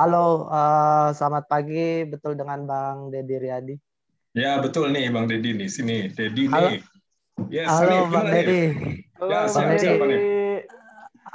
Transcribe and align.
Halo, 0.00 0.48
uh, 0.48 1.12
selamat 1.12 1.44
pagi. 1.44 2.08
Betul 2.08 2.32
dengan 2.32 2.64
Bang 2.64 3.12
Dedi 3.12 3.36
Riyadi. 3.36 3.76
Ya, 4.32 4.56
betul 4.56 4.88
nih 4.96 5.12
Bang 5.12 5.28
Dedi 5.28 5.52
nih. 5.52 5.68
Sini, 5.68 6.08
Dedi 6.08 6.48
nih. 6.48 6.80
Yes, 7.52 7.68
Halo 7.68 8.08
Bang 8.08 8.32
Dedi. 8.32 8.96
Ya, 9.20 9.44
Bang 9.44 9.68
Dedi. 9.76 9.84
Siapa 9.84 10.04
nih? 10.08 10.20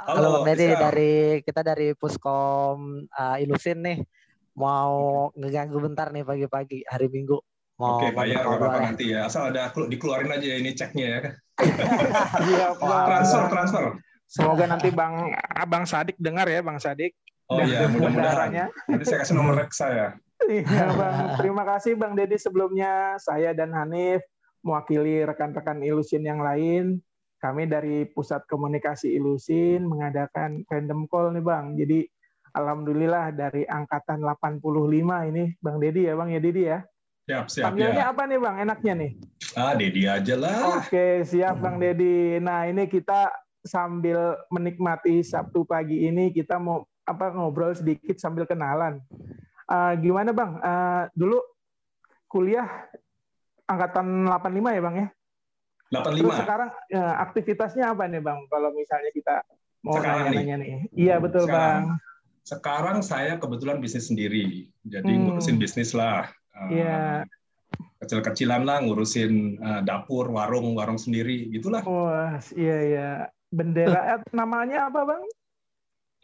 Halo, 0.02 0.18
Halo 0.18 0.28
Bang 0.42 0.44
Dedi 0.50 0.66
dari 0.74 1.14
kita 1.46 1.62
dari 1.62 1.94
Puskom 1.94 3.06
uh, 3.06 3.36
Ilusin 3.38 3.86
nih. 3.86 4.02
Mau 4.58 5.30
ngeganggu 5.38 5.78
bentar 5.78 6.10
nih 6.10 6.26
pagi-pagi 6.26 6.82
hari 6.90 7.06
Minggu. 7.06 7.38
Mau 7.78 8.02
Oke, 8.02 8.10
bayar 8.18 8.50
apa 8.50 8.82
nanti 8.82 9.14
ya. 9.14 9.30
Asal 9.30 9.54
ada 9.54 9.70
dikeluarin 9.70 10.34
aja 10.34 10.58
ini 10.58 10.74
ceknya 10.74 11.06
ya. 11.06 11.20
Iya, 12.50 12.74
transfer, 12.82 13.46
transfer. 13.46 13.84
Semoga 14.26 14.66
nanti 14.66 14.90
Bang 14.90 15.30
Abang 15.54 15.86
Sadik 15.86 16.18
dengar 16.18 16.50
ya, 16.50 16.66
Bang 16.66 16.82
Sadik. 16.82 17.14
Oh 17.46 17.62
iya, 17.62 17.86
mudah-mudahan. 17.86 18.48
Nanti 18.90 19.04
saya 19.06 19.22
kasih 19.22 19.34
nomor 19.38 19.54
rek 19.54 19.70
saya. 19.70 20.18
Iya, 20.44 20.92
Bang. 20.92 21.16
Terima 21.40 21.62
kasih 21.62 21.94
Bang 21.94 22.18
Dedi 22.18 22.36
sebelumnya. 22.36 23.16
Saya 23.22 23.54
dan 23.54 23.70
Hanif 23.72 24.26
mewakili 24.66 25.22
rekan-rekan 25.22 25.78
Ilusin 25.80 26.26
yang 26.26 26.42
lain. 26.42 26.98
Kami 27.38 27.70
dari 27.70 28.02
Pusat 28.10 28.50
Komunikasi 28.50 29.14
Ilusin 29.14 29.86
mengadakan 29.86 30.66
random 30.66 31.06
call 31.06 31.30
nih 31.38 31.44
Bang. 31.44 31.78
Jadi 31.78 32.02
alhamdulillah 32.56 33.30
dari 33.30 33.62
angkatan 33.68 34.26
85 34.26 35.30
ini 35.30 35.54
Bang 35.62 35.78
Dedi 35.78 36.10
ya 36.10 36.14
Bang 36.18 36.34
ya 36.34 36.40
Dedi 36.42 36.62
ya. 36.66 36.78
Siap, 37.26 37.46
siap. 37.50 37.64
Panggilnya 37.70 38.06
ya. 38.06 38.10
apa 38.10 38.22
nih 38.26 38.38
Bang 38.38 38.56
enaknya 38.58 38.92
nih? 38.98 39.10
Ah, 39.54 39.74
Dedi 39.78 40.02
aja 40.06 40.34
lah. 40.34 40.82
Oke, 40.82 41.22
siap 41.26 41.58
Bang 41.62 41.78
Dedi. 41.82 42.38
Nah, 42.38 42.70
ini 42.70 42.86
kita 42.86 43.30
sambil 43.66 44.38
menikmati 44.54 45.26
Sabtu 45.26 45.66
pagi 45.66 46.06
ini 46.06 46.30
kita 46.30 46.62
mau 46.62 46.86
apa 47.06 47.32
ngobrol 47.32 47.72
sedikit 47.72 48.18
sambil 48.18 48.44
kenalan. 48.44 48.98
Uh, 49.66 49.94
gimana 49.98 50.34
bang? 50.34 50.58
Uh, 50.62 51.02
dulu 51.14 51.38
kuliah 52.26 52.66
angkatan 53.66 54.26
85 54.26 54.76
ya 54.76 54.82
bang 54.82 54.96
ya? 54.98 55.08
85. 56.02 56.18
Terus 56.18 56.36
sekarang 56.42 56.70
uh, 56.74 57.14
aktivitasnya 57.22 57.84
apa 57.94 58.10
nih 58.10 58.22
bang? 58.22 58.38
Kalau 58.50 58.70
misalnya 58.74 59.10
kita 59.14 59.34
mau 59.86 60.02
nanya-nanya 60.02 60.56
nih. 60.58 60.70
Iya 60.94 61.22
betul 61.22 61.46
sekarang, 61.46 61.62
bang. 61.62 61.82
Sekarang 62.46 62.98
saya 63.02 63.32
kebetulan 63.38 63.78
bisnis 63.78 64.10
sendiri, 64.10 64.70
jadi 64.86 65.06
hmm. 65.06 65.22
ngurusin 65.30 65.56
bisnis 65.58 65.94
lah. 65.94 66.30
Iya. 66.70 67.22
Uh, 67.22 67.34
Kecil-kecilan 67.96 68.62
lah 68.62 68.84
ngurusin 68.84 69.58
uh, 69.58 69.80
dapur, 69.82 70.30
warung, 70.30 70.76
warung 70.78 71.00
sendiri, 71.00 71.48
gitulah. 71.50 71.82
Wah, 71.82 72.38
iya 72.54 72.78
iya. 72.86 73.10
Bendera 73.50 74.20
namanya 74.34 74.90
apa 74.90 75.06
bang? 75.06 75.22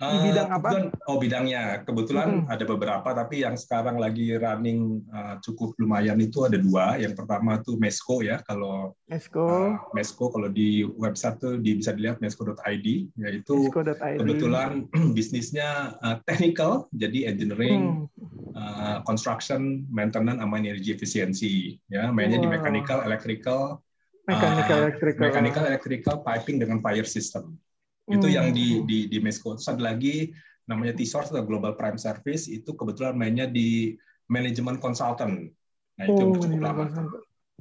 Di 0.03 0.19
bidang 0.35 0.51
apa? 0.51 0.69
Oh 1.07 1.17
bidangnya 1.23 1.87
kebetulan 1.87 2.43
hmm. 2.43 2.51
ada 2.51 2.65
beberapa 2.67 3.09
tapi 3.15 3.47
yang 3.47 3.55
sekarang 3.55 4.03
lagi 4.03 4.35
running 4.35 5.07
uh, 5.15 5.39
cukup 5.39 5.79
lumayan 5.79 6.19
itu 6.19 6.43
ada 6.43 6.59
dua. 6.59 6.99
Yang 6.99 7.23
pertama 7.23 7.63
tuh 7.63 7.79
Mesco 7.79 8.19
ya 8.19 8.43
kalau 8.43 8.99
Mesco. 9.07 9.47
Uh, 9.47 9.79
Mesco 9.95 10.27
kalau 10.35 10.51
di 10.51 10.83
website 10.83 11.39
tuh 11.39 11.55
di, 11.63 11.79
bisa 11.79 11.95
dilihat 11.95 12.19
mesco.id 12.19 12.87
yaitu 13.15 13.57
mesco.id. 13.71 14.19
kebetulan 14.19 14.91
bisnisnya 15.17 15.95
uh, 16.03 16.19
technical 16.27 16.91
jadi 16.91 17.31
engineering, 17.31 18.11
hmm. 18.11 18.59
uh, 18.59 18.99
construction, 19.07 19.87
maintenance 19.87 20.43
sama 20.43 20.59
energy 20.59 20.91
efficiency 20.91 21.79
ya 21.87 22.11
mainnya 22.11 22.43
wow. 22.43 22.45
di 22.45 22.49
mechanical, 22.51 22.99
electrical, 23.07 23.61
mechanical, 24.27 24.79
uh, 24.79 24.83
electrical, 24.91 25.23
mechanical, 25.23 25.63
electrical, 25.71 26.15
piping 26.27 26.59
dengan 26.59 26.83
fire 26.83 27.07
system 27.07 27.55
itu 28.11 28.27
yang 28.27 28.51
di 28.51 28.83
di 28.83 28.99
di 29.07 29.19
Mesco. 29.23 29.55
Terus 29.55 29.71
ada 29.71 29.95
lagi 29.95 30.35
namanya 30.67 30.95
T-Source 30.99 31.35
atau 31.35 31.45
Global 31.47 31.75
Prime 31.75 31.99
Service 31.99 32.47
itu 32.51 32.75
kebetulan 32.75 33.15
mainnya 33.15 33.47
di 33.47 33.95
manajemen 34.31 34.79
consultant. 34.79 35.51
Nah, 35.99 36.05
itu 36.09 36.23
oh, 36.23 36.35
cukup 36.39 36.63
lama. 36.63 36.85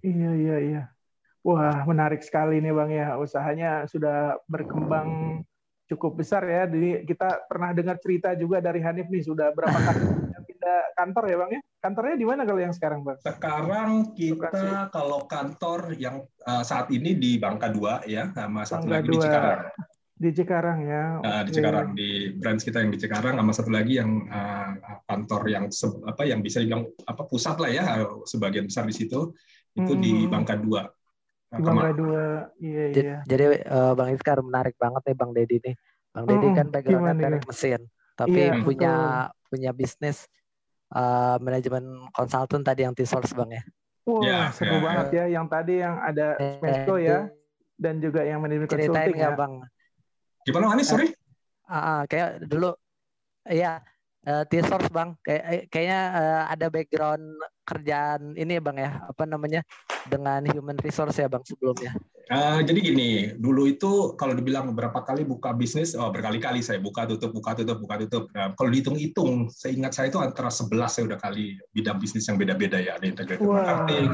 Iya, 0.01 0.31
iya, 0.37 0.57
iya. 0.61 0.83
Wah, 1.41 1.83
menarik 1.89 2.21
sekali 2.21 2.61
nih 2.61 2.73
Bang 2.73 2.93
ya. 2.93 3.17
Usahanya 3.17 3.89
sudah 3.89 4.37
berkembang 4.45 5.41
cukup 5.89 6.21
besar 6.21 6.45
ya. 6.45 6.69
Jadi 6.69 7.03
kita 7.03 7.49
pernah 7.49 7.73
dengar 7.73 7.97
cerita 7.99 8.33
juga 8.37 8.61
dari 8.61 8.79
Hanif 8.79 9.09
nih 9.09 9.25
sudah 9.25 9.49
berapa 9.51 9.73
kali 9.73 10.01
pindah 10.47 10.79
kantor 10.95 11.23
ya 11.27 11.37
Bang 11.41 11.51
ya? 11.51 11.61
Kantornya 11.81 12.15
di 12.15 12.25
mana 12.29 12.41
kalau 12.45 12.61
yang 12.61 12.73
sekarang 12.73 13.01
Bang? 13.01 13.17
Sekarang 13.25 14.13
kita 14.13 14.93
kalau 14.93 15.25
kantor 15.25 15.97
yang 15.97 16.21
uh, 16.45 16.61
saat 16.61 16.93
ini 16.93 17.17
di 17.17 17.41
Bangka 17.41 17.73
2 17.73 18.05
ya, 18.05 18.29
sama 18.37 18.61
satu 18.61 18.85
Bangka 18.85 18.95
lagi 19.01 19.09
2. 19.09 19.11
di 19.11 19.17
Cikarang. 19.25 19.61
Di 20.21 20.29
Cikarang 20.29 20.79
ya. 20.85 21.03
Nah, 21.17 21.41
di 21.41 21.49
Cikarang 21.49 21.97
di 21.97 22.09
branch 22.37 22.61
kita 22.61 22.77
yang 22.85 22.93
di 22.93 22.99
Cikarang 23.01 23.41
sama 23.41 23.51
satu 23.57 23.73
lagi 23.73 23.97
yang 23.97 24.29
uh, 24.29 25.01
kantor 25.09 25.41
yang 25.49 25.65
apa 26.05 26.21
yang 26.29 26.45
bisa 26.45 26.61
dibilang 26.61 26.85
apa 27.09 27.25
pusat 27.25 27.57
lah 27.57 27.71
ya 27.73 28.05
sebagian 28.29 28.69
besar 28.69 28.85
di 28.85 28.93
situ 28.93 29.33
itu 29.73 29.93
hmm. 29.97 30.01
di 30.01 30.13
Bangka 30.29 30.61
2. 30.61 30.69
Nah, 30.69 31.57
Bangka 31.57 31.91
2. 31.97 32.61
Iya 32.61 32.83
iya. 32.93 33.17
Jadi 33.25 33.65
uh, 33.65 33.97
Bang 33.97 34.13
Iskar 34.13 34.37
menarik 34.45 34.77
banget 34.77 35.01
nih 35.09 35.15
Bang 35.17 35.31
Dedi 35.33 35.57
nih. 35.57 35.75
Bang 36.13 36.25
Dedi 36.29 36.47
hmm, 36.53 36.57
kan 36.61 36.67
backgroundnya 36.69 37.13
teknik 37.17 37.45
mesin 37.49 37.81
tapi 38.21 38.37
iya, 38.37 38.61
punya 38.61 38.93
betul. 39.33 39.47
punya 39.49 39.71
bisnis 39.73 40.17
uh, 40.93 41.41
manajemen 41.41 42.05
konsultan 42.13 42.61
tadi 42.61 42.85
yang 42.85 42.93
T-Source 42.93 43.33
Bang 43.33 43.49
ya. 43.49 43.63
Wah, 44.05 44.21
ya, 44.21 44.39
seru 44.53 44.77
ya. 44.77 44.81
banget 44.81 45.07
ya 45.13 45.25
yang 45.29 45.45
tadi 45.49 45.73
yang 45.81 45.95
ada 46.01 46.37
Smesco 46.37 46.95
ya 46.97 47.29
dan 47.77 47.97
juga 47.97 48.21
yang 48.21 48.41
manajemen 48.41 48.69
konsultan 48.69 49.17
ya. 49.17 49.33
Bang 49.33 49.65
Gimana 50.47 50.73
Anis, 50.73 50.89
sorry? 50.89 51.13
Uh, 51.69 51.75
uh, 51.75 52.01
kayak 52.09 52.43
dulu, 52.49 52.73
ya 53.47 53.79
uh, 54.25 54.43
T-Source 54.49 54.89
bang, 54.89 55.13
kayak 55.21 55.43
eh, 55.47 55.63
kayaknya 55.69 55.99
uh, 56.13 56.43
ada 56.49 56.67
background 56.67 57.23
kerjaan 57.61 58.33
ini 58.35 58.57
ya 58.57 58.61
bang 58.61 58.77
ya, 58.81 58.91
apa 59.07 59.23
namanya 59.29 59.61
dengan 60.09 60.41
human 60.49 60.77
resource 60.81 61.21
ya 61.21 61.29
bang 61.29 61.45
sebelumnya. 61.45 61.93
Uh, 62.31 62.63
jadi 62.63 62.79
gini, 62.79 63.09
dulu 63.35 63.67
itu 63.67 64.15
kalau 64.15 64.31
dibilang 64.31 64.71
beberapa 64.71 65.03
kali 65.03 65.27
buka 65.27 65.51
bisnis, 65.51 65.93
oh 65.93 66.09
berkali-kali 66.09 66.63
saya 66.63 66.79
buka 66.79 67.03
tutup, 67.05 67.35
buka 67.35 67.53
tutup, 67.59 67.77
buka 67.83 68.01
tutup. 68.07 68.23
Nah, 68.31 68.55
kalau 68.55 68.69
dihitung-hitung, 68.71 69.51
saya 69.51 69.75
ingat 69.75 69.91
saya 69.93 70.07
itu 70.09 70.17
antara 70.17 70.47
11 70.47 70.71
saya 70.87 71.03
udah 71.11 71.19
kali 71.19 71.59
bidang 71.75 71.99
bisnis 71.99 72.25
yang 72.25 72.39
beda-beda 72.39 72.79
ya, 72.79 72.97
ada 72.97 73.05
integrated 73.05 73.43
wow. 73.43 73.61
marketing, 73.61 74.09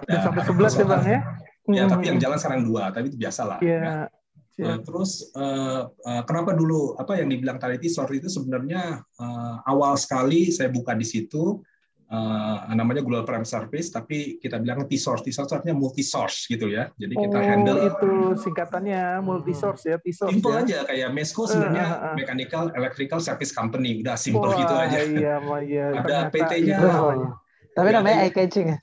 ada 0.00 0.12
sampai 0.26 0.42
11 0.42 0.80
ya 0.80 0.86
bang 0.88 1.04
ya. 1.04 1.20
Ya, 1.68 1.84
hmm. 1.84 1.92
tapi 1.92 2.04
yang 2.08 2.16
jalan 2.16 2.38
sekarang 2.40 2.64
dua, 2.64 2.88
tapi 2.88 3.12
itu 3.12 3.20
biasa 3.20 3.42
lah. 3.44 3.58
Yeah. 3.60 4.08
Ya. 4.08 4.17
Nah, 4.58 4.82
terus 4.82 5.30
uh, 5.38 5.86
uh, 5.86 6.22
kenapa 6.26 6.50
dulu 6.50 6.98
apa 6.98 7.14
yang 7.14 7.30
dibilang 7.30 7.62
tadi 7.62 7.78
T-Source 7.78 8.10
itu 8.18 8.26
sebenarnya 8.26 8.98
uh, 9.22 9.62
awal 9.70 9.94
sekali 9.94 10.50
saya 10.50 10.66
buka 10.66 10.98
di 10.98 11.06
situ 11.06 11.62
uh, 12.10 12.66
namanya 12.74 13.06
Global 13.06 13.22
Prime 13.22 13.46
Service 13.46 13.94
tapi 13.94 14.42
kita 14.42 14.58
bilang 14.58 14.82
T-Source. 14.90 15.22
T-Source 15.22 15.54
artinya 15.54 15.78
multi 15.78 16.02
source 16.02 16.50
gitu 16.50 16.74
ya. 16.74 16.90
Jadi 16.98 17.14
kita 17.14 17.38
oh, 17.38 17.44
handle 17.46 17.80
itu 17.86 18.10
singkatannya 18.42 19.22
multi 19.22 19.54
source 19.54 19.86
ya 19.86 19.96
T-Source. 20.02 20.34
Simple 20.34 20.50
ya? 20.50 20.60
aja 20.66 20.78
kayak 20.90 21.08
Mesco 21.14 21.46
sebenarnya 21.46 21.86
uh, 21.86 21.94
uh, 21.94 22.06
uh. 22.10 22.14
mechanical 22.18 22.64
electrical 22.74 23.20
service 23.22 23.54
company. 23.54 24.02
Udah 24.02 24.18
simple 24.18 24.50
gitu 24.58 24.74
aja. 24.74 25.06
Iya, 25.06 25.34
iya, 25.62 25.84
Ada 26.02 26.34
PT-nya. 26.34 26.82
Oh. 26.82 27.30
Tapi 27.78 27.88
namanya 27.94 28.26
eye 28.26 28.34
catching 28.34 28.74
ya. 28.74 28.78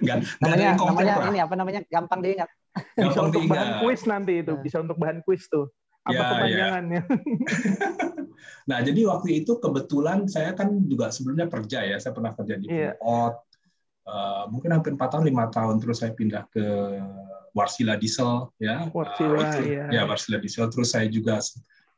Enggak, 0.00 0.18
namanya, 0.42 0.68
namanya 0.78 1.14
ini 1.28 1.38
apa 1.42 1.54
namanya 1.58 1.80
gampang 1.90 2.22
diingat. 2.22 2.48
Bisa 2.96 3.20
untuk 3.20 3.42
diingat. 3.42 3.54
bahan 3.54 3.70
kuis 3.82 4.02
nanti 4.06 4.32
itu, 4.40 4.54
bisa 4.62 4.76
untuk 4.82 4.96
bahan 4.98 5.18
kuis 5.26 5.46
tuh. 5.50 5.68
Apa 6.00 6.16
ya, 6.16 6.28
kepanjangannya? 6.32 7.02
Ya. 7.04 7.14
nah, 8.70 8.78
jadi 8.80 9.00
waktu 9.04 9.44
itu 9.44 9.52
kebetulan 9.60 10.24
saya 10.24 10.56
kan 10.56 10.80
juga 10.88 11.12
sebelumnya 11.12 11.46
kerja 11.50 11.84
ya, 11.84 11.96
saya 12.00 12.16
pernah 12.16 12.32
kerja 12.32 12.56
di 12.56 12.66
yeah. 12.72 12.96
Freeport, 12.96 13.34
uh, 14.08 14.44
mungkin 14.48 14.70
hampir 14.72 14.96
empat 14.96 15.08
tahun, 15.12 15.24
lima 15.28 15.52
tahun, 15.52 15.76
terus 15.76 16.00
saya 16.00 16.16
pindah 16.16 16.48
ke 16.48 16.64
Warsila 17.52 18.00
Diesel, 18.00 18.48
ya. 18.56 18.88
Warsila, 18.88 19.44
uh, 19.44 19.60
ya. 19.60 19.86
ya. 19.92 20.02
Warsila 20.08 20.40
Diesel, 20.40 20.72
terus 20.72 20.88
saya 20.94 21.06
juga 21.10 21.42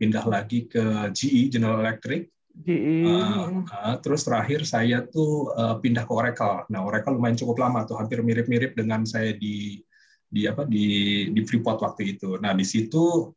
pindah 0.02 0.24
lagi 0.26 0.66
ke 0.66 1.14
GE 1.14 1.52
General 1.52 1.78
Electric. 1.78 2.26
GE. 2.52 3.06
Uh, 3.06 3.64
uh, 3.70 3.96
terus 4.02 4.26
terakhir 4.26 4.66
saya 4.66 5.06
tuh 5.08 5.54
uh, 5.56 5.78
pindah 5.78 6.04
ke 6.04 6.12
Oracle. 6.12 6.66
Nah, 6.68 6.84
Oracle 6.84 7.16
lumayan 7.16 7.38
cukup 7.38 7.62
lama 7.62 7.86
tuh, 7.86 7.96
hampir 7.96 8.18
mirip-mirip 8.20 8.74
dengan 8.74 9.06
saya 9.06 9.30
di 9.32 9.80
di 10.32 10.48
apa 10.48 10.64
di 10.64 11.28
di 11.28 11.40
Freeport 11.44 11.84
waktu 11.84 12.16
itu. 12.16 12.40
Nah 12.40 12.56
di 12.56 12.64
situ 12.64 13.28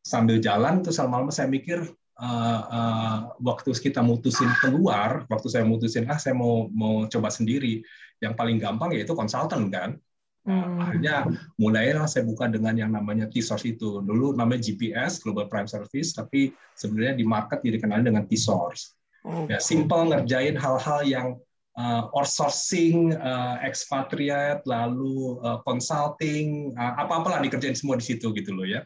sambil 0.00 0.40
jalan 0.40 0.80
terus 0.80 0.96
lama-lama 0.96 1.28
saya 1.28 1.52
mikir 1.52 1.84
uh, 2.16 2.62
uh, 2.64 3.18
waktu 3.44 3.76
kita 3.76 4.00
mutusin 4.00 4.48
keluar, 4.64 5.28
waktu 5.28 5.48
saya 5.52 5.68
mutusin 5.68 6.08
ah 6.08 6.16
saya 6.16 6.32
mau 6.32 6.72
mau 6.72 7.04
coba 7.04 7.28
sendiri, 7.28 7.84
yang 8.24 8.32
paling 8.32 8.56
gampang 8.56 8.96
yaitu 8.96 9.12
konsultan 9.12 9.68
kan. 9.68 10.00
Hmm. 10.48 10.80
Akhirnya 10.80 11.28
mulailah 11.60 12.08
saya 12.08 12.24
buka 12.24 12.48
dengan 12.48 12.72
yang 12.72 12.88
namanya 12.88 13.28
T-Source 13.28 13.68
itu. 13.68 14.00
Dulu 14.00 14.32
namanya 14.32 14.64
GPS, 14.64 15.20
Global 15.20 15.44
Prime 15.44 15.68
Service, 15.68 16.16
tapi 16.16 16.56
sebenarnya 16.72 17.20
di 17.20 17.24
market 17.28 17.60
dikenal 17.60 18.00
dengan 18.00 18.24
T-Source. 18.24 18.96
Okay. 19.20 19.52
Ya, 19.52 19.58
simple 19.60 20.08
ngerjain 20.08 20.56
hal-hal 20.56 21.00
yang 21.04 21.28
uh, 21.78 22.10
outsourcing, 22.12 23.14
uh, 23.14 23.62
expatriate, 23.62 24.60
lalu 24.66 25.38
uh, 25.46 25.62
consulting, 25.62 26.74
uh, 26.74 26.98
apa-apalah 26.98 27.38
dikerjain 27.38 27.78
semua 27.78 27.94
di 27.96 28.04
situ 28.04 28.34
gitu 28.34 28.50
loh 28.50 28.66
ya. 28.66 28.82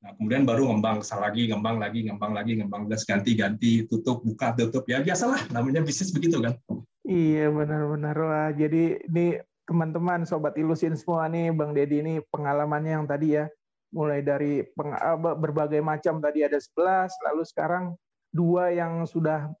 Nah, 0.00 0.16
kemudian 0.16 0.48
baru 0.48 0.72
ngembang, 0.72 1.04
lagi, 1.04 1.52
ngembang 1.52 1.76
lagi, 1.76 2.00
ngembang 2.08 2.32
lagi, 2.32 2.52
ngembang 2.56 2.88
gas 2.88 3.04
ganti, 3.04 3.36
ganti, 3.36 3.84
tutup, 3.84 4.24
buka, 4.24 4.56
tutup. 4.56 4.88
Ya 4.88 5.04
biasalah, 5.04 5.52
namanya 5.52 5.84
bisnis 5.84 6.08
begitu 6.08 6.40
kan. 6.40 6.56
Iya 7.04 7.52
benar-benar 7.52 8.16
wah. 8.16 8.48
Jadi 8.56 8.96
ini 9.12 9.36
teman-teman 9.68 10.24
sobat 10.24 10.56
ilusin 10.56 10.96
semua 10.96 11.28
nih, 11.28 11.52
Bang 11.52 11.76
Dedi 11.76 12.00
ini 12.00 12.24
pengalamannya 12.32 12.92
yang 12.96 13.04
tadi 13.04 13.36
ya, 13.36 13.44
mulai 13.92 14.24
dari 14.24 14.64
peng, 14.72 14.96
berbagai 15.20 15.84
macam 15.84 16.16
tadi 16.24 16.48
ada 16.48 16.56
11, 16.56 17.12
lalu 17.28 17.42
sekarang 17.44 17.84
dua 18.32 18.72
yang 18.72 19.04
sudah 19.04 19.52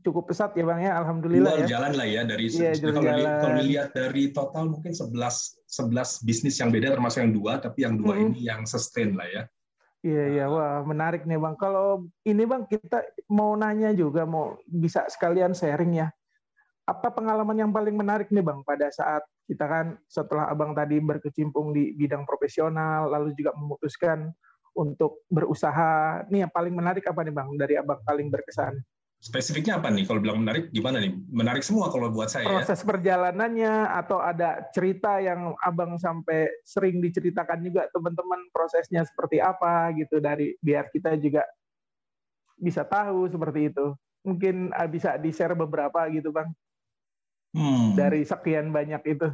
cukup 0.00 0.30
pesat 0.30 0.54
ya 0.54 0.64
bang 0.64 0.80
ya 0.86 0.92
alhamdulillah 1.02 1.52
Dua 1.60 1.62
ya 1.66 1.76
jalan 1.76 1.92
lah 1.98 2.06
ya 2.06 2.22
dari 2.22 2.46
iya, 2.46 2.72
kalau, 2.78 3.02
jalan. 3.02 3.38
kalau 3.42 3.54
dilihat 3.58 3.88
dari 3.92 4.22
total 4.30 4.64
mungkin 4.70 4.92
11 4.94 5.12
11 5.12 6.26
bisnis 6.26 6.56
yang 6.62 6.70
beda 6.70 6.94
termasuk 6.94 7.20
yang 7.26 7.34
dua 7.34 7.52
tapi 7.58 7.84
yang 7.84 7.94
dua 7.98 8.14
hmm. 8.16 8.22
ini 8.30 8.38
yang 8.46 8.62
sustain 8.64 9.18
lah 9.18 9.26
ya 9.28 9.42
Iya 10.00 10.24
iya 10.32 10.44
wah 10.48 10.80
menarik 10.80 11.28
nih 11.28 11.36
bang. 11.36 11.60
Kalau 11.60 12.08
ini 12.24 12.48
bang 12.48 12.64
kita 12.64 13.04
mau 13.28 13.52
nanya 13.52 13.92
juga 13.92 14.24
mau 14.24 14.56
bisa 14.64 15.04
sekalian 15.12 15.52
sharing 15.52 16.00
ya. 16.00 16.08
Apa 16.88 17.12
pengalaman 17.12 17.60
yang 17.60 17.68
paling 17.68 17.92
menarik 17.92 18.32
nih 18.32 18.40
bang 18.40 18.64
pada 18.64 18.88
saat 18.88 19.20
kita 19.44 19.68
kan 19.68 20.00
setelah 20.08 20.48
abang 20.48 20.72
tadi 20.72 20.96
berkecimpung 21.04 21.76
di 21.76 21.92
bidang 21.92 22.24
profesional 22.24 23.12
lalu 23.12 23.36
juga 23.36 23.52
memutuskan 23.52 24.32
untuk 24.72 25.20
berusaha. 25.28 26.24
Nih 26.32 26.48
yang 26.48 26.52
paling 26.52 26.72
menarik 26.72 27.04
apa 27.04 27.20
nih 27.20 27.34
bang 27.36 27.48
dari 27.60 27.74
abang 27.76 28.00
paling 28.00 28.32
berkesan? 28.32 28.80
Spesifiknya 29.20 29.76
apa 29.76 29.92
nih? 29.92 30.08
Kalau 30.08 30.16
bilang 30.24 30.40
menarik, 30.40 30.72
gimana 30.72 30.96
nih? 30.96 31.12
Menarik 31.28 31.60
semua 31.60 31.92
kalau 31.92 32.08
buat 32.08 32.32
saya. 32.32 32.48
Ya. 32.48 32.56
Proses 32.56 32.80
ya. 32.80 32.88
perjalanannya 32.88 33.74
atau 33.92 34.16
ada 34.16 34.64
cerita 34.72 35.20
yang 35.20 35.52
abang 35.60 36.00
sampai 36.00 36.48
sering 36.64 37.04
diceritakan 37.04 37.60
juga 37.60 37.84
teman-teman 37.92 38.48
prosesnya 38.48 39.04
seperti 39.04 39.36
apa 39.36 39.92
gitu 39.92 40.24
dari 40.24 40.56
biar 40.64 40.88
kita 40.88 41.20
juga 41.20 41.44
bisa 42.56 42.80
tahu 42.88 43.28
seperti 43.28 43.68
itu. 43.68 43.92
Mungkin 44.24 44.72
ah, 44.72 44.88
bisa 44.88 45.20
di 45.20 45.28
share 45.36 45.52
beberapa 45.52 46.00
gitu 46.08 46.32
bang. 46.32 46.48
Hmm. 47.52 47.92
Dari 48.00 48.24
sekian 48.24 48.72
banyak 48.72 49.04
itu. 49.04 49.28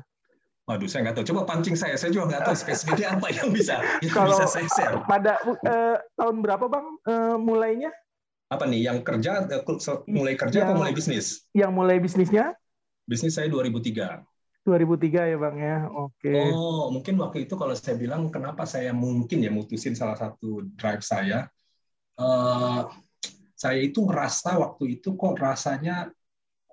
Waduh, 0.66 0.90
saya 0.90 1.06
nggak 1.06 1.22
tahu. 1.22 1.30
Coba 1.30 1.46
pancing 1.46 1.78
saya. 1.78 1.94
Saya 1.94 2.10
juga 2.10 2.34
nggak 2.34 2.42
tahu 2.50 2.56
spesifiknya 2.58 3.14
apa 3.14 3.30
yang 3.30 3.54
bisa 3.54 3.78
yang 4.02 4.10
Kalau 4.10 4.34
bisa 4.34 4.50
saya 4.50 4.66
share. 4.74 4.98
Pada 5.06 5.38
uh, 5.46 6.02
tahun 6.18 6.42
berapa 6.42 6.66
bang 6.66 6.86
uh, 7.06 7.38
mulainya? 7.38 7.94
Apa 8.46 8.64
nih 8.66 8.86
yang 8.86 8.98
kerja 9.02 9.42
eh, 9.50 9.62
mulai 10.06 10.38
kerja 10.38 10.62
yang, 10.62 10.66
atau 10.70 10.74
mulai 10.78 10.94
bisnis? 10.94 11.46
Yang 11.50 11.72
mulai 11.74 11.96
bisnisnya? 11.98 12.54
Bisnis 13.06 13.34
saya 13.34 13.50
2003. 13.50 14.22
2003 14.66 15.30
ya 15.30 15.36
bang 15.38 15.56
ya, 15.62 15.78
oke. 15.86 16.14
Okay. 16.18 16.50
Oh 16.50 16.90
mungkin 16.90 17.14
waktu 17.22 17.46
itu 17.46 17.54
kalau 17.54 17.74
saya 17.78 17.94
bilang 17.94 18.26
kenapa 18.34 18.66
saya 18.66 18.90
mungkin 18.90 19.46
ya 19.46 19.50
mutusin 19.50 19.94
salah 19.94 20.18
satu 20.18 20.66
drive 20.74 21.06
saya, 21.06 21.46
uh, 22.18 22.90
saya 23.54 23.78
itu 23.78 24.02
ngerasa 24.02 24.58
waktu 24.58 24.98
itu 24.98 25.14
kok 25.14 25.38
rasanya 25.38 26.10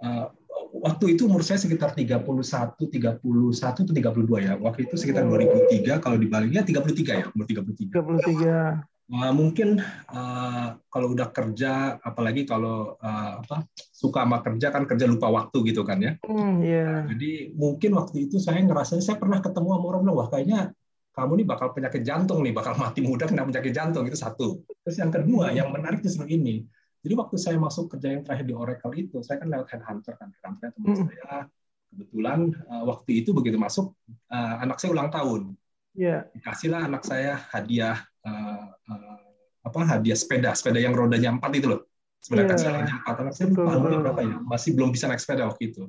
uh, 0.02 0.28
waktu 0.74 1.14
itu 1.14 1.30
umur 1.30 1.46
saya 1.46 1.62
sekitar 1.62 1.94
31, 1.94 2.26
31 2.26 3.22
atau 3.62 3.84
32 3.86 4.42
ya. 4.42 4.54
Waktu 4.58 4.90
itu 4.90 4.96
sekitar 4.98 5.30
2003 5.30 6.02
kalau 6.02 6.18
dibaliknya 6.18 6.66
33 6.66 7.22
ya, 7.22 7.26
umur 7.30 7.46
33. 7.46 7.94
33. 7.94 8.93
Uh, 9.12 9.36
mungkin 9.36 9.84
uh, 10.10 10.80
kalau 10.88 11.12
udah 11.12 11.28
kerja, 11.36 12.00
apalagi 12.00 12.48
kalau 12.48 12.96
uh, 13.04 13.44
apa 13.44 13.68
suka 13.76 14.24
sama 14.24 14.40
kerja 14.40 14.72
kan 14.72 14.88
kerja 14.88 15.06
lupa 15.06 15.28
waktu 15.28 15.60
gitu 15.76 15.84
kan 15.84 16.00
ya. 16.00 16.16
Mm, 16.24 16.56
yeah. 16.64 17.04
Nah, 17.04 17.12
jadi 17.12 17.52
mungkin 17.52 18.00
waktu 18.00 18.32
itu 18.32 18.40
saya 18.40 18.64
ngerasa 18.64 19.04
saya 19.04 19.20
pernah 19.20 19.44
ketemu 19.44 19.76
sama 19.76 19.86
orang 19.92 20.02
bilang 20.08 20.18
wah 20.24 20.28
kayaknya 20.32 20.72
kamu 21.14 21.44
nih 21.44 21.48
bakal 21.52 21.68
penyakit 21.76 22.02
jantung 22.02 22.40
nih, 22.42 22.56
bakal 22.56 22.74
mati 22.80 23.04
muda 23.04 23.28
kena 23.28 23.44
penyakit 23.44 23.76
jantung 23.76 24.08
itu 24.08 24.16
satu. 24.18 24.64
Terus 24.88 24.98
yang 24.98 25.12
kedua 25.12 25.52
yang 25.52 25.70
menarik 25.70 26.00
justru 26.00 26.26
ini. 26.26 26.64
Jadi 27.04 27.14
waktu 27.20 27.36
saya 27.36 27.60
masuk 27.60 27.92
kerja 27.92 28.16
yang 28.16 28.24
terakhir 28.24 28.48
di 28.48 28.56
Oracle 28.56 28.96
itu, 28.96 29.20
saya 29.20 29.36
kan 29.44 29.52
lewat 29.52 29.68
headhunter 29.68 30.16
kan, 30.16 30.32
headhunter 30.32 30.72
teman 30.72 30.88
mm. 30.96 31.06
saya. 31.12 31.52
Kebetulan 31.92 32.40
uh, 32.72 32.84
waktu 32.88 33.12
itu 33.22 33.36
begitu 33.36 33.60
masuk 33.60 33.94
uh, 34.32 34.56
anak 34.64 34.80
saya 34.80 34.96
ulang 34.96 35.12
tahun. 35.12 35.54
Yeah. 35.94 36.32
Dikasihlah 36.34 36.88
anak 36.88 37.04
saya 37.06 37.38
hadiah 37.52 38.02
uh, 38.28 38.68
uh, 38.72 39.20
apa 39.64 39.80
hadiah 39.88 40.18
sepeda, 40.18 40.52
sepeda 40.56 40.80
yang 40.80 40.92
rodanya 40.96 41.32
empat 41.32 41.52
itu 41.56 41.68
loh. 41.72 41.82
Sepeda 42.20 42.48
yeah. 42.48 42.52
kecil 42.56 42.72
yang 42.76 42.88
empat. 42.88 43.16
Anak 43.20 43.34
saya 43.36 43.48
lupa 43.52 43.72
berapa 43.80 44.22
ya, 44.24 44.38
masih 44.44 44.70
belum 44.76 44.90
bisa 44.92 45.08
naik 45.08 45.22
sepeda 45.24 45.48
waktu 45.48 45.72
itu. 45.72 45.84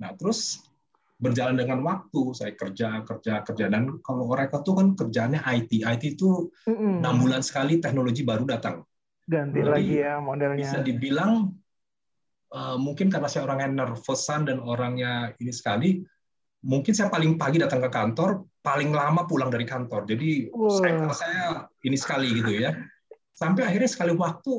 Nah 0.00 0.12
terus 0.16 0.64
berjalan 1.14 1.56
dengan 1.56 1.80
waktu, 1.86 2.20
saya 2.36 2.52
kerja, 2.52 3.00
kerja, 3.06 3.40
kerja. 3.46 3.66
Dan 3.70 4.02
kalau 4.04 4.28
Oracle 4.28 4.60
itu 4.60 4.72
kan 4.76 4.86
kerjanya 4.98 5.40
IT. 5.46 5.80
IT 5.80 6.02
itu 6.18 6.52
enam 6.68 7.22
bulan 7.22 7.40
sekali 7.40 7.80
teknologi 7.80 8.26
baru 8.26 8.44
datang. 8.44 8.84
Ganti 9.24 9.64
Jadi, 9.64 9.70
lagi 9.72 9.94
ya 10.04 10.20
modelnya. 10.20 10.60
Bisa 10.60 10.78
dibilang 10.84 11.48
uh, 12.52 12.76
mungkin 12.76 13.08
karena 13.08 13.28
saya 13.30 13.48
orang 13.48 13.58
yang 13.64 13.72
nervousan 13.80 14.44
dan 14.44 14.60
orangnya 14.60 15.32
ini 15.40 15.52
sekali, 15.54 16.04
mungkin 16.64 16.96
saya 16.96 17.12
paling 17.12 17.36
pagi 17.36 17.60
datang 17.60 17.84
ke 17.84 17.92
kantor, 17.92 18.48
paling 18.64 18.90
lama 18.90 19.28
pulang 19.28 19.52
dari 19.52 19.68
kantor. 19.68 20.08
Jadi 20.08 20.48
wow. 20.48 20.72
saya 20.80 20.96
saya 21.12 21.44
ini 21.84 21.96
sekali 22.00 22.32
gitu 22.40 22.56
ya. 22.56 22.72
Sampai 23.36 23.68
akhirnya 23.68 23.90
sekali 23.90 24.16
waktu 24.16 24.52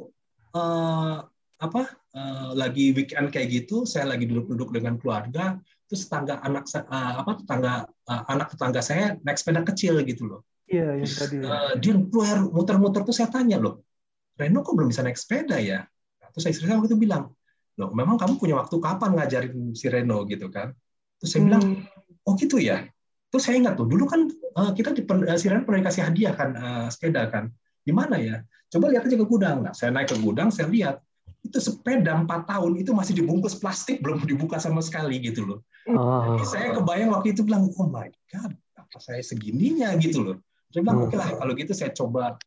uh, 0.53 1.25
apa 1.55 1.81
uh, 2.13 2.49
lagi 2.53 2.93
weekend 2.93 3.33
kayak 3.33 3.49
gitu, 3.49 3.89
saya 3.89 4.13
lagi 4.13 4.29
duduk-duduk 4.29 4.69
dengan 4.75 5.01
keluarga, 5.01 5.57
terus 5.89 6.05
tetangga 6.05 6.37
anak 6.45 6.69
uh, 6.77 7.25
apa 7.25 7.31
tetangga 7.41 7.73
uh, 7.89 8.23
anak 8.29 8.53
tetangga 8.53 8.85
saya 8.85 9.17
naik 9.25 9.41
sepeda 9.41 9.65
kecil 9.65 9.97
gitu 10.05 10.29
loh. 10.29 10.41
Iya, 10.69 11.01
yang 11.01 11.09
tadi. 11.09 11.35
Uh, 11.41 11.73
dia 11.81 11.93
keluar 11.97 12.37
muter-muter 12.51 13.01
tuh 13.07 13.15
saya 13.15 13.31
tanya 13.31 13.57
loh, 13.57 13.81
Reno 14.35 14.61
kok 14.61 14.75
belum 14.75 14.91
bisa 14.91 15.01
naik 15.01 15.17
sepeda 15.17 15.57
ya? 15.57 15.87
Terus 16.35 16.41
saya 16.43 16.51
istri 16.51 16.65
saya 16.67 16.77
waktu 16.77 16.91
itu 16.91 16.99
bilang, 16.99 17.31
loh 17.79 17.89
memang 17.95 18.19
kamu 18.19 18.35
punya 18.35 18.59
waktu 18.59 18.75
kapan 18.83 19.15
ngajarin 19.15 19.71
si 19.71 19.87
Reno 19.87 20.27
gitu 20.27 20.51
kan? 20.51 20.75
Terus 21.23 21.29
saya 21.31 21.39
hmm. 21.39 21.47
bilang, 21.47 21.63
oh 22.25 22.33
gitu 22.38 22.57
ya 22.57 22.89
Terus 23.36 23.51
saya 23.51 23.60
ingat 23.60 23.75
tuh, 23.75 23.83
dulu 23.83 24.07
kan 24.07 24.31
uh, 24.56 24.72
kita 24.72 24.95
di 24.95 25.04
uh, 25.04 25.63
pernah 25.68 25.80
dikasih 25.83 26.07
hadiah 26.07 26.31
kan 26.31 26.56
uh, 26.56 26.88
sepeda 26.88 27.27
kan. 27.27 27.51
Di 27.83 27.92
mana 27.92 28.16
ya? 28.16 28.39
Coba 28.72 28.88
lihat 28.88 29.04
aja 29.04 29.19
ke 29.19 29.27
gudang. 29.27 29.60
Nah, 29.60 29.75
saya 29.75 29.92
naik 29.92 30.16
ke 30.16 30.18
gudang, 30.24 30.56
saya 30.56 30.72
lihat 30.72 31.04
itu 31.44 31.60
sepeda 31.60 32.16
empat 32.16 32.48
tahun 32.48 32.80
itu 32.80 32.95
masih 32.95 33.12
dibungkus 33.12 33.60
plastik 33.60 34.00
belum 34.00 34.24
dibuka 34.24 34.56
sama 34.56 34.80
sekali 34.80 35.19
gitu 35.19 35.44
loh. 35.44 35.60
Oh. 35.92 36.39
Jadi 36.39 36.45
saya 36.48 36.68
kebayang 36.80 37.12
waktu 37.12 37.36
itu 37.36 37.44
bilang, 37.44 37.68
oh 37.75 37.88
my 37.92 38.07
god, 38.31 38.56
apa 38.80 38.98
saya 39.04 39.19
segininya 39.19 39.92
gitu 40.00 40.24
loh. 40.24 40.38
Saya 40.72 40.88
bilang, 40.88 41.04
oke 41.04 41.12
okay 41.12 41.18
lah 41.19 41.30
kalau 41.36 41.54
gitu 41.60 41.75
saya 41.75 41.92
coba 41.92 42.39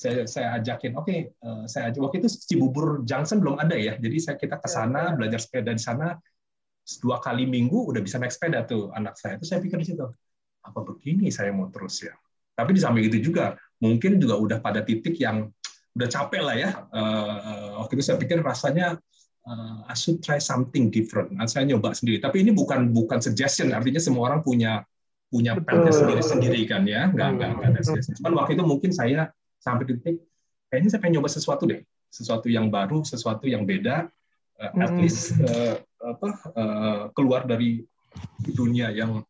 saya 0.00 0.24
saya 0.24 0.56
ajakin, 0.56 0.96
oke, 0.96 1.04
okay, 1.04 1.28
uh, 1.44 1.68
saya 1.68 1.92
ajak 1.92 2.00
waktu 2.00 2.16
itu 2.24 2.28
Cibubur 2.48 3.04
Junction 3.04 3.44
belum 3.44 3.60
ada 3.60 3.76
ya, 3.76 4.00
jadi 4.00 4.16
saya 4.16 4.36
kita 4.40 4.56
ke 4.56 4.68
sana 4.72 5.12
belajar 5.12 5.36
sepeda 5.36 5.76
di 5.76 5.82
sana 5.84 6.16
dua 7.00 7.22
kali 7.22 7.46
minggu 7.46 7.92
udah 7.94 8.02
bisa 8.02 8.18
naik 8.18 8.34
sepeda 8.34 8.66
tuh 8.66 8.90
anak 8.96 9.14
saya. 9.14 9.38
Itu 9.38 9.46
saya 9.46 9.62
pikir 9.62 9.78
di 9.78 9.94
situ, 9.94 10.06
apa 10.64 10.78
begini 10.82 11.30
saya 11.30 11.54
mau 11.54 11.70
terus 11.70 12.02
ya. 12.02 12.14
Tapi 12.56 12.76
di 12.76 12.80
samping 12.82 13.08
itu 13.08 13.32
juga 13.32 13.56
mungkin 13.80 14.20
juga 14.20 14.36
udah 14.36 14.58
pada 14.60 14.84
titik 14.84 15.16
yang 15.16 15.48
udah 15.96 16.08
capek 16.10 16.42
lah 16.44 16.56
ya. 16.56 16.70
Uh, 16.92 17.80
waktu 17.82 17.98
itu 17.98 18.04
saya 18.10 18.16
pikir 18.20 18.42
rasanya 18.44 19.00
uh, 19.48 19.86
I 19.88 19.94
should 19.96 20.20
try 20.20 20.36
something 20.36 20.92
different. 20.92 21.32
Nah, 21.34 21.48
saya 21.48 21.64
nyoba 21.66 21.96
sendiri. 21.96 22.20
Tapi 22.20 22.44
ini 22.44 22.52
bukan 22.52 22.92
bukan 22.92 23.18
suggestion. 23.22 23.72
Artinya 23.72 24.02
semua 24.02 24.30
orang 24.30 24.44
punya 24.44 24.84
punya 25.30 25.54
plan 25.62 25.86
sendiri 25.88 26.22
sendiri 26.22 26.60
kan 26.66 26.84
ya. 26.84 27.08
Nggak 27.08 27.28
nggak 27.38 27.50
nggak 27.58 27.68
ada 27.70 27.80
suggestion. 27.80 28.14
Cuman 28.20 28.32
waktu 28.38 28.58
itu 28.58 28.64
mungkin 28.66 28.90
saya 28.92 29.30
sampai 29.60 29.84
titik 29.88 30.20
kayaknya 30.70 30.88
saya 30.92 31.00
pengen 31.00 31.20
nyoba 31.20 31.30
sesuatu 31.30 31.64
deh. 31.64 31.80
Sesuatu 32.10 32.50
yang 32.50 32.68
baru, 32.68 33.06
sesuatu 33.06 33.46
yang 33.46 33.64
beda. 33.64 34.10
Uh, 34.60 34.84
at 34.84 34.92
least 35.00 35.40
uh, 35.40 35.80
apa 36.00 36.28
uh, 36.56 37.00
keluar 37.12 37.44
dari 37.44 37.84
dunia 38.40 38.88
yang 38.90 39.20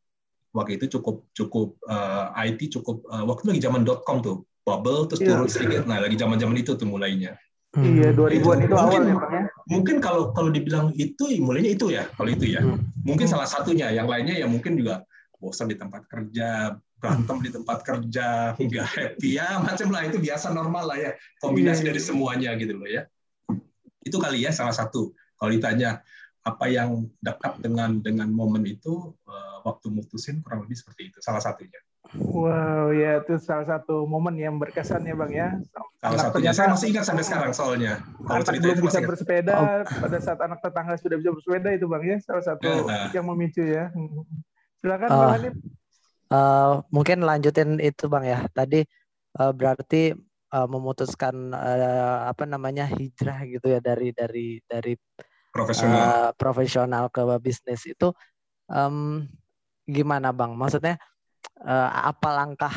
waktu 0.50 0.78
itu 0.78 0.98
cukup 0.98 1.26
cukup 1.34 1.78
uh, 1.86 2.34
eh, 2.42 2.50
IT 2.54 2.74
cukup 2.78 3.06
uh, 3.06 3.22
waktu 3.26 3.46
itu 3.46 3.50
lagi 3.54 3.62
zaman 3.66 3.82
com 4.02 4.18
tuh 4.22 4.46
bubble 4.66 5.06
terus 5.06 5.22
yeah. 5.22 5.34
turun 5.34 5.48
sedikit 5.50 5.82
nah 5.86 6.02
lagi 6.02 6.18
zaman 6.18 6.38
zaman 6.38 6.56
itu 6.58 6.74
tuh 6.74 6.86
mulainya 6.86 7.38
hmm. 7.74 7.84
iya 7.86 8.08
2000-an 8.14 8.58
itu, 8.66 8.66
itu 8.66 8.76
awal 8.76 9.02
ya 9.06 9.14
Pak 9.14 9.30
ya 9.30 9.42
mungkin 9.70 9.96
kalau 10.02 10.34
kalau 10.34 10.50
dibilang 10.50 10.90
itu 10.98 11.24
mulainya 11.38 11.70
itu 11.74 11.86
ya 11.94 12.06
kalau 12.18 12.30
itu 12.30 12.46
ya 12.50 12.60
hmm. 12.62 13.06
mungkin 13.06 13.26
hmm. 13.30 13.34
salah 13.34 13.46
satunya 13.46 13.90
yang 13.94 14.10
lainnya 14.10 14.34
ya 14.34 14.46
mungkin 14.50 14.74
juga 14.74 15.06
bosan 15.38 15.70
di 15.70 15.76
tempat 15.78 16.04
kerja 16.10 16.76
berantem 17.00 17.36
di 17.40 17.50
tempat 17.50 17.78
kerja 17.80 18.52
nggak 18.60 18.88
happy 18.92 19.40
ya 19.40 19.56
macam 19.56 19.88
lah 19.88 20.04
itu 20.04 20.20
biasa 20.20 20.52
normal 20.52 20.92
lah 20.92 20.98
ya 21.00 21.10
kombinasi 21.40 21.80
yeah. 21.80 21.88
dari 21.94 22.00
semuanya 22.02 22.50
gitu 22.60 22.76
loh 22.76 22.88
ya 22.90 23.08
itu 24.04 24.16
kali 24.20 24.44
ya 24.44 24.52
salah 24.52 24.76
satu 24.76 25.16
kalau 25.40 25.50
ditanya 25.54 26.04
apa 26.40 26.64
yang 26.72 27.04
dekat 27.20 27.60
dengan 27.60 28.00
dengan 28.00 28.32
momen 28.32 28.64
itu 28.64 29.12
uh, 29.28 29.58
waktu 29.64 29.92
mutusin 29.92 30.40
kurang 30.40 30.64
lebih 30.64 30.76
seperti 30.80 31.12
itu 31.12 31.18
salah 31.20 31.40
satunya. 31.40 31.76
Wow 32.16 32.90
ya 32.90 33.22
itu 33.22 33.38
salah 33.38 33.68
satu 33.68 34.08
momen 34.08 34.34
yang 34.40 34.56
berkesan 34.56 35.04
ya 35.04 35.14
bang 35.14 35.32
ya. 35.36 35.48
Salah 36.00 36.16
anak 36.16 36.20
satunya 36.32 36.52
saya 36.56 36.68
masih 36.72 36.86
ingat 36.96 37.04
sampai 37.06 37.24
sekarang 37.28 37.52
soalnya. 37.52 38.02
Kalau 38.24 38.42
cerita 38.42 38.64
belum 38.72 38.82
bisa 38.82 39.00
bersepeda 39.04 39.52
oh. 39.54 39.84
pada 39.84 40.18
saat 40.18 40.40
anak 40.40 40.58
tetangga 40.64 40.96
sudah 40.96 41.16
bisa 41.20 41.30
bersepeda 41.30 41.68
itu 41.76 41.86
bang 41.86 42.02
ya 42.02 42.16
salah 42.24 42.44
satu 42.44 42.66
ya, 42.66 43.12
yang 43.12 43.28
memicu 43.28 43.62
ya. 43.62 43.92
Silakan 44.80 45.08
uh, 45.12 45.18
bang 45.36 45.54
Uh, 46.30 46.78
mungkin 46.94 47.26
lanjutin 47.26 47.82
itu 47.82 48.06
bang 48.06 48.22
ya 48.22 48.38
tadi 48.54 48.86
uh, 49.34 49.50
berarti 49.50 50.14
uh, 50.54 50.68
memutuskan 50.70 51.50
uh, 51.50 52.30
apa 52.30 52.46
namanya 52.46 52.86
hijrah 52.86 53.42
gitu 53.50 53.66
ya 53.66 53.82
dari 53.82 54.14
dari 54.14 54.62
dari 54.62 54.94
profesional 55.50 55.98
uh, 55.98 56.30
profesional 56.38 57.04
ke 57.10 57.22
bisnis 57.42 57.82
itu 57.86 58.14
um, 58.70 59.26
gimana 59.84 60.30
bang? 60.30 60.54
Maksudnya 60.54 60.96
uh, 61.62 61.90
apa 61.90 62.28
langkah 62.30 62.74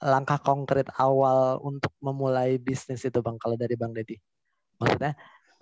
langkah 0.00 0.40
konkret 0.40 0.88
awal 0.96 1.60
untuk 1.60 1.92
memulai 2.00 2.56
bisnis 2.56 3.04
itu 3.04 3.20
bang? 3.20 3.36
Kalau 3.36 3.56
dari 3.56 3.74
bang 3.76 3.92
Deddy, 3.92 4.16
maksudnya 4.80 5.12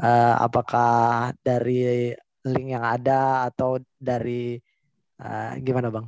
uh, 0.03 0.35
apakah 0.43 1.35
dari 1.43 2.15
link 2.47 2.69
yang 2.75 2.87
ada 2.87 3.51
atau 3.51 3.83
dari 3.99 4.59
uh, 5.23 5.59
gimana 5.59 5.91
bang? 5.91 6.07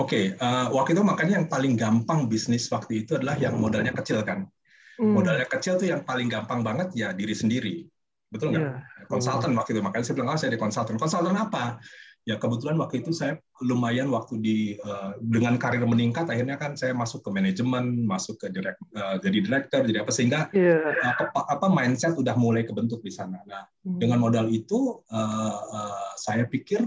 Oke, 0.00 0.08
okay, 0.08 0.24
uh, 0.40 0.72
waktu 0.72 0.96
itu 0.96 1.04
makanya 1.04 1.44
yang 1.44 1.48
paling 1.52 1.76
gampang 1.76 2.24
bisnis 2.24 2.64
waktu 2.72 3.04
itu 3.04 3.20
adalah 3.20 3.36
yang 3.36 3.60
modalnya 3.60 3.92
kecil 3.92 4.24
kan. 4.24 4.48
Hmm. 4.96 5.12
Modalnya 5.12 5.44
kecil 5.44 5.76
tuh 5.76 5.88
yang 5.92 6.02
paling 6.04 6.32
gampang 6.32 6.64
banget 6.64 6.96
ya 6.96 7.12
diri 7.12 7.36
sendiri. 7.36 7.91
Betul 8.32 8.56
nggak? 8.56 8.64
Yeah. 8.64 9.06
Konsultan 9.06 9.52
waktu 9.54 9.76
itu, 9.76 9.82
makanya 9.84 10.04
saya 10.08 10.16
bilang, 10.16 10.30
oh 10.32 10.38
saya 10.40 10.50
di 10.56 10.60
konsultan. 10.60 10.96
Konsultan 10.96 11.36
apa? 11.36 11.76
Ya 12.22 12.38
kebetulan 12.38 12.78
waktu 12.78 13.02
itu 13.02 13.10
saya 13.10 13.34
lumayan 13.66 14.06
waktu 14.06 14.38
di 14.38 14.58
uh, 14.78 15.18
dengan 15.18 15.58
karir 15.58 15.82
meningkat, 15.82 16.30
akhirnya 16.30 16.54
kan 16.54 16.78
saya 16.78 16.94
masuk 16.94 17.26
ke 17.26 17.34
manajemen, 17.34 18.06
masuk 18.06 18.38
ke 18.38 18.46
direct, 18.54 18.78
uh, 18.94 19.18
jadi 19.18 19.42
direktur, 19.42 19.82
jadi 19.82 20.06
apa 20.06 20.12
sehingga 20.14 20.46
yeah. 20.54 20.86
Iya. 20.86 21.18
uh, 21.18 21.46
apa 21.50 21.66
mindset 21.66 22.14
udah 22.14 22.38
mulai 22.38 22.62
kebentuk 22.62 23.02
di 23.02 23.10
sana. 23.10 23.42
Nah 23.42 23.66
hmm. 23.82 23.98
dengan 23.98 24.22
modal 24.22 24.46
itu 24.54 25.02
uh, 25.10 25.56
uh, 25.66 26.14
saya 26.14 26.46
pikir 26.46 26.86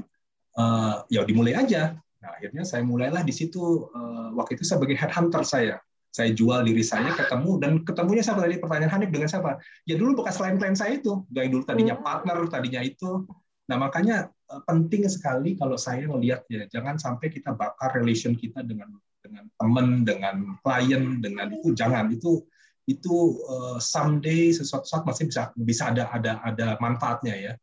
uh, 0.55 1.03
ya 1.11 1.27
dimulai 1.27 1.51
aja 1.59 1.99
Nah, 2.25 2.33
akhirnya 2.41 2.65
saya 2.65 2.81
mulailah 2.81 3.21
di 3.21 3.29
situ 3.29 3.85
uh, 3.93 4.33
waktu 4.33 4.57
itu 4.57 4.65
sebagai 4.65 4.97
headhunter 4.97 5.45
saya. 5.45 5.77
Saya 6.15 6.31
jual 6.31 6.63
diri 6.63 6.79
saya 6.79 7.11
ketemu 7.11 7.59
dan 7.59 7.71
ketemunya 7.83 8.23
siapa 8.23 8.39
tadi 8.39 8.55
pertanyaan 8.55 8.87
Hanif 8.95 9.11
dengan 9.11 9.27
siapa? 9.27 9.59
Ya 9.83 9.99
dulu 9.99 10.23
bekas 10.23 10.39
klien-klien 10.39 10.71
saya 10.71 10.95
itu, 10.95 11.27
yang 11.35 11.51
dulu 11.51 11.67
tadinya 11.67 11.99
hmm. 11.99 12.05
partner, 12.07 12.37
tadinya 12.47 12.79
itu. 12.79 13.27
Nah, 13.67 13.75
makanya 13.75 14.31
uh, 14.47 14.63
penting 14.63 15.03
sekali 15.11 15.59
kalau 15.59 15.75
saya 15.75 16.07
melihat 16.07 16.47
ya, 16.47 16.63
jangan 16.71 16.95
sampai 16.95 17.27
kita 17.27 17.51
bakar 17.51 17.99
relation 17.99 18.31
kita 18.31 18.63
dengan 18.63 18.95
dengan 19.19 19.43
teman, 19.59 20.07
dengan 20.07 20.55
klien, 20.63 21.19
dengan 21.19 21.51
itu 21.51 21.75
jangan 21.75 22.07
itu 22.15 22.47
itu 22.87 23.41
uh, 23.49 23.81
someday 23.81 24.55
sesuatu 24.55 24.87
saat 24.87 25.03
masih 25.03 25.27
bisa 25.27 25.51
bisa 25.57 25.83
ada 25.91 26.07
ada 26.15 26.31
ada 26.47 26.67
manfaatnya 26.79 27.35
ya. 27.35 27.53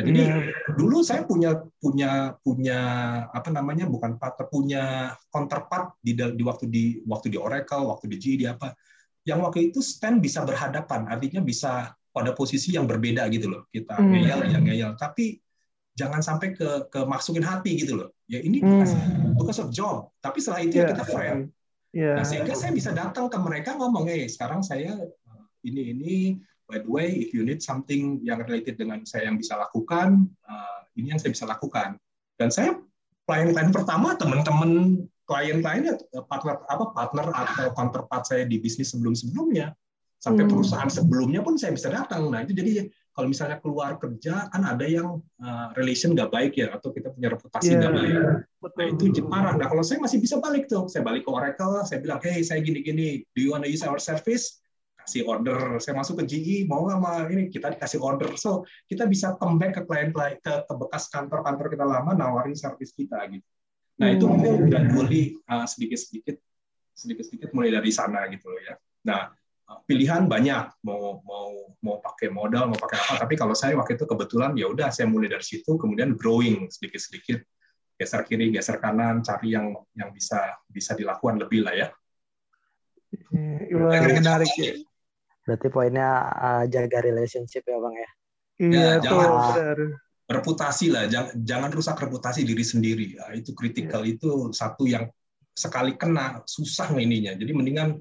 Nah, 0.00 0.08
jadi 0.08 0.22
hmm. 0.24 0.80
dulu 0.80 1.04
saya 1.04 1.28
punya 1.28 1.60
punya 1.76 2.32
punya 2.40 2.80
apa 3.28 3.52
namanya 3.52 3.84
bukan 3.84 4.16
partner 4.16 4.48
punya 4.48 4.82
counterpart 5.28 6.00
di 6.00 6.16
di 6.16 6.42
waktu 6.42 6.64
di 6.72 6.84
waktu 7.04 7.28
di 7.28 7.36
Oracle, 7.36 7.84
waktu 7.92 8.08
di 8.08 8.16
GE 8.16 8.34
di 8.40 8.46
apa. 8.48 8.72
Yang 9.28 9.38
waktu 9.44 9.58
itu 9.68 9.84
stand 9.84 10.24
bisa 10.24 10.40
berhadapan, 10.48 11.04
artinya 11.12 11.44
bisa 11.44 11.92
pada 12.10 12.32
posisi 12.32 12.72
yang 12.72 12.88
berbeda 12.88 13.28
gitu 13.28 13.52
loh. 13.52 13.68
Kita 13.68 14.00
hmm. 14.00 14.08
ngeyel 14.08 14.40
yang 14.48 14.64
ngeyel, 14.64 14.92
tapi 14.96 15.36
jangan 15.92 16.24
sampai 16.24 16.56
ke 16.56 16.88
ke 16.88 17.04
masukin 17.04 17.44
hati 17.44 17.76
gitu 17.76 18.00
loh. 18.00 18.08
Ya 18.24 18.40
ini 18.40 18.64
hmm. 18.64 19.36
because 19.36 19.60
of 19.60 19.68
job, 19.68 20.08
tapi 20.24 20.40
setelah 20.40 20.64
itu 20.64 20.80
yeah. 20.80 20.88
ya 20.88 20.90
kita 20.96 21.04
friend. 21.04 21.40
Yeah. 21.90 22.16
Nah, 22.16 22.24
sehingga 22.24 22.54
saya 22.56 22.72
bisa 22.72 22.96
datang 22.96 23.28
ke 23.28 23.36
mereka 23.36 23.76
ngomong, 23.76 24.08
eh 24.08 24.24
sekarang 24.30 24.64
saya 24.64 24.96
eh, 24.96 25.44
ini 25.68 25.82
ini 25.92 26.14
by 26.70 26.78
the 26.78 26.86
way, 26.86 27.10
if 27.10 27.34
you 27.34 27.42
need 27.42 27.58
something 27.58 28.22
yang 28.22 28.38
related 28.46 28.78
dengan 28.78 29.02
saya 29.02 29.26
yang 29.26 29.36
bisa 29.36 29.58
lakukan, 29.58 30.30
uh, 30.46 30.86
ini 30.94 31.10
yang 31.10 31.18
saya 31.18 31.34
bisa 31.34 31.50
lakukan. 31.50 31.98
Dan 32.38 32.54
saya 32.54 32.78
klien-klien 33.26 33.74
pertama, 33.74 34.14
teman-teman 34.14 35.02
klien-kliennya 35.26 35.98
uh, 36.14 36.24
partner 36.30 36.62
apa 36.70 36.94
partner 36.94 37.26
atau 37.34 37.74
counterpart 37.74 38.30
saya 38.30 38.46
di 38.46 38.62
bisnis 38.62 38.94
sebelum-sebelumnya, 38.94 39.74
sampai 40.22 40.46
hmm. 40.46 40.52
perusahaan 40.54 40.90
sebelumnya 40.92 41.42
pun 41.42 41.58
saya 41.58 41.74
bisa 41.74 41.90
datang. 41.90 42.30
Nah 42.30 42.46
itu 42.46 42.54
jadi 42.54 42.86
kalau 43.10 43.26
misalnya 43.26 43.58
keluar 43.58 43.98
kerja 43.98 44.46
kan 44.48 44.62
ada 44.62 44.86
yang 44.86 45.18
uh, 45.42 45.66
relation 45.74 46.14
nggak 46.14 46.30
baik 46.30 46.52
ya 46.56 46.72
atau 46.72 46.94
kita 46.94 47.10
punya 47.10 47.34
reputasi 47.34 47.74
nggak 47.74 47.92
yeah, 47.92 47.98
baik. 47.98 48.14
Betul. 48.62 48.78
Nah 48.78 48.86
itu 48.94 49.22
parah. 49.26 49.54
Nah 49.58 49.66
kalau 49.66 49.82
saya 49.82 49.98
masih 49.98 50.22
bisa 50.22 50.38
balik 50.38 50.70
tuh, 50.70 50.86
saya 50.86 51.02
balik 51.02 51.26
ke 51.26 51.30
Oracle, 51.32 51.82
saya 51.82 51.98
bilang, 51.98 52.22
hey 52.22 52.40
saya 52.46 52.62
gini-gini, 52.62 53.26
do 53.34 53.42
you 53.42 53.50
want 53.50 53.66
to 53.66 53.70
use 53.72 53.82
our 53.82 53.98
service? 53.98 54.62
Kasih 55.10 55.26
order. 55.26 55.82
Saya 55.82 55.98
masuk 55.98 56.22
ke 56.22 56.24
GE 56.30 56.56
mau 56.70 56.86
nggak 56.86 57.02
sama 57.02 57.10
ini 57.26 57.50
kita 57.50 57.74
dikasih 57.74 57.98
order. 57.98 58.30
So 58.38 58.62
kita 58.86 59.10
bisa 59.10 59.34
comeback 59.34 59.74
ke 59.74 59.82
klien 59.82 60.14
klien 60.14 60.38
ke, 60.38 60.62
ke 60.62 60.74
bekas 60.78 61.10
kantor 61.10 61.42
kantor 61.42 61.66
kita 61.66 61.82
lama 61.82 62.14
nawarin 62.14 62.54
service 62.54 62.94
kita 62.94 63.18
gitu. 63.26 63.42
Nah 63.98 64.14
itu 64.14 64.22
hmm. 64.22 64.30
mungkin 64.30 64.54
gradually 64.70 65.34
uh, 65.50 65.66
sedikit 65.66 65.98
sedikit 65.98 66.38
sedikit 66.94 67.26
sedikit 67.26 67.48
mulai 67.50 67.74
dari 67.74 67.90
sana 67.90 68.30
gitu 68.30 68.54
loh 68.54 68.62
ya. 68.62 68.78
Nah 69.10 69.34
uh, 69.66 69.82
pilihan 69.82 70.30
banyak. 70.30 70.78
Mau 70.86 71.18
mau 71.26 71.74
mau 71.82 71.98
pakai 71.98 72.30
modal 72.30 72.70
mau 72.70 72.78
pakai 72.78 73.02
apa. 73.02 73.26
Tapi 73.26 73.34
kalau 73.34 73.58
saya 73.58 73.74
waktu 73.74 73.98
itu 73.98 74.06
kebetulan 74.06 74.54
ya 74.54 74.70
udah 74.70 74.94
saya 74.94 75.10
mulai 75.10 75.26
dari 75.26 75.42
situ 75.42 75.74
kemudian 75.74 76.14
growing 76.14 76.70
sedikit 76.70 77.02
sedikit 77.02 77.42
geser 77.98 78.22
kiri 78.22 78.54
geser 78.54 78.78
kanan 78.78 79.26
cari 79.26 79.58
yang 79.58 79.74
yang 79.98 80.14
bisa 80.14 80.54
bisa 80.70 80.94
dilakukan 80.94 81.42
lebih 81.42 81.66
lah 81.66 81.74
ya. 81.74 81.88
Iya, 83.10 84.06
menarik 84.22 84.54
ya. 84.54 84.78
Berarti 85.50 85.66
poinnya 85.66 86.30
uh, 86.30 86.64
jaga 86.70 87.02
relationship 87.02 87.66
ya 87.66 87.78
bang 87.82 87.94
ya. 87.98 88.10
Iya, 88.60 88.78
ya, 88.78 88.92
jangan 89.02 89.30
reputasi 90.30 90.94
lah, 90.94 91.10
jangan, 91.10 91.34
jangan 91.42 91.70
rusak 91.74 91.98
reputasi 91.98 92.46
diri 92.46 92.62
sendiri. 92.62 93.18
Ya, 93.18 93.34
itu 93.34 93.50
kritikal 93.50 94.06
ya. 94.06 94.14
itu 94.14 94.54
satu 94.54 94.86
yang 94.86 95.10
sekali 95.50 95.98
kena 95.98 96.46
susah 96.46 96.94
ininya. 96.94 97.34
Jadi 97.34 97.50
mendingan 97.50 97.98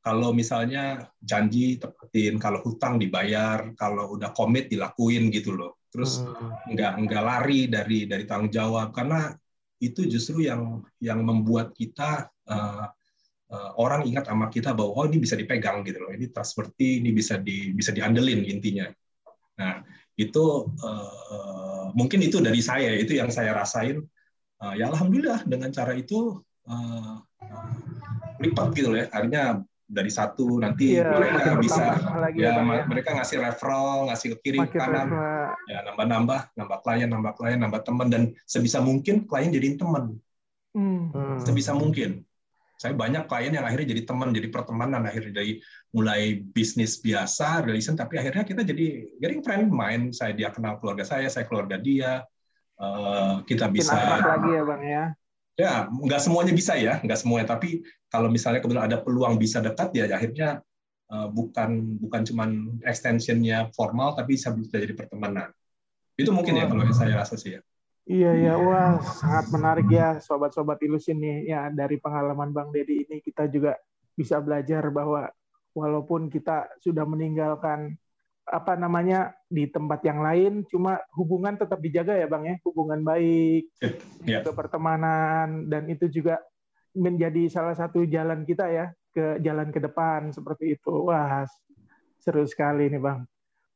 kalau 0.00 0.32
misalnya 0.32 1.12
janji 1.20 1.76
tepatin, 1.76 2.40
kalau 2.40 2.64
hutang 2.64 2.96
dibayar, 2.96 3.76
kalau 3.76 4.16
udah 4.16 4.32
komit 4.32 4.72
dilakuin 4.72 5.28
gitu 5.28 5.52
loh. 5.52 5.84
Terus 5.92 6.24
hmm. 6.24 6.72
nggak 6.72 6.92
nggak 7.04 7.22
lari 7.26 7.60
dari 7.68 8.08
dari 8.08 8.24
tanggung 8.24 8.48
jawab 8.48 8.96
karena 8.96 9.36
itu 9.76 10.08
justru 10.08 10.48
yang 10.48 10.80
yang 11.04 11.20
membuat 11.20 11.76
kita 11.76 12.32
uh, 12.48 12.88
uh, 13.50 13.70
orang 13.78 14.06
ingat 14.06 14.26
sama 14.26 14.50
kita 14.50 14.74
bahwa 14.74 14.90
oh 14.94 15.04
ini 15.06 15.18
bisa 15.22 15.38
dipegang 15.38 15.86
gitu 15.86 16.02
loh. 16.02 16.10
Ini 16.10 16.30
trustworthy 16.30 17.02
ini 17.02 17.10
bisa 17.14 17.38
di 17.38 17.70
bisa 17.74 17.94
diandelin 17.94 18.42
intinya. 18.46 18.86
Nah 19.60 19.82
itu 20.16 20.44
uh, 20.82 21.92
mungkin 21.92 22.24
itu 22.24 22.40
dari 22.40 22.60
saya 22.64 22.96
itu 22.96 23.14
yang 23.14 23.30
saya 23.30 23.54
rasain. 23.54 24.02
Uh, 24.56 24.72
ya 24.72 24.88
alhamdulillah 24.88 25.44
dengan 25.44 25.68
cara 25.68 25.92
itu 25.92 26.40
uh, 26.64 27.20
lipat 28.40 28.72
gitu 28.74 28.88
loh 28.92 28.98
ya. 29.04 29.06
Akhirnya 29.12 29.60
dari 29.86 30.10
satu 30.10 30.58
nanti 30.58 30.98
iya, 30.98 31.14
mereka 31.14 31.54
bisa 31.62 31.94
lagi 32.18 32.42
ya, 32.42 32.58
ya 32.58 32.82
mereka 32.90 33.14
ngasih 33.14 33.38
referral 33.38 34.10
ngasih 34.10 34.34
ke 34.34 34.36
kiri 34.42 34.58
ke 34.66 34.74
kanan. 34.74 35.06
referral. 35.06 35.70
ya 35.70 35.78
nambah 35.86 36.06
nambah 36.10 36.40
nambah 36.58 36.78
klien 36.82 37.08
nambah 37.12 37.32
klien 37.38 37.58
nambah 37.62 37.80
teman. 37.86 38.08
Dan 38.10 38.22
sebisa 38.48 38.82
mungkin 38.82 39.28
klien 39.28 39.54
jadiin 39.54 39.78
teman. 39.78 40.18
Hmm. 40.76 41.08
sebisa 41.40 41.72
mungkin 41.72 42.25
saya 42.76 42.92
banyak 42.92 43.24
klien 43.24 43.52
yang 43.56 43.64
akhirnya 43.64 43.96
jadi 43.96 44.02
teman, 44.04 44.36
jadi 44.36 44.48
pertemanan, 44.52 45.08
akhirnya 45.08 45.40
dari 45.40 45.58
mulai 45.96 46.44
bisnis 46.44 47.00
biasa, 47.00 47.64
relation, 47.64 47.96
tapi 47.96 48.20
akhirnya 48.20 48.44
kita 48.44 48.62
jadi 48.62 48.86
getting 49.16 49.40
friend, 49.40 49.72
main, 49.72 50.12
saya 50.12 50.36
dia 50.36 50.52
kenal 50.52 50.76
keluarga 50.76 51.08
saya, 51.08 51.26
saya 51.32 51.48
keluarga 51.48 51.80
dia, 51.80 52.20
uh, 52.76 53.40
kita 53.48 53.72
bisa. 53.72 53.96
lagi 54.20 54.50
ya 54.52 54.62
bang 54.62 54.82
ya. 54.84 55.04
Ya, 55.56 55.74
nggak 55.88 56.20
semuanya 56.20 56.52
bisa 56.52 56.76
ya, 56.76 57.00
nggak 57.00 57.16
semuanya. 57.16 57.56
Tapi 57.56 57.80
kalau 58.12 58.28
misalnya 58.28 58.60
kebetulan 58.60 58.92
ada 58.92 59.00
peluang 59.00 59.40
bisa 59.40 59.64
dekat, 59.64 59.88
ya 59.96 60.04
akhirnya 60.12 60.60
uh, 61.08 61.32
bukan 61.32 61.96
bukan 61.96 62.20
cuma 62.28 62.44
extensionnya 62.84 63.72
formal, 63.72 64.12
tapi 64.12 64.36
bisa 64.36 64.52
bisa 64.52 64.76
jadi 64.76 64.92
pertemanan. 64.92 65.48
Itu 66.12 66.28
mungkin 66.36 66.56
oh. 66.56 66.60
ya 66.60 66.64
kalau 66.68 66.84
saya 66.92 67.16
rasa 67.16 67.40
sih 67.40 67.56
ya. 67.56 67.64
Iya 68.06 68.30
ya, 68.38 68.54
wah 68.54 69.02
sangat 69.02 69.50
menarik 69.50 69.90
ya 69.90 70.22
sobat-sobat 70.22 70.78
ilusin 70.78 71.18
nih 71.18 71.50
ya 71.50 71.66
dari 71.74 71.98
pengalaman 71.98 72.54
Bang 72.54 72.70
Dedi 72.70 73.02
ini 73.02 73.18
kita 73.18 73.50
juga 73.50 73.74
bisa 74.14 74.38
belajar 74.38 74.94
bahwa 74.94 75.26
walaupun 75.74 76.30
kita 76.30 76.70
sudah 76.78 77.02
meninggalkan 77.02 77.98
apa 78.46 78.78
namanya 78.78 79.34
di 79.50 79.66
tempat 79.66 80.06
yang 80.06 80.22
lain, 80.22 80.62
cuma 80.70 81.02
hubungan 81.18 81.58
tetap 81.58 81.82
dijaga 81.82 82.14
ya 82.14 82.30
Bang 82.30 82.46
ya, 82.46 82.54
hubungan 82.62 83.02
baik, 83.02 83.74
yeah. 84.22 84.38
ke 84.46 84.54
pertemanan 84.54 85.66
dan 85.66 85.90
itu 85.90 86.06
juga 86.06 86.38
menjadi 86.94 87.50
salah 87.50 87.74
satu 87.74 88.06
jalan 88.06 88.46
kita 88.46 88.70
ya 88.70 88.86
ke 89.10 89.42
jalan 89.42 89.74
ke 89.74 89.82
depan 89.82 90.30
seperti 90.30 90.78
itu. 90.78 91.10
Wah 91.10 91.42
seru 92.22 92.46
sekali 92.46 92.86
nih 92.86 93.02
Bang. 93.02 93.26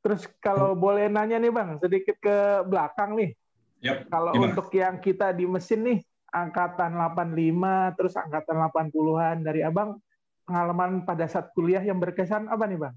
Terus 0.06 0.30
kalau 0.38 0.78
boleh 0.78 1.10
nanya 1.10 1.42
nih 1.42 1.50
Bang, 1.50 1.82
sedikit 1.82 2.14
ke 2.22 2.62
belakang 2.62 3.18
nih 3.18 3.34
Yep. 3.80 4.12
Kalau 4.12 4.32
Gimana? 4.36 4.46
untuk 4.52 4.68
yang 4.76 4.96
kita 5.00 5.32
di 5.32 5.44
mesin 5.48 5.80
nih, 5.84 5.98
angkatan 6.30 6.94
85, 6.94 7.96
terus 7.96 8.14
angkatan 8.14 8.56
80-an 8.68 9.36
dari 9.42 9.60
Abang, 9.64 9.98
pengalaman 10.44 11.06
pada 11.08 11.24
saat 11.26 11.50
kuliah 11.56 11.82
yang 11.82 11.98
berkesan 11.98 12.46
apa 12.46 12.64
nih 12.68 12.78
Bang? 12.78 12.96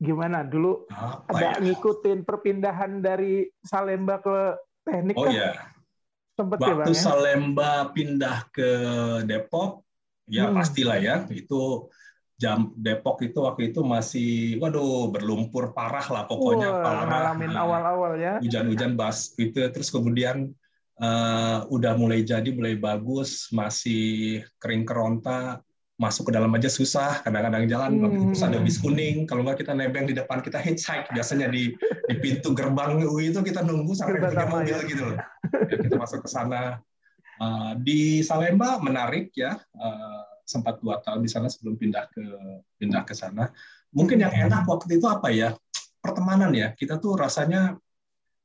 Gimana? 0.00 0.40
Dulu 0.46 0.88
apa 0.88 1.36
ada 1.36 1.46
ya? 1.60 1.60
ngikutin 1.60 2.24
perpindahan 2.24 3.04
dari 3.04 3.44
Salemba 3.60 4.18
ke 4.24 4.56
teknik 4.88 5.16
Oh 5.20 5.28
iya. 5.28 5.68
Sempet 6.34 6.56
Waktu 6.56 6.72
ya, 6.72 6.76
Bang, 6.80 6.88
ya? 6.88 6.96
Salemba 6.96 7.72
pindah 7.92 8.38
ke 8.48 8.70
Depok, 9.28 9.84
ya 10.24 10.48
hmm. 10.48 10.56
pastilah 10.56 10.98
ya, 10.98 11.16
itu 11.28 11.90
jam 12.40 12.72
Depok 12.72 13.20
itu 13.20 13.44
waktu 13.44 13.68
itu 13.68 13.84
masih 13.84 14.30
waduh 14.56 15.12
berlumpur 15.12 15.76
parah 15.76 16.08
lah 16.08 16.24
pokoknya 16.24 16.68
Wah, 16.72 16.80
parah 16.80 17.04
ngalamin 17.04 17.52
Nah, 17.52 17.60
awal-awal 17.60 18.12
ya. 18.16 18.34
hujan-hujan 18.40 18.96
bas 18.96 19.36
itu 19.36 19.60
terus 19.68 19.92
kemudian 19.92 20.48
eh, 20.96 21.58
udah 21.68 21.92
mulai 21.94 22.24
jadi 22.24 22.48
mulai 22.48 22.74
bagus 22.74 23.52
masih 23.52 24.40
kering 24.56 24.84
keronta 24.84 25.60
masuk 25.96 26.28
ke 26.28 26.32
dalam 26.32 26.48
aja 26.56 26.72
susah 26.72 27.20
kadang-kadang 27.20 27.68
jalan 27.68 27.90
Hmm. 27.92 28.02
waktu 28.02 28.16
itu 28.16 28.26
terus 28.32 28.40
ada 28.42 28.58
bis 28.58 28.76
kuning 28.76 29.28
kalau 29.28 29.44
nggak 29.44 29.60
kita 29.60 29.76
nebeng 29.76 30.08
di 30.08 30.16
depan 30.16 30.40
kita 30.40 30.56
hitchhike 30.56 31.12
biasanya 31.12 31.52
di 31.52 31.76
di 32.08 32.14
pintu 32.16 32.56
gerbang 32.56 33.04
UI 33.04 33.28
itu 33.28 33.44
kita 33.44 33.60
nunggu 33.60 33.92
sampai 33.92 34.16
punya 34.16 34.48
mobil 34.48 34.80
ya. 34.80 34.88
gitu 34.88 35.04
loh 35.12 35.18
Ya, 35.68 35.76
kita 35.76 35.96
masuk 35.96 36.24
ke 36.24 36.30
sana 36.30 36.80
Eh, 37.36 37.72
di 37.80 38.00
Salemba 38.20 38.76
menarik 38.78 39.28
ya 39.34 39.56
Eh, 39.56 40.22
sempat 40.50 40.82
dua 40.82 40.98
tahun 40.98 41.22
di 41.22 41.30
sana 41.30 41.46
sebelum 41.46 41.78
pindah 41.78 42.10
ke 42.10 42.22
pindah 42.82 43.06
ke 43.06 43.14
sana 43.14 43.54
mungkin 43.94 44.18
yang 44.18 44.34
enak 44.34 44.66
waktu 44.66 44.98
itu 44.98 45.06
apa 45.06 45.30
ya 45.30 45.54
pertemanan 46.02 46.50
ya 46.50 46.74
kita 46.74 46.98
tuh 46.98 47.14
rasanya 47.14 47.78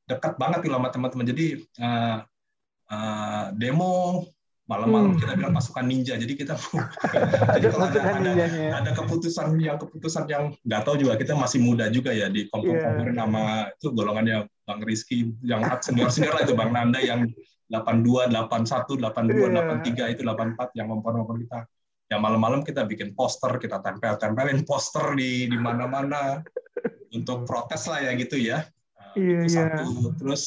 dekat 0.06 0.38
banget 0.38 0.62
gitu 0.62 0.78
sama 0.78 0.94
teman-teman 0.94 1.26
jadi 1.26 1.46
eh, 1.58 2.18
eh, 2.94 3.44
demo 3.58 4.22
malam-malam 4.66 5.14
Hmm. 5.14 5.20
kita 5.22 5.32
bilang 5.38 5.54
pasukan 5.54 5.86
ninja 5.86 6.18
jadi 6.18 6.32
kita 6.34 6.58
jadi 7.54 7.66
kalau 7.70 7.86
ada, 7.86 8.00
ada 8.02 8.18
ninjanya 8.18 8.62
ya. 8.66 8.70
ada 8.82 8.90
keputusan 8.98 9.54
yang 9.62 9.78
keputusan 9.78 10.26
yang 10.26 10.44
nggak 10.66 10.82
tahu 10.82 10.98
juga 10.98 11.14
kita 11.14 11.38
masih 11.38 11.62
muda 11.62 11.86
juga 11.86 12.10
ya 12.10 12.26
di 12.26 12.50
kompor-komporin 12.50 13.14
Iya. 13.14 13.22
nama 13.22 13.42
itu 13.70 13.94
golongannya 13.94 14.50
Bang 14.66 14.82
Rizky 14.82 15.30
yang 15.46 15.62
senior-senior 15.78 16.34
lah 16.34 16.42
itu 16.42 16.54
Bang 16.58 16.74
Nanda 16.74 16.98
yang 16.98 17.30
82, 17.70 18.30
81, 18.30 18.98
82, 18.98 19.50
Iya. 19.50 19.62
83 19.82 20.14
itu 20.14 20.22
84 20.22 20.70
yang 20.78 20.86
kompor-kompor 20.86 21.38
kita. 21.42 21.66
Ya 22.06 22.22
malam-malam 22.22 22.62
kita 22.62 22.86
bikin 22.86 23.18
poster, 23.18 23.58
kita 23.58 23.82
tempel-tempelin 23.82 24.62
poster 24.62 25.18
di 25.18 25.50
di 25.50 25.58
mana-mana 25.58 26.38
untuk 27.10 27.42
protes 27.42 27.90
lah 27.90 27.98
ya 28.02 28.12
gitu 28.14 28.38
ya. 28.38 28.62
Uh, 28.94 29.14
Iya, 29.16 29.38
itu 29.42 29.48
iya. 29.50 29.66
satu. 29.74 30.14
Terus 30.20 30.42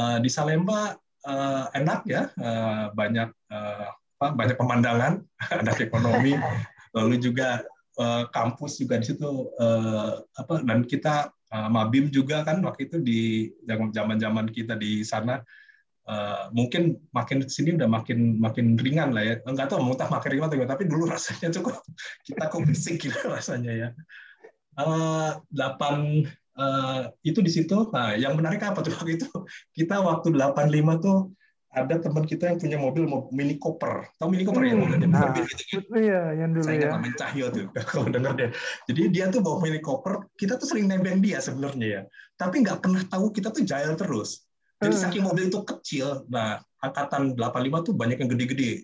uh, 0.00 0.18
di 0.18 0.30
Salemba 0.32 0.96
uh, 1.28 1.64
enak 1.76 2.00
ya, 2.08 2.32
uh, 2.34 2.90
banyak 2.96 3.30
uh, 3.52 3.86
apa, 4.18 4.26
banyak 4.34 4.56
pemandangan, 4.58 5.12
anak 5.62 5.78
ekonomi, 5.78 6.34
lalu 6.96 7.20
juga 7.20 7.62
uh, 7.98 8.26
kampus 8.30 8.80
juga 8.80 8.98
di 8.98 9.06
situ 9.12 9.50
uh, 9.58 10.22
apa 10.38 10.62
dan 10.64 10.86
kita 10.86 11.30
uh, 11.52 11.68
Mabim 11.68 12.08
juga 12.08 12.44
kan 12.46 12.60
waktu 12.64 12.88
itu 12.88 12.96
di 13.02 13.20
zaman-zaman 13.68 14.48
kita 14.52 14.76
di 14.76 15.04
sana 15.04 15.42
uh, 16.10 16.50
mungkin 16.56 16.82
makin 17.14 17.44
sini 17.46 17.74
udah 17.78 17.88
makin 17.90 18.18
makin 18.40 18.66
ringan 18.78 19.10
lah 19.14 19.22
ya 19.22 19.34
nggak 19.44 19.66
tahu 19.70 19.80
muntah 19.84 20.08
makin 20.10 20.28
ringan 20.32 20.46
atau 20.48 20.56
gimana, 20.58 20.72
tapi 20.74 20.84
dulu 20.90 21.04
rasanya 21.14 21.48
cukup 21.56 21.74
kita 22.26 22.42
kok 22.50 22.62
fisik 22.70 22.94
gitu 23.04 23.18
rasanya 23.36 23.72
ya 23.72 23.88
Eh, 24.72 25.30
delapan 25.52 26.24
eh, 26.56 26.98
itu 27.28 27.40
di 27.44 27.52
situ 27.52 27.92
nah 27.92 28.16
yang 28.16 28.32
menarik 28.40 28.64
apa 28.64 28.80
tuh 28.80 28.92
waktu 28.96 29.20
itu 29.20 29.28
kita 29.76 30.00
waktu 30.00 30.32
85 30.32 30.92
tuh 31.04 31.16
ada 31.68 32.00
teman 32.00 32.24
kita 32.24 32.42
yang 32.52 32.58
punya 32.60 32.78
mobil 32.80 33.04
mo- 33.04 33.28
mini 33.36 33.60
cooper 33.60 34.08
tahu 34.16 34.28
mini 34.32 34.44
cooper 34.48 34.64
ya 34.64 34.72
Hmm, 34.72 34.80
mobil 34.80 34.96
nah. 35.12 35.20
mobil 35.20 35.44
gitu 35.44 35.76
Iya, 35.98 36.14
yang 36.40 36.50
dulu 36.56 36.70
saya 36.70 36.84
ya. 36.84 36.90
namanya 36.92 37.14
Cahyo 37.26 37.44
tuh 37.50 37.66
kalau 37.90 38.06
denger 38.14 38.32
dia. 38.38 38.48
Jadi 38.88 39.00
dia 39.14 39.24
tuh 39.34 39.40
bawa 39.42 39.58
mini 39.64 39.80
cooper, 39.82 40.30
kita 40.38 40.54
tuh 40.60 40.66
sering 40.70 40.86
nebeng 40.86 41.18
dia 41.18 41.42
sebenarnya 41.42 41.86
ya. 41.98 42.00
Tapi 42.38 42.62
nggak 42.62 42.78
pernah 42.84 43.02
tahu 43.10 43.34
kita 43.34 43.50
tuh 43.50 43.62
jahil 43.66 43.92
terus. 43.98 44.46
Jadi 44.82 44.94
Hmm. 44.98 45.02
saking 45.06 45.22
mobil 45.22 45.46
itu 45.46 45.62
kecil, 45.62 46.26
nah 46.26 46.58
angkatan 46.82 47.38
85 47.38 47.86
tuh 47.86 47.94
banyak 47.94 48.18
yang 48.18 48.30
gede-gede. 48.34 48.82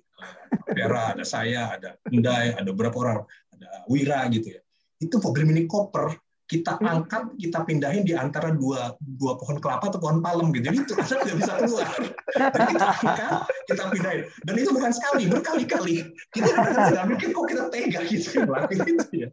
Vera, 0.71 1.11
ada 1.17 1.25
saya, 1.27 1.75
ada 1.75 1.99
Hyundai, 2.07 2.55
ada 2.55 2.71
beberapa 2.71 2.95
orang, 3.03 3.19
ada 3.51 3.83
Wira 3.91 4.23
gitu 4.31 4.55
ya. 4.55 4.61
Itu 5.03 5.19
mobil 5.19 5.43
mini 5.43 5.67
cooper 5.67 6.15
kita 6.49 6.81
Hmm. 6.81 7.05
angkat, 7.05 7.37
kita 7.37 7.61
pindahin 7.69 8.09
di 8.09 8.17
antara 8.17 8.49
dua 8.49 8.97
dua 8.97 9.37
pohon 9.37 9.61
kelapa 9.61 9.93
atau 9.93 10.01
pohon 10.01 10.25
palem 10.25 10.49
gitu. 10.57 10.73
Jadi 10.73 10.77
itu 10.81 10.93
anak 11.05 11.19
nggak 11.29 11.37
bisa 11.45 11.53
keluar. 11.61 11.89
Jadi 12.33 12.65
kita 12.73 12.87
angkat, 12.89 13.33
kita 13.69 13.83
pindahin. 13.93 14.23
Dan 14.49 14.55
itu 14.57 14.71
bukan 14.73 14.93
sekali, 14.97 15.23
berkali-kali. 15.29 15.97
Kita 16.33 16.49
nggak 16.89 17.05
mikir 17.05 17.29
kok 17.37 17.47
kita 17.53 17.65
tega 17.69 18.01
gitu 18.09 18.29
ngelakuin 18.49 18.81
itu 18.97 19.07
ya. 19.13 19.29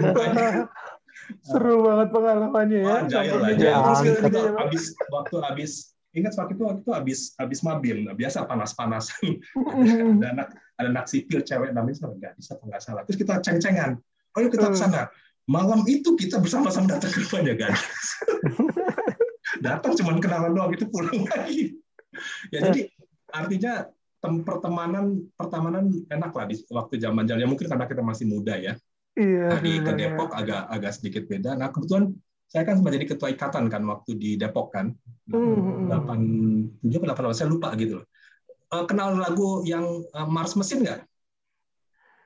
Makanya, 0.00 0.48
Seru 1.48 1.82
banget 1.82 2.08
pengalamannya 2.14 2.78
ya. 2.82 2.86
wah, 2.86 3.02
jahil 3.06 3.36
lah. 3.42 3.50
Jahil. 3.54 3.82
Terus 3.82 4.00
kita 4.02 4.28
juga 4.28 4.50
habis 4.62 4.84
waktu 5.10 5.36
habis 5.42 5.72
ingat 6.16 6.32
waktu 6.40 6.52
itu 6.56 6.62
waktu 6.64 6.80
itu 6.80 6.92
habis 6.96 7.18
habis 7.36 7.60
mabim 7.60 8.08
nah, 8.08 8.14
biasa 8.16 8.48
panas-panasan. 8.48 9.42
Mm. 9.54 10.22
ada 10.22 10.26
anak 10.32 10.48
ada 10.80 10.88
anak 10.92 11.06
sipil 11.10 11.44
cewek 11.44 11.70
namanya 11.76 11.96
siapa? 12.00 12.14
Nggak 12.16 12.32
bisa 12.40 12.52
nggak 12.56 12.82
salah. 12.82 13.02
Terus 13.04 13.18
kita 13.20 13.32
ceng-cengan. 13.44 14.00
Oh 14.36 14.40
yuk 14.40 14.52
kita 14.52 14.72
ke 14.72 14.78
sana. 14.78 15.08
Malam 15.46 15.86
itu 15.86 16.18
kita 16.18 16.42
bersama-sama 16.42 16.90
datang 16.90 17.14
ke 17.14 17.22
rumahnya 17.22 17.54
gadis 17.54 18.02
datang 19.66 19.94
cuma 19.94 20.18
kenalan 20.18 20.52
doang 20.52 20.74
itu 20.74 20.84
pulang 20.90 21.22
lagi. 21.30 21.78
Ya 22.50 22.66
jadi 22.70 22.90
artinya 23.30 23.86
tem- 24.20 24.42
pertemanan 24.42 25.22
pertemanan 25.36 25.84
enak 26.10 26.32
lah 26.32 26.46
di 26.48 26.56
waktu 26.72 26.98
zaman 26.98 27.24
jalan 27.28 27.44
ya 27.44 27.48
mungkin 27.48 27.66
karena 27.68 27.86
kita 27.86 28.02
masih 28.02 28.26
muda 28.26 28.54
ya 28.56 28.74
Iya. 29.16 29.48
Nah, 29.48 29.60
di 29.64 29.72
ke. 29.80 29.92
Depok 29.96 30.30
agak 30.36 30.62
agak 30.68 30.92
sedikit 30.92 31.22
beda. 31.24 31.56
Nah 31.56 31.72
kebetulan 31.72 32.12
saya 32.46 32.62
kan 32.62 32.78
sempat 32.78 32.92
jadi 32.94 33.06
ketua 33.08 33.28
ikatan 33.32 33.64
kan 33.72 33.82
waktu 33.88 34.10
di 34.20 34.30
Depok 34.36 34.76
kan. 34.76 34.92
Hmm. 35.32 35.88
Delapan 35.88 36.20
tujuh 36.84 37.00
delapan 37.02 37.32
saya 37.32 37.48
lupa 37.48 37.72
gitu 37.80 38.04
loh. 38.04 38.06
Eh, 38.66 38.84
kenal 38.84 39.16
lagu 39.16 39.64
yang 39.64 40.04
eh, 40.04 40.28
Mars 40.28 40.54
Mesin 40.54 40.84
nggak? 40.84 41.00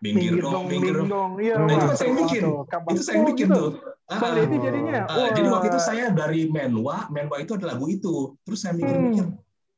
Minggir, 0.00 0.40
dong, 0.40 0.64
minggir 0.64 0.96
dong. 0.96 1.36
Iya, 1.36 1.60
Nah, 1.60 1.76
itu 1.76 1.86
kan 1.92 1.96
saya 2.00 2.12
bikin. 2.16 2.42
Itu 2.88 3.02
saya 3.04 3.20
bikin 3.20 3.48
tuh. 3.52 3.68
Ah, 4.08 4.32
jadinya. 4.32 5.06
ah, 5.06 5.28
jadi 5.30 5.48
waktu 5.52 5.70
itu 5.70 5.78
saya 5.78 6.08
dari 6.10 6.48
Menwa, 6.48 7.06
Menwa 7.12 7.36
itu 7.38 7.54
ada 7.54 7.76
lagu 7.76 7.86
itu. 7.86 8.34
Terus 8.42 8.64
saya 8.64 8.72
mikir-mikir 8.74 9.28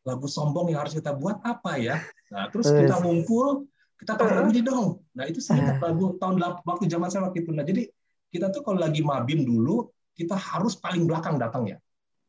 lagu 0.06 0.26
sombong 0.30 0.70
yang 0.70 0.86
harus 0.86 0.94
kita 0.94 1.10
buat 1.12 1.42
apa 1.42 1.74
ya? 1.76 1.98
Nah, 2.30 2.48
terus 2.54 2.70
Yes. 2.70 2.86
kita 2.86 3.02
ngumpul, 3.02 3.66
kita 4.02 4.18
pakai 4.18 4.34
lagu 4.34 4.50
ini 4.50 4.62
dong. 4.66 4.86
Nah, 5.14 5.24
itu 5.30 5.38
saya 5.38 5.62
ingat 5.62 5.78
lagu 5.78 6.18
tahun 6.18 6.34
waktu 6.66 6.84
zaman 6.90 7.06
saya 7.06 7.22
waktu 7.30 7.46
itu. 7.46 7.50
Nah, 7.54 7.62
jadi 7.62 7.86
kita 8.34 8.50
tuh 8.50 8.66
kalau 8.66 8.82
lagi 8.82 8.98
mabim 9.00 9.46
dulu, 9.46 9.86
kita 10.12 10.34
harus 10.34 10.74
paling 10.74 11.06
belakang 11.06 11.38
datangnya 11.38 11.78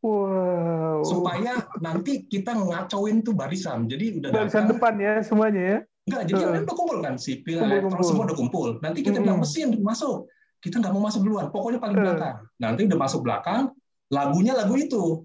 Wow. 0.04 1.00
supaya 1.08 1.64
nanti 1.80 2.28
kita 2.28 2.52
ngacauin 2.54 3.24
tuh 3.24 3.32
barisan. 3.34 3.88
Jadi 3.88 4.20
udah 4.20 4.30
Barisan 4.36 4.68
datang, 4.68 4.72
depan 4.76 4.94
ya 5.00 5.14
semuanya 5.24 5.62
ya. 5.64 5.78
enggak, 6.04 6.22
jadi 6.28 6.40
kan 6.44 6.50
udah 6.68 6.76
kumpul 6.76 6.98
kan, 7.00 7.16
sipil, 7.16 7.58
Kumpul-kumpul. 7.64 7.88
elektron 7.88 8.04
semua 8.04 8.24
udah 8.28 8.38
kumpul. 8.38 8.68
Nanti 8.84 9.00
kita 9.00 9.24
bilang 9.24 9.40
Mm-mm. 9.40 9.48
mesin 9.48 9.72
masuk, 9.80 10.28
kita 10.60 10.84
nggak 10.84 10.92
mau 10.92 11.08
masuk 11.08 11.22
duluan, 11.24 11.48
pokoknya 11.48 11.80
paling 11.80 11.96
belakang. 11.96 12.36
Nanti 12.60 12.82
udah 12.92 13.00
masuk 13.00 13.22
belakang, 13.24 13.62
lagunya 14.12 14.52
lagu 14.54 14.76
itu. 14.76 15.24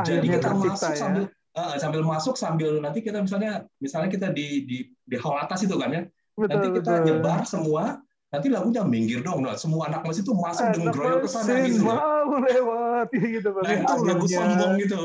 Akhirnya 0.24 0.32
kita 0.40 0.48
tercipta 0.48 0.72
masuk 0.72 0.88
ya. 0.88 0.96
sambil 0.96 1.22
eh, 1.56 1.76
sambil 1.80 2.04
masuk 2.04 2.36
sambil 2.36 2.76
nanti 2.78 3.00
kita 3.00 3.24
misalnya 3.24 3.64
misalnya 3.80 4.12
kita 4.12 4.28
di 4.30 4.68
di 4.68 4.78
di 4.92 5.16
hall 5.16 5.40
atas 5.40 5.64
itu 5.64 5.74
kan 5.80 5.90
ya. 5.90 6.02
Betul, 6.36 6.52
nanti 6.52 6.68
kita 6.76 6.92
betul. 6.92 7.06
nyebar 7.08 7.40
semua, 7.48 7.82
nanti 8.28 8.46
lagunya 8.52 8.84
minggir 8.84 9.24
dong. 9.24 9.40
Nah, 9.40 9.56
semua 9.56 9.88
anak 9.88 10.04
mesin 10.04 10.20
itu 10.20 10.36
masuk 10.36 10.68
dengan 10.76 10.92
Anak 10.92 10.96
groyok 11.00 11.20
ke 11.24 11.28
sana 11.32 11.52
gitu. 11.64 11.82
mau 11.88 12.36
lewat 12.44 13.08
gitu. 13.16 13.48
Nah, 13.56 13.72
itu 13.72 13.94
lagu 14.04 14.26
sombong 14.28 14.72
gitu. 14.76 15.00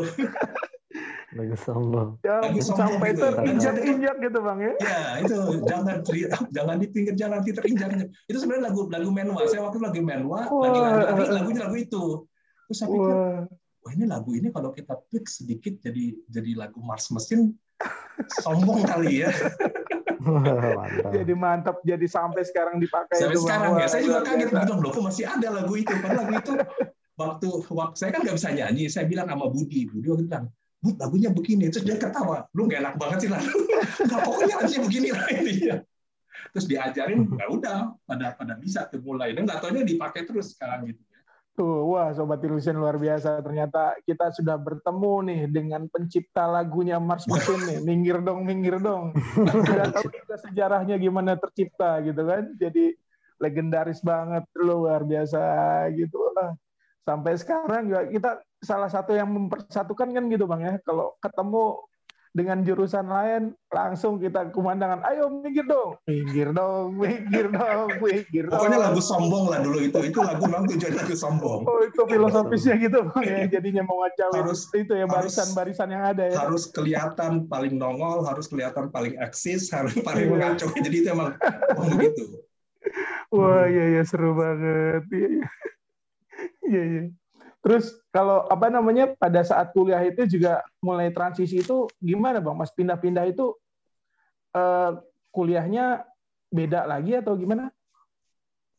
Lagu 1.31 1.55
sombong. 1.55 2.09
Ya, 2.27 2.43
lagu 2.43 2.59
sombong 2.59 2.99
sampai 2.99 3.15
gitu. 3.15 3.23
terinjak-injak 3.31 4.15
gitu 4.19 4.39
Bang 4.43 4.59
ya. 4.59 4.73
Ya, 4.83 4.99
itu 5.23 5.39
jangan 5.63 5.95
di, 6.03 6.19
jangan 6.51 6.75
di 6.75 6.87
pinggir 6.91 7.15
jalan 7.15 7.39
nanti 7.39 7.51
terinjak. 7.55 7.87
Itu 8.27 8.37
sebenarnya 8.43 8.63
lagu 8.67 8.91
lagu 8.91 9.09
Menwa. 9.15 9.39
Saya 9.47 9.63
waktu 9.63 9.79
itu 9.79 9.83
lagi 9.87 10.01
Menwa, 10.03 10.51
lagi 10.51 10.79
Wah. 10.83 11.15
lagi 11.15 11.23
lagunya 11.31 11.61
lagu 11.63 11.75
itu. 11.79 12.27
Terus 12.67 12.75
saya 12.75 12.89
pikir, 12.91 13.15
Wah. 13.15 13.39
Wah 13.81 13.91
ini 13.91 14.05
lagu 14.05 14.31
ini 14.37 14.53
kalau 14.53 14.69
kita 14.69 14.93
tweak 15.09 15.25
sedikit 15.25 15.81
jadi 15.81 16.13
jadi 16.29 16.51
lagu 16.57 16.79
Mars 16.81 17.09
Mesin 17.09 17.57
sombong 18.41 18.85
kali 18.85 19.25
ya. 19.25 19.31
Mantap. 20.21 21.09
Jadi 21.17 21.33
mantap 21.33 21.77
jadi 21.81 22.05
sampai 22.05 22.45
sekarang 22.45 22.77
dipakai 22.77 23.17
Sampai 23.17 23.41
itu, 23.41 23.41
sekarang 23.41 23.81
ya, 23.81 23.89
saya 23.89 24.05
juga 24.05 24.21
kaget 24.21 24.49
begitu 24.53 24.73
loh, 24.77 24.91
kok 24.93 25.01
masih 25.01 25.25
ada 25.25 25.47
lagu 25.49 25.73
itu. 25.73 25.93
Padahal 25.97 26.17
lagu 26.21 26.33
itu 26.37 26.53
waktu 27.17 27.47
waktu 27.73 27.95
saya 27.97 28.09
kan 28.13 28.21
nggak 28.21 28.37
bisa 28.37 28.49
nyanyi, 28.53 28.85
saya 28.85 29.09
bilang 29.09 29.25
sama 29.25 29.49
Budi, 29.49 29.89
Budi 29.89 30.07
waktu 30.13 30.29
bilang, 30.29 30.45
Bud 30.77 30.95
lagunya 31.01 31.29
begini, 31.33 31.73
terus 31.73 31.85
dia 31.89 31.97
ketawa, 31.97 32.45
lu 32.53 32.69
nggak 32.69 32.79
enak 32.85 32.95
banget 33.01 33.17
sih 33.25 33.29
lah, 33.33 33.41
nggak 34.09 34.21
pokoknya 34.21 34.55
lagunya 34.61 34.81
begini 34.85 35.09
lah 35.09 35.25
intinya. 35.33 35.75
Terus 36.53 36.65
diajarin, 36.69 37.19
ya 37.41 37.45
udah, 37.49 37.79
pada 38.05 38.27
pada 38.37 38.53
bisa 38.61 38.85
tuh 38.93 39.01
mulai, 39.01 39.33
dan 39.33 39.49
nggak 39.49 39.61
dipakai 39.89 40.29
terus 40.29 40.53
sekarang 40.53 40.85
gitu. 40.85 41.01
Tuh, 41.51 41.83
wah 41.83 42.15
Sobat 42.15 42.39
Illusion 42.47 42.79
luar 42.79 42.95
biasa. 42.95 43.43
Ternyata 43.43 43.99
kita 44.07 44.31
sudah 44.31 44.55
bertemu 44.55 45.13
nih 45.27 45.41
dengan 45.51 45.83
pencipta 45.91 46.47
lagunya 46.47 46.95
Mars 46.97 47.27
Mesin 47.27 47.59
nih. 47.67 47.79
Minggir 47.83 48.23
dong, 48.23 48.47
minggir 48.47 48.79
dong. 48.79 49.11
Sudah 49.67 49.91
tahu 49.91 50.07
juga 50.09 50.35
sejarahnya 50.39 50.95
gimana 50.95 51.35
tercipta 51.35 51.99
gitu 52.07 52.23
kan. 52.23 52.55
Jadi 52.55 52.95
legendaris 53.41 53.99
banget, 53.99 54.47
luar 54.55 55.03
biasa 55.03 55.43
gitu. 55.97 56.31
Wah, 56.31 56.55
Sampai 57.01 57.33
sekarang 57.33 57.89
juga 57.89 58.01
kita 58.07 58.31
salah 58.61 58.85
satu 58.85 59.17
yang 59.17 59.27
mempersatukan 59.33 60.13
kan 60.13 60.23
gitu 60.29 60.45
Bang 60.45 60.61
ya. 60.61 60.77
Kalau 60.85 61.17
ketemu 61.17 61.81
dengan 62.31 62.63
jurusan 62.63 63.11
lain 63.11 63.51
langsung 63.75 64.15
kita 64.15 64.55
kumandangan. 64.55 65.03
Ayo 65.03 65.27
minggir 65.27 65.67
dong. 65.67 65.99
Minggir 66.07 66.55
dong 66.55 66.95
minggir 66.95 67.51
dong 67.51 67.87
minggir 67.99 68.47
dong. 68.47 68.55
Pokoknya 68.55 68.79
lagu 68.79 69.01
sombong 69.03 69.51
lah 69.51 69.59
dulu 69.59 69.83
itu. 69.83 69.99
Itu 69.99 70.23
lagu 70.23 70.47
memang 70.47 70.67
tujuan 70.71 70.95
lagu 70.95 71.15
sombong. 71.15 71.67
Oh 71.67 71.79
itu 71.83 72.01
filosofisnya 72.07 72.75
gitu. 72.79 73.03
Bang 73.11 73.23
ya 73.27 73.47
jadinya 73.51 73.83
mau 73.83 74.07
harus 74.07 74.71
itu 74.71 74.93
ya 74.95 75.05
barisan-barisan 75.05 75.91
yang 75.91 76.03
ada 76.07 76.23
ya. 76.31 76.35
harus 76.47 76.71
kelihatan 76.71 77.51
paling 77.51 77.75
nongol 77.75 78.23
harus 78.23 78.47
kelihatan 78.47 78.87
paling 78.89 79.19
eksis 79.19 79.67
harus 79.69 79.91
paling 80.07 80.31
iya. 80.31 80.55
ngaco 80.55 80.65
jadi 80.79 80.95
itu 80.95 81.09
emang 81.11 81.35
begitu. 81.75 82.23
Wah 83.31 83.67
iya 83.67 83.99
iya 83.99 84.03
seru 84.07 84.35
banget. 84.35 85.03
Iya 85.11 85.27
iya. 85.27 85.47
Iya, 86.61 86.83
iya. 86.87 87.03
Terus 87.61 87.93
kalau 88.09 88.49
apa 88.49 88.73
namanya 88.73 89.13
pada 89.21 89.45
saat 89.45 89.69
kuliah 89.69 90.01
itu 90.01 90.25
juga 90.25 90.65
mulai 90.81 91.13
transisi 91.13 91.61
itu 91.61 91.85
gimana 92.01 92.41
bang? 92.41 92.57
Mas 92.57 92.73
pindah-pindah 92.73 93.29
itu 93.29 93.53
uh, 94.57 94.97
kuliahnya 95.29 96.01
beda 96.49 96.89
lagi 96.89 97.21
atau 97.21 97.37
gimana? 97.37 97.69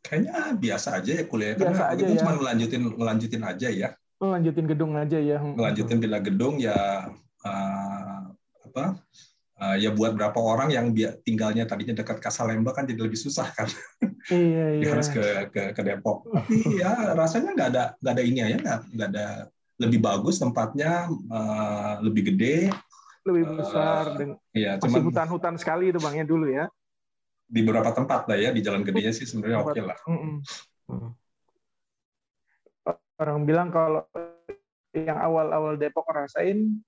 Kayaknya 0.02 0.58
biasa 0.58 0.98
aja 0.98 1.12
ya 1.22 1.24
kuliah 1.30 1.54
biasa 1.54 1.94
karena 1.94 1.94
aja 1.94 2.04
ya. 2.10 2.18
cuma 2.18 2.32
ngelanjutin 2.34 2.82
ngelanjutin 2.98 3.42
aja 3.46 3.68
ya. 3.70 3.88
Ngelanjutin 4.18 4.66
gedung 4.66 4.92
aja 4.98 5.18
ya. 5.22 5.38
Ngelanjutin 5.38 5.98
bila 6.02 6.18
gedung 6.18 6.54
ya 6.58 6.78
uh, 7.46 8.18
apa? 8.66 8.98
Uh, 9.62 9.77
ya 9.79 9.94
buat 9.94 10.18
berapa 10.18 10.35
orang 10.35 10.75
yang 10.75 10.90
tinggalnya 11.22 11.62
tadinya 11.70 12.03
dekat 12.03 12.18
Kasalemba 12.18 12.75
kan 12.75 12.90
jadi 12.90 12.98
lebih 12.98 13.16
susah 13.16 13.46
kan. 13.55 13.70
Iya, 14.27 14.64
iya. 14.83 14.90
harus 14.90 15.07
ke, 15.07 15.22
ke 15.55 15.62
ke 15.70 15.83
Depok. 15.87 16.27
Tapi 16.27 16.83
ya 16.83 17.14
rasanya 17.14 17.55
nggak 17.55 17.68
ada 17.70 17.85
nggak 18.03 18.12
ada 18.18 18.22
ini 18.27 18.38
ya 18.42 18.59
nggak 18.59 18.81
nggak 18.98 19.09
ada 19.14 19.27
lebih 19.83 19.98
bagus 20.03 20.38
tempatnya 20.38 21.11
uh, 21.31 21.98
lebih 22.03 22.35
gede 22.35 22.70
lebih 23.22 23.55
besar 23.55 24.14
uh, 24.14 24.18
dan 24.18 24.29
iya, 24.55 24.79
masih 24.83 25.03
hutan-hutan 25.03 25.55
sekali 25.59 25.94
itu 25.94 25.98
bangnya 26.03 26.27
dulu 26.27 26.46
ya 26.51 26.66
di 27.46 27.61
beberapa 27.62 27.94
tempat 27.94 28.27
lah 28.27 28.38
ya 28.38 28.51
di 28.51 28.62
jalan 28.62 28.83
gedenya 28.83 29.14
sih 29.14 29.27
sebenarnya 29.27 29.59
oke 29.62 29.75
okay 29.75 29.83
lah 29.83 29.98
orang 33.22 33.46
bilang 33.46 33.68
kalau 33.70 34.03
yang 34.92 35.18
awal-awal 35.18 35.79
Depok 35.79 36.11
rasain 36.11 36.83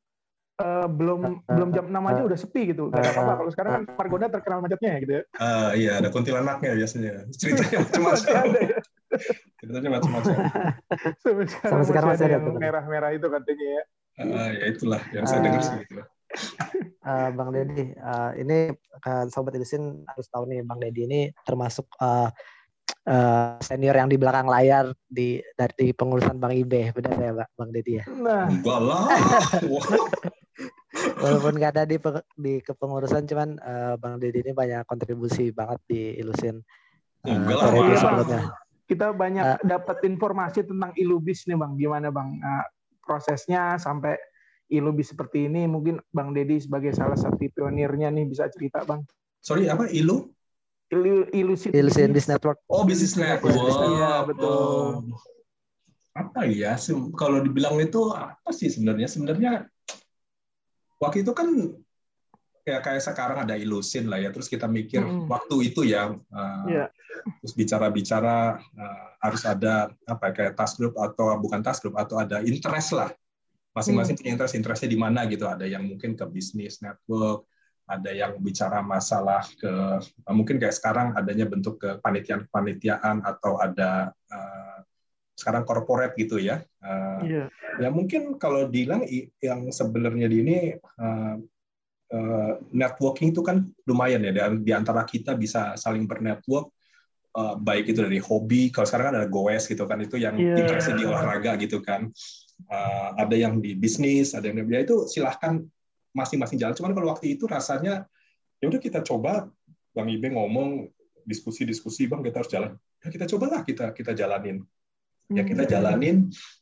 uh, 0.60 0.86
belum 0.86 1.20
uh, 1.46 1.54
belum 1.54 1.68
jam 1.74 1.86
6 1.90 2.10
aja 2.10 2.22
udah 2.22 2.38
sepi 2.38 2.62
gitu. 2.70 2.90
Gak 2.92 3.14
apa-apa. 3.14 3.32
Kalau 3.42 3.50
sekarang 3.50 3.72
kan 3.72 3.82
Margonda 3.98 4.28
terkenal 4.30 4.58
macetnya 4.62 4.90
ya 4.94 4.98
gitu 5.02 5.12
ya. 5.12 5.22
Uh, 5.38 5.70
iya, 5.74 5.92
ada 5.98 6.08
kuntilanaknya 6.10 6.72
biasanya. 6.78 7.12
Ceritanya 7.34 7.78
macam-macam. 7.86 8.44
Ya. 8.54 8.78
Ceritanya 9.62 9.90
macam-macam. 9.98 10.34
Sampai 11.22 11.44
sekarang, 11.50 11.72
Sampai 11.72 11.86
sekarang 11.90 12.08
masih 12.14 12.26
ada, 12.26 12.34
yang 12.38 12.44
merah-merah 12.58 13.10
itu 13.16 13.26
katanya 13.26 13.66
ya. 13.66 13.82
Uh, 14.14 14.48
ya 14.54 14.64
itulah 14.70 15.02
yang 15.10 15.26
saya 15.26 15.42
uh, 15.42 15.44
dengar 15.50 15.62
sih 15.66 15.74
gitu. 15.82 16.02
Uh, 17.02 17.28
Bang 17.38 17.50
Deddy, 17.50 17.94
uh, 17.98 18.30
ini 18.38 18.70
kan 19.02 19.26
Sobat 19.30 19.58
Edisin 19.58 20.06
harus 20.06 20.26
tahu 20.30 20.46
nih 20.46 20.62
Bang 20.62 20.78
Deddy 20.78 21.02
ini 21.06 21.20
termasuk 21.42 21.86
uh, 21.98 22.30
uh, 23.10 23.58
senior 23.58 23.94
yang 23.98 24.06
di 24.06 24.14
belakang 24.14 24.46
layar 24.46 24.94
di 25.10 25.42
dari 25.58 25.90
pengurusan 25.90 26.38
Bang 26.38 26.54
Ibe, 26.54 26.94
benar 26.94 27.18
ya 27.18 27.32
Bang 27.58 27.74
Deddy 27.74 27.92
ya? 27.98 28.04
Nah, 28.06 28.46
enggak 28.46 28.78
lah. 28.82 29.02
Walaupun 30.94 31.58
nggak 31.58 31.72
ada 31.74 31.84
di 31.84 31.98
di 32.38 32.62
kepengurusan, 32.62 33.26
cuman 33.26 33.58
uh, 33.58 33.94
Bang 33.98 34.22
Deddy 34.22 34.46
ini 34.46 34.52
banyak 34.54 34.86
kontribusi 34.86 35.50
banget 35.50 35.80
di 35.90 36.14
Ilusin. 36.22 36.62
Uh, 37.26 37.96
sebelumnya. 37.98 38.54
Kita 38.84 39.16
banyak 39.16 39.44
uh, 39.44 39.58
dapat 39.64 40.04
informasi 40.04 40.68
tentang 40.68 40.92
Ilubis 40.94 41.48
nih 41.50 41.56
Bang. 41.58 41.74
Gimana 41.74 42.12
Bang 42.14 42.38
uh, 42.38 42.64
prosesnya 43.02 43.80
sampai 43.80 44.14
Ilubis 44.70 45.10
seperti 45.10 45.50
ini? 45.50 45.66
Mungkin 45.66 45.98
Bang 46.12 46.36
Deddy 46.36 46.60
sebagai 46.62 46.94
salah 46.94 47.16
satu 47.16 47.40
pionirnya 47.40 48.12
nih 48.12 48.28
bisa 48.28 48.46
cerita 48.52 48.84
Bang. 48.84 49.02
Sorry 49.44 49.68
apa 49.68 49.90
Ilu? 49.90 50.30
Ilusin 50.94 51.74
Ilusin 51.74 52.14
Business 52.14 52.30
Network. 52.30 52.62
Oh, 52.70 52.86
Business 52.86 53.18
Network. 53.18 53.56
Iya, 53.56 54.28
betul. 54.28 54.52
Oh. 54.52 55.18
Apa 56.14 56.46
ya? 56.46 56.78
Kalau 57.18 57.42
dibilang 57.42 57.82
itu 57.82 58.14
apa 58.14 58.54
sih 58.54 58.70
sebenarnya? 58.70 59.10
Sebenarnya 59.10 59.66
waktu 61.04 61.22
itu 61.22 61.32
kan 61.36 61.48
kayak 62.64 62.80
kayak 62.80 63.02
sekarang 63.04 63.38
ada 63.44 63.54
ilusin 63.60 64.08
lah 64.08 64.16
ya 64.16 64.32
terus 64.32 64.48
kita 64.48 64.64
mikir 64.64 65.04
hmm. 65.04 65.28
waktu 65.28 65.68
itu 65.68 65.84
ya 65.84 66.16
uh, 66.16 66.64
yeah. 66.64 66.88
terus 67.44 67.52
bicara-bicara 67.52 68.56
uh, 68.56 69.06
harus 69.20 69.44
ada 69.44 69.92
apa 70.08 70.32
ya, 70.32 70.32
kayak 70.32 70.52
task 70.56 70.80
group 70.80 70.96
atau 70.96 71.36
bukan 71.36 71.60
task 71.60 71.84
group 71.84 72.00
atau 72.00 72.16
ada 72.16 72.40
interest 72.40 72.96
lah 72.96 73.12
masing-masing 73.76 74.16
hmm. 74.16 74.20
punya 74.24 74.32
interest 74.32 74.54
interestnya 74.56 74.90
di 74.90 74.98
mana 74.98 75.28
gitu 75.28 75.44
ada 75.44 75.68
yang 75.68 75.84
mungkin 75.84 76.16
ke 76.16 76.24
bisnis 76.24 76.80
network 76.80 77.44
ada 77.84 78.10
yang 78.16 78.40
bicara 78.40 78.80
masalah 78.80 79.44
ke 79.60 79.72
mungkin 80.32 80.56
kayak 80.56 80.72
sekarang 80.72 81.12
adanya 81.12 81.44
bentuk 81.44 81.76
ke 81.76 82.00
panitian 82.00 82.48
panitiaan 82.48 83.20
atau 83.20 83.60
ada 83.60 84.08
uh, 84.32 84.80
sekarang 85.34 85.66
corporate 85.66 86.14
gitu 86.16 86.38
ya. 86.38 86.62
Uh, 86.78 87.20
yeah. 87.26 87.46
Ya 87.82 87.90
mungkin 87.90 88.38
kalau 88.38 88.70
bilang 88.70 89.02
yang 89.42 89.70
sebenarnya 89.74 90.30
di 90.30 90.36
ini 90.46 90.56
uh, 90.78 91.36
uh, 92.14 92.52
networking 92.70 93.34
itu 93.34 93.42
kan 93.42 93.66
lumayan 93.84 94.22
ya 94.22 94.32
dan 94.32 94.62
di 94.62 94.70
antara 94.70 95.02
kita 95.02 95.34
bisa 95.34 95.74
saling 95.74 96.06
bernetwork 96.06 96.70
uh, 97.34 97.54
baik 97.58 97.90
itu 97.90 98.00
dari 98.02 98.22
hobi 98.22 98.70
kalau 98.70 98.86
sekarang 98.86 99.06
kan 99.10 99.16
ada 99.22 99.28
goes 99.28 99.66
gitu 99.66 99.84
kan 99.84 99.98
itu 100.00 100.16
yang 100.16 100.38
yeah. 100.38 100.58
interest 100.58 100.94
di 100.94 101.04
olahraga 101.04 101.58
gitu 101.58 101.82
kan 101.82 102.08
uh, 102.70 103.08
ada 103.18 103.34
yang 103.34 103.58
di 103.58 103.74
bisnis 103.74 104.32
ada 104.32 104.48
yang 104.48 104.62
di 104.62 104.74
ya 104.74 104.80
itu 104.86 105.10
silahkan 105.10 105.60
masing-masing 106.14 106.62
jalan 106.62 106.74
cuman 106.78 106.94
kalau 106.94 107.08
waktu 107.10 107.34
itu 107.34 107.50
rasanya 107.50 108.06
ya 108.62 108.70
udah 108.70 108.80
kita 108.80 109.02
coba 109.02 109.50
bang 109.94 110.08
Ibe 110.14 110.30
ngomong 110.30 110.86
diskusi-diskusi 111.26 112.06
bang 112.06 112.22
kita 112.22 112.36
harus 112.42 112.50
jalan 112.50 112.72
ya 113.02 113.08
kita 113.10 113.26
cobalah 113.26 113.66
kita 113.66 113.90
kita 113.90 114.14
jalanin 114.14 114.62
ya 115.32 115.42
kita 115.44 115.64
hmm. 115.64 115.70
jalanin. 115.70 116.16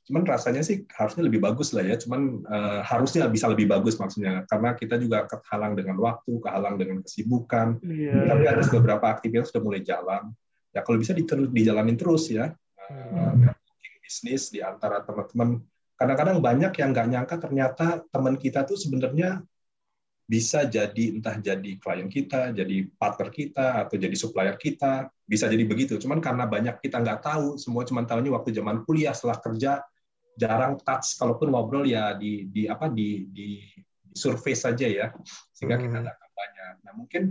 Cuman 0.07 0.23
rasanya 0.27 0.63
sih 0.63 0.87
harusnya 0.93 1.27
lebih 1.27 1.43
bagus 1.43 1.75
lah 1.75 1.83
ya. 1.87 1.97
Cuman 1.99 2.43
uh, 2.47 2.81
harusnya 2.87 3.27
bisa 3.27 3.51
lebih 3.51 3.71
bagus 3.71 3.99
maksudnya. 3.99 4.47
Karena 4.47 4.75
kita 4.77 4.99
juga 4.99 5.27
kehalang 5.27 5.75
dengan 5.75 5.99
waktu 5.99 6.33
kehalang 6.43 6.77
dengan 6.79 7.03
kesibukan. 7.03 7.83
Yeah. 7.83 8.29
tapi 8.31 8.45
ada 8.47 8.63
beberapa 8.69 9.07
aktivitas 9.11 9.51
sudah 9.51 9.63
mulai 9.63 9.83
jalan. 9.83 10.31
Ya 10.73 10.81
kalau 10.87 10.99
bisa 11.01 11.15
dijalanin 11.17 11.99
terus 11.99 12.31
ya. 12.31 12.55
Uh, 12.91 13.51
bisnis 14.03 14.53
di 14.53 14.61
antara 14.61 15.01
teman-teman. 15.03 15.63
Kadang-kadang 15.97 16.43
banyak 16.43 16.73
yang 16.83 16.91
nggak 16.91 17.09
nyangka 17.15 17.37
ternyata 17.39 17.87
teman 18.11 18.35
kita 18.35 18.67
tuh 18.67 18.75
sebenarnya 18.75 19.41
bisa 20.23 20.65
jadi 20.65 21.19
entah 21.19 21.37
jadi 21.37 21.77
klien 21.77 22.09
kita, 22.09 22.55
jadi 22.57 22.89
partner 22.97 23.29
kita, 23.29 23.67
atau 23.85 24.01
jadi 24.01 24.17
supplier 24.17 24.57
kita, 24.57 25.11
bisa 25.27 25.51
jadi 25.51 25.65
begitu. 25.67 25.99
Cuman 26.01 26.23
karena 26.23 26.49
banyak 26.49 26.81
kita 26.81 27.03
nggak 27.03 27.21
tahu, 27.21 27.61
semua 27.61 27.83
cuma 27.85 28.07
tahunya 28.07 28.33
waktu 28.33 28.55
zaman 28.55 28.87
kuliah 28.87 29.13
setelah 29.13 29.39
kerja 29.43 29.73
jarang 30.39 30.81
touch, 30.81 31.21
kalaupun 31.21 31.53
ngobrol 31.53 31.85
ya 31.85 32.17
di 32.17 32.49
di 32.49 32.65
apa 32.65 32.89
di 32.89 33.29
di, 33.29 33.61
di 34.01 34.11
survei 34.17 34.57
saja 34.57 34.89
ya, 34.89 35.13
sehingga 35.53 35.77
kita 35.77 35.97
hmm. 36.01 36.05
nggak 36.09 36.17
tahu 36.17 36.33
banyak. 36.33 36.75
Nah 36.87 36.93
mungkin 36.97 37.23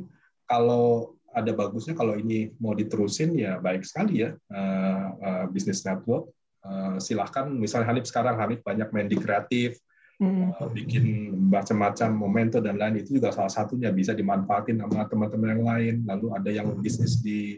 kalau 0.46 1.16
ada 1.32 1.52
bagusnya 1.56 1.96
kalau 1.96 2.20
ini 2.20 2.52
mau 2.60 2.76
diterusin 2.76 3.32
ya 3.40 3.56
baik 3.58 3.88
sekali 3.88 4.28
ya 4.28 4.36
uh, 4.52 5.08
uh, 5.16 5.46
business 5.50 5.82
network. 5.88 6.28
Uh, 6.62 7.02
silahkan 7.02 7.50
misalnya 7.50 7.90
Hanif 7.90 8.06
sekarang 8.06 8.38
Hanif 8.38 8.62
banyak 8.62 8.94
main 8.94 9.10
di 9.10 9.18
kreatif, 9.18 9.82
hmm. 10.22 10.72
Bikin 10.78 11.04
macam-macam 11.50 12.10
momentum 12.14 12.62
dan 12.62 12.78
lain 12.78 13.02
itu 13.02 13.18
juga 13.18 13.34
salah 13.34 13.50
satunya 13.50 13.90
bisa 13.90 14.14
dimanfaatin 14.14 14.78
sama 14.78 15.10
teman-teman 15.10 15.50
yang 15.58 15.64
lain. 15.66 15.96
Lalu 16.06 16.28
ada 16.38 16.50
yang 16.54 16.68
bisnis 16.80 17.20
di 17.20 17.58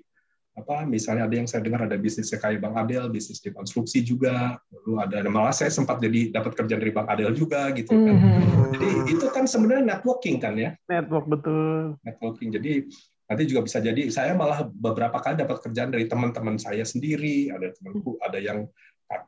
apa 0.54 0.86
misalnya 0.86 1.26
ada 1.26 1.34
yang 1.34 1.50
saya 1.50 1.66
dengar 1.66 1.90
ada 1.90 1.98
bisnis 1.98 2.30
kayak 2.30 2.62
Bang 2.62 2.78
Adel, 2.78 3.10
bisnis 3.10 3.42
di 3.42 3.50
konstruksi 3.50 4.06
juga. 4.06 4.56
Lalu 4.72 4.92
ada 5.02 5.18
malah 5.28 5.52
saya 5.52 5.74
sempat 5.74 6.00
jadi 6.00 6.32
dapat 6.32 6.54
kerjaan 6.56 6.82
dari 6.82 6.94
Bang 6.94 7.10
Adel 7.10 7.34
juga 7.34 7.74
gitu 7.74 7.92
kan. 7.92 8.16
Hmm. 8.16 8.70
Jadi 8.78 8.90
itu 9.18 9.26
kan 9.34 9.50
sebenarnya 9.50 9.98
networking 9.98 10.38
kan 10.38 10.54
ya. 10.56 10.78
Network 10.86 11.26
betul. 11.28 11.98
Networking. 12.06 12.50
Jadi 12.54 12.86
nanti 13.24 13.44
juga 13.50 13.62
bisa 13.66 13.82
jadi 13.82 14.14
saya 14.14 14.38
malah 14.38 14.70
beberapa 14.70 15.18
kali 15.18 15.42
dapat 15.42 15.58
kerjaan 15.66 15.90
dari 15.90 16.06
teman-teman 16.06 16.62
saya 16.62 16.86
sendiri, 16.86 17.50
ada 17.50 17.74
temanku, 17.74 18.22
ada 18.22 18.38
yang 18.38 18.70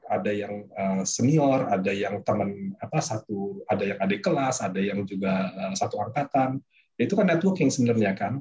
ada 0.09 0.31
yang 0.31 0.65
eh, 0.69 1.01
senior, 1.03 1.67
ada 1.69 1.91
yang 1.91 2.21
teman 2.21 2.73
apa 2.81 2.99
satu, 3.01 3.63
ada 3.69 3.83
yang 3.83 3.99
adik 4.01 4.21
kelas, 4.25 4.61
ada 4.61 4.79
yang 4.81 5.03
juga 5.03 5.51
eh, 5.53 5.73
satu 5.77 6.01
angkatan. 6.01 6.61
Itu 6.95 7.19
kan 7.19 7.27
networking 7.27 7.69
sebenarnya 7.69 8.15
kan. 8.15 8.39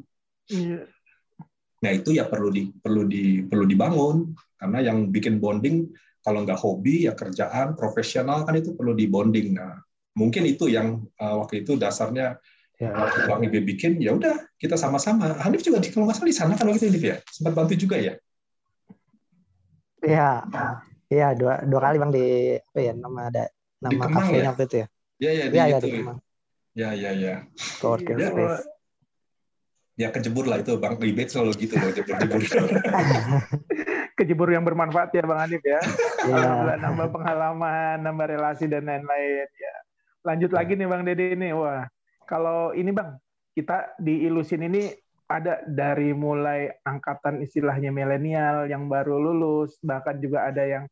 Iya. 0.49 0.87
Nah 1.85 1.91
itu 1.93 2.17
ya 2.17 2.25
perlu 2.25 2.49
di 2.49 2.73
perlu 2.73 3.05
di 3.05 3.45
perlu 3.45 3.69
dibangun 3.69 4.33
karena 4.57 4.79
yang 4.81 5.13
bikin 5.13 5.37
bonding 5.37 5.93
kalau 6.25 6.41
nggak 6.41 6.57
hobi 6.57 7.05
ya 7.05 7.13
kerjaan 7.13 7.77
profesional 7.77 8.49
kan 8.49 8.57
itu 8.57 8.73
perlu 8.73 8.97
di 8.97 9.05
bonding. 9.05 9.53
Nah 9.53 9.77
mungkin 10.17 10.49
itu 10.49 10.73
yang 10.73 11.05
uh, 11.21 11.45
waktu 11.45 11.61
itu 11.61 11.77
dasarnya 11.77 12.41
ya. 12.81 12.91
waktu 12.97 13.21
Bang 13.29 13.45
Ibe 13.45 13.61
bikin 13.61 14.01
ya 14.01 14.17
udah 14.17 14.49
kita 14.57 14.81
sama-sama. 14.81 15.37
Hanif 15.45 15.61
juga 15.61 15.85
di 15.85 15.93
kalau 15.93 16.09
nggak 16.09 16.17
salah 16.17 16.31
di 16.33 16.37
sana 16.37 16.53
kan 16.57 16.65
waktu 16.65 16.81
itu 16.81 16.89
Hanif 16.89 17.05
ya 17.05 17.17
sempat 17.29 17.53
bantu 17.53 17.77
juga 17.77 18.01
ya. 18.01 18.15
Iya. 20.05 20.31
Iya 21.15 21.29
dua 21.39 21.55
dua 21.63 21.81
kali 21.81 21.97
bang 22.03 22.11
di 22.11 22.27
apa 22.59 22.79
ya 22.83 22.93
nama 22.99 23.21
ada 23.31 23.45
nama 23.79 24.05
kafenya 24.11 24.41
ya? 24.43 24.51
waktu 24.51 24.65
itu 24.67 24.77
ya. 24.83 24.87
Iya 25.23 25.31
iya 25.31 25.45
di 25.47 25.57
ya, 25.57 25.65
itu. 25.79 25.87
Ya, 25.87 26.15
Ya, 26.75 26.91
ya, 26.91 27.11
ya. 27.15 27.35
Coworking 27.79 28.19
Iya, 28.19 28.29
space. 28.35 28.67
Ya 29.95 30.09
kejebur 30.11 30.51
lah 30.51 30.59
itu 30.59 30.75
Bang 30.75 30.99
Ribet 30.99 31.31
selalu 31.31 31.55
gitu 31.55 31.79
loh 31.79 31.95
jebur-jebur. 31.95 32.43
Kejebur 34.19 34.51
yang 34.51 34.67
bermanfaat 34.67 35.15
ya 35.15 35.23
Bang 35.23 35.39
Hanif 35.39 35.63
ya. 35.63 35.79
Iya. 36.27 36.35
Alhamdulillah 36.35 36.79
nambah 36.83 37.09
pengalaman, 37.15 37.97
nambah 38.03 38.27
relasi 38.27 38.67
dan 38.67 38.91
lain-lain 38.91 39.47
ya. 39.47 39.75
Lanjut 40.27 40.51
lagi 40.51 40.75
nih 40.75 40.89
Bang 40.91 41.07
Dede 41.07 41.39
ini. 41.39 41.55
Wah, 41.55 41.87
kalau 42.27 42.75
ini 42.75 42.91
Bang, 42.91 43.23
kita 43.55 43.95
di 44.03 44.27
Ilusin 44.27 44.67
ini 44.67 44.91
ada 45.31 45.63
dari 45.63 46.11
mulai 46.11 46.75
angkatan 46.83 47.39
istilahnya 47.47 47.95
milenial 47.95 48.67
yang 48.67 48.91
baru 48.91 49.15
lulus, 49.15 49.79
bahkan 49.79 50.19
juga 50.19 50.51
ada 50.51 50.67
yang 50.67 50.85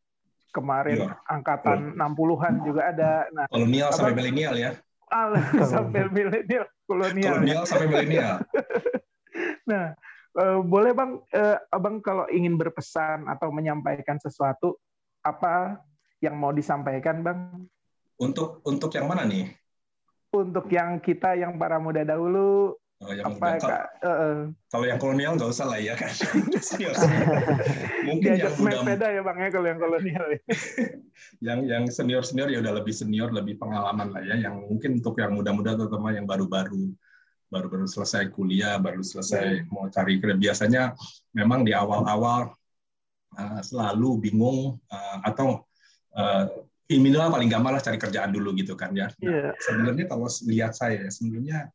kemarin 0.53 1.09
Iya. 1.09 1.17
angkatan 1.27 1.97
60-an 1.97 2.55
juga 2.63 2.93
ada. 2.93 3.11
Nah, 3.33 3.45
Kolonial 3.49 3.89
sampai 3.91 4.13
Abang- 4.13 4.19
milenial 4.21 4.55
ya. 4.55 4.71
al- 5.09 5.37
sampai 5.73 6.01
milenial 6.09 6.65
kolonial. 6.85 7.33
Kolonial 7.41 7.63
sampai 7.65 7.87
milenial. 7.89 8.37
Nah, 9.63 9.97
eh, 10.37 10.59
boleh 10.61 10.93
bang, 10.93 11.17
eh, 11.33 11.57
abang 11.71 12.03
kalau 12.03 12.29
ingin 12.29 12.59
berpesan 12.59 13.25
atau 13.25 13.49
menyampaikan 13.49 14.19
sesuatu, 14.19 14.77
apa 15.23 15.81
yang 16.21 16.37
mau 16.37 16.53
disampaikan 16.53 17.25
bang? 17.25 17.65
Untuk 18.19 18.61
untuk 18.63 18.93
yang 18.93 19.09
mana 19.09 19.25
nih? 19.25 19.55
Untuk 20.29 20.69
yang 20.69 21.01
kita 21.01 21.33
yang 21.33 21.57
para 21.57 21.79
muda 21.79 22.03
dahulu, 22.03 22.77
Oh, 23.03 23.11
yang 23.11 23.27
apa 23.27 23.35
muda. 23.35 23.59
Kak, 23.59 23.83
eh, 23.99 24.07
eh, 24.07 24.39
Kalau 24.71 24.85
yang 24.87 24.99
kolonial 25.03 25.35
nggak 25.35 25.51
usah 25.51 25.67
lah 25.67 25.83
ya 25.83 25.99
kan. 25.99 26.07
Mungkin 28.09 28.31
yang 28.39 28.55
udah 28.55 28.79
sepeda 28.79 29.07
ya 29.11 29.21
bang 29.27 29.39
ya 29.43 29.49
kalau 29.51 29.67
yang 29.67 29.81
kolonial. 29.83 30.25
ya. 30.31 30.39
yang 31.47 31.59
yang 31.67 31.85
senior 31.91 32.23
senior 32.23 32.47
ya 32.47 32.63
udah 32.63 32.79
lebih 32.79 32.95
senior 32.95 33.31
lebih 33.31 33.59
pengalaman 33.59 34.11
lah 34.11 34.23
ya 34.23 34.37
yang 34.49 34.63
mungkin 34.67 35.03
untuk 35.03 35.19
yang 35.19 35.35
muda-muda 35.35 35.75
terutama 35.75 36.15
yang 36.15 36.27
baru-baru 36.27 36.95
baru-baru 37.53 37.85
selesai 37.85 38.33
kuliah 38.33 38.81
baru 38.81 39.05
selesai 39.05 39.69
mau 39.69 39.87
cari 39.91 40.19
kerja 40.19 40.39
biasanya 40.39 40.83
memang 41.37 41.67
di 41.67 41.77
awal-awal 41.77 42.55
uh, 43.37 43.61
selalu 43.61 44.19
bingung 44.19 44.81
uh, 44.89 45.19
atau 45.27 45.61
uh, 46.17 46.49
minimal 46.89 47.39
paling 47.39 47.51
gampang 47.53 47.73
lah 47.77 47.83
cari 47.85 47.99
kerjaan 48.01 48.33
dulu 48.33 48.57
gitu 48.57 48.73
kan 48.79 48.95
ya 48.97 49.11
Nah, 49.21 49.21
Iya. 49.21 49.51
sebenarnya 49.61 50.05
kalau 50.09 50.27
lihat 50.49 50.73
saya 50.73 51.07
sebenarnya 51.13 51.69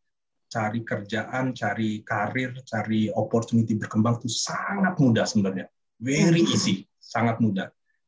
cari 0.47 0.79
kerjaan 0.83 1.51
cari 1.51 2.01
karir 2.01 2.55
cari 2.63 3.12
opportunity 3.12 3.75
berkembang 3.75 4.19
itu 4.23 4.31
sangat 4.31 4.95
mudah 4.99 5.27
sebenarnya 5.27 5.67
very 5.99 6.43
easy 6.47 6.88
sangat 6.99 7.39
mudah 7.43 7.67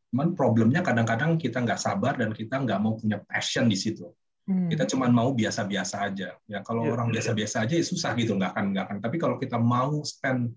Cuman 0.10 0.34
problemnya 0.34 0.82
kadang-kadang 0.82 1.38
kita 1.38 1.62
nggak 1.62 1.78
sabar 1.78 2.17
dan 2.17 2.34
kita 2.34 2.58
nggak 2.58 2.82
mau 2.82 2.97
punya 2.97 3.21
passion 3.30 3.69
di 3.69 3.78
situ. 3.78 4.10
Hmm. 4.49 4.65
Kita 4.65 4.89
cuma 4.89 5.06
mau 5.06 5.30
biasa-biasa 5.38 6.10
aja. 6.10 6.34
Ya 6.49 6.60
kalau 6.65 6.89
Iya. 6.89 6.97
orang 6.97 7.13
biasa-biasa 7.13 7.69
aja 7.69 7.78
ya 7.78 7.86
susah 7.86 8.17
gitu, 8.17 8.34
nggak 8.34 8.58
akan 8.58 8.65
nggak 8.73 8.86
akan. 8.89 8.97
Tapi 9.06 9.15
kalau 9.21 9.38
kita 9.38 9.62
mau 9.62 10.02
spend 10.02 10.49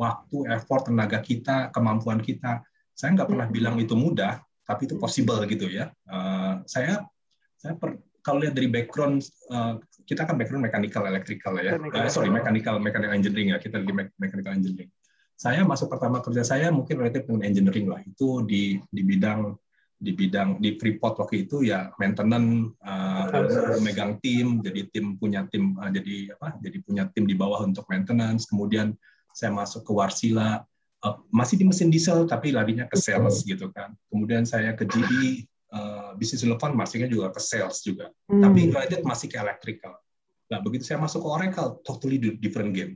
waktu, 0.00 0.48
effort, 0.56 0.88
tenaga 0.88 1.20
kita, 1.20 1.68
kemampuan 1.68 2.24
kita, 2.24 2.64
saya 2.96 3.12
nggak 3.12 3.28
pernah 3.28 3.44
Hmm. 3.44 3.52
bilang 3.52 3.76
itu 3.76 3.92
mudah, 3.92 4.40
tapi 4.64 4.88
itu 4.88 4.96
possible 4.96 5.36
gitu 5.52 5.68
ya. 5.68 5.92
Eh, 6.08 6.54
saya 6.64 7.04
saya 7.60 7.76
per- 7.76 8.00
kalau 8.24 8.40
lihat 8.40 8.56
dari 8.56 8.72
background 8.72 9.20
eh, 9.52 9.74
kita 10.04 10.28
kan 10.28 10.36
background 10.36 10.64
mechanical, 10.68 11.02
electrical 11.08 11.54
ya. 11.58 11.76
Mechanical. 11.76 12.04
Eh, 12.04 12.12
sorry, 12.12 12.30
mechanical, 12.30 12.76
mechanical 12.76 13.12
engineering 13.16 13.48
ya. 13.56 13.58
Kita 13.58 13.80
di 13.80 13.92
me- 13.92 14.14
mechanical 14.20 14.52
engineering. 14.52 14.92
Saya 15.34 15.66
masuk 15.66 15.90
pertama 15.90 16.22
kerja 16.22 16.46
saya 16.46 16.70
mungkin 16.70 17.00
relatif 17.00 17.26
dengan 17.26 17.42
engineering 17.48 17.90
lah. 17.90 18.00
Itu 18.06 18.46
di 18.46 18.78
di 18.78 19.02
bidang 19.02 19.56
di 19.94 20.12
bidang 20.12 20.60
di 20.60 20.76
Freeport 20.76 21.16
waktu 21.16 21.48
itu 21.48 21.64
ya 21.64 21.88
maintenance 21.96 22.76
uh, 22.84 23.80
megang 23.80 24.20
tim 24.20 24.60
jadi 24.60 24.90
tim 24.92 25.16
punya 25.16 25.48
tim 25.48 25.78
uh, 25.80 25.88
jadi 25.88 26.34
apa 26.36 26.60
jadi 26.60 26.78
punya 26.84 27.02
tim 27.10 27.24
di 27.24 27.34
bawah 27.34 27.64
untuk 27.64 27.88
maintenance. 27.88 28.46
Kemudian 28.46 28.94
saya 29.34 29.50
masuk 29.50 29.82
ke 29.88 29.92
Warsila. 29.92 30.62
Uh, 31.04 31.20
masih 31.32 31.60
di 31.60 31.64
mesin 31.68 31.92
diesel 31.92 32.24
tapi 32.24 32.52
larinya 32.52 32.86
ke 32.86 32.96
sales 33.00 33.42
gitu 33.42 33.72
kan. 33.72 33.96
Kemudian 34.12 34.44
saya 34.44 34.76
ke 34.76 34.86
GE 34.86 35.48
uh, 35.74 36.10
bisnis 36.14 36.46
telepon 36.46 36.78
masuknya 36.78 37.10
juga 37.10 37.34
ke 37.34 37.40
sales 37.42 37.82
juga. 37.82 38.08
Hmm. 38.30 38.42
tapi 38.46 38.70
related 38.70 39.02
masih 39.02 39.26
ke 39.26 39.36
electrical. 39.36 39.98
Nah 40.48 40.58
begitu 40.62 40.86
saya 40.86 41.02
masuk 41.02 41.26
ke 41.26 41.28
Oracle 41.28 41.82
totally 41.82 42.16
different 42.38 42.72
game. 42.72 42.94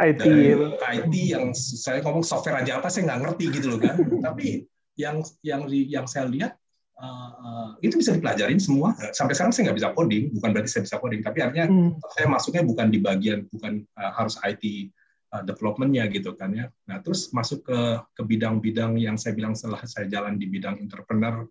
IT. 0.00 0.24
dari 0.24 0.56
IT 0.98 1.14
yang 1.14 1.52
saya 1.54 2.00
ngomong 2.00 2.24
software 2.24 2.58
aja 2.64 2.80
apa 2.80 2.88
saya 2.88 3.12
nggak 3.12 3.20
ngerti 3.28 3.44
gitu 3.60 3.66
loh 3.76 3.80
kan. 3.80 3.96
Tapi 4.26 4.64
yang 4.96 5.20
yang 5.44 5.68
yang 5.68 6.06
saya 6.08 6.28
lihat 6.28 6.56
uh, 6.96 7.76
itu 7.84 8.00
bisa 8.00 8.16
dipelajarin 8.16 8.60
semua. 8.60 8.96
Sampai 9.12 9.36
sekarang 9.36 9.52
saya 9.52 9.70
nggak 9.70 9.78
bisa 9.78 9.90
coding 9.92 10.32
bukan 10.32 10.48
berarti 10.56 10.70
saya 10.72 10.82
bisa 10.88 10.96
coding. 10.96 11.20
Tapi 11.20 11.38
artinya 11.44 11.66
Hmm. 11.68 11.90
saya 12.16 12.26
masuknya 12.28 12.62
bukan 12.64 12.88
di 12.88 12.98
bagian 13.02 13.44
bukan 13.52 13.84
uh, 14.00 14.12
harus 14.16 14.40
IT 14.42 14.92
uh, 15.36 15.42
development-nya 15.44 16.08
gitu 16.08 16.32
kan 16.36 16.50
ya. 16.56 16.66
Nah 16.88 17.00
terus 17.04 17.28
masuk 17.30 17.64
ke 17.68 17.80
ke 18.16 18.22
bidang-bidang 18.24 18.96
yang 18.96 19.20
saya 19.20 19.36
bilang 19.36 19.52
setelah 19.52 19.84
saya 19.84 20.08
jalan 20.08 20.40
di 20.40 20.48
bidang 20.48 20.80
entrepreneur 20.80 21.44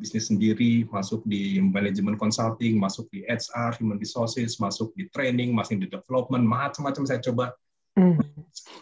bisnis 0.00 0.32
sendiri 0.32 0.88
masuk 0.88 1.20
di 1.28 1.60
manajemen 1.60 2.16
consulting 2.16 2.80
masuk 2.80 3.04
di 3.12 3.20
HR 3.28 3.76
human 3.76 4.00
resources 4.00 4.56
masuk 4.56 4.96
di 4.96 5.04
training 5.12 5.52
masuk 5.52 5.84
di 5.84 5.88
development 5.92 6.48
macam-macam 6.48 7.04
saya 7.04 7.20
coba 7.20 7.52
Hmm. 7.94 8.18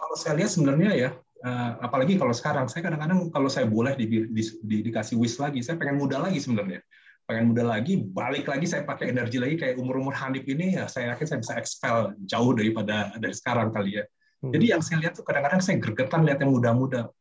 kalau 0.00 0.16
saya 0.16 0.40
lihat 0.40 0.50
sebenarnya 0.56 0.90
ya, 0.96 1.10
eh, 1.44 1.70
apalagi 1.84 2.16
kalau 2.16 2.32
sekarang, 2.32 2.64
saya 2.72 2.88
kadang-kadang 2.88 3.28
kalau 3.28 3.48
saya 3.52 3.68
boleh 3.68 3.92
di, 3.92 4.08
di, 4.08 4.42
di- 4.64 4.82
dikasih 4.88 5.20
wish 5.20 5.36
lagi, 5.36 5.60
saya 5.60 5.76
pengen 5.76 6.00
muda 6.00 6.16
lagi 6.16 6.40
sebenarnya. 6.40 6.80
Pengen 7.28 7.52
muda 7.52 7.62
lagi, 7.76 8.00
balik 8.00 8.48
lagi 8.48 8.64
saya 8.64 8.88
pakai 8.88 9.12
energi 9.12 9.36
lagi 9.36 9.60
kayak 9.60 9.76
umur-umur 9.76 10.16
Hanif 10.16 10.48
ini, 10.48 10.80
ya 10.80 10.88
saya 10.88 11.12
yakin 11.14 11.26
saya 11.28 11.38
bisa 11.44 11.54
expel 11.60 11.96
jauh 12.24 12.52
daripada 12.56 13.12
dari 13.20 13.36
sekarang 13.36 13.68
kali 13.68 14.00
ya. 14.00 14.04
Hmm. 14.40 14.52
Jadi 14.56 14.64
yang 14.72 14.80
saya 14.80 15.04
lihat 15.04 15.12
tuh 15.20 15.24
kadang-kadang 15.28 15.60
saya 15.60 15.76
gregetan 15.76 16.24
lihat 16.24 16.40
yang 16.40 16.52
muda-muda. 16.56 17.12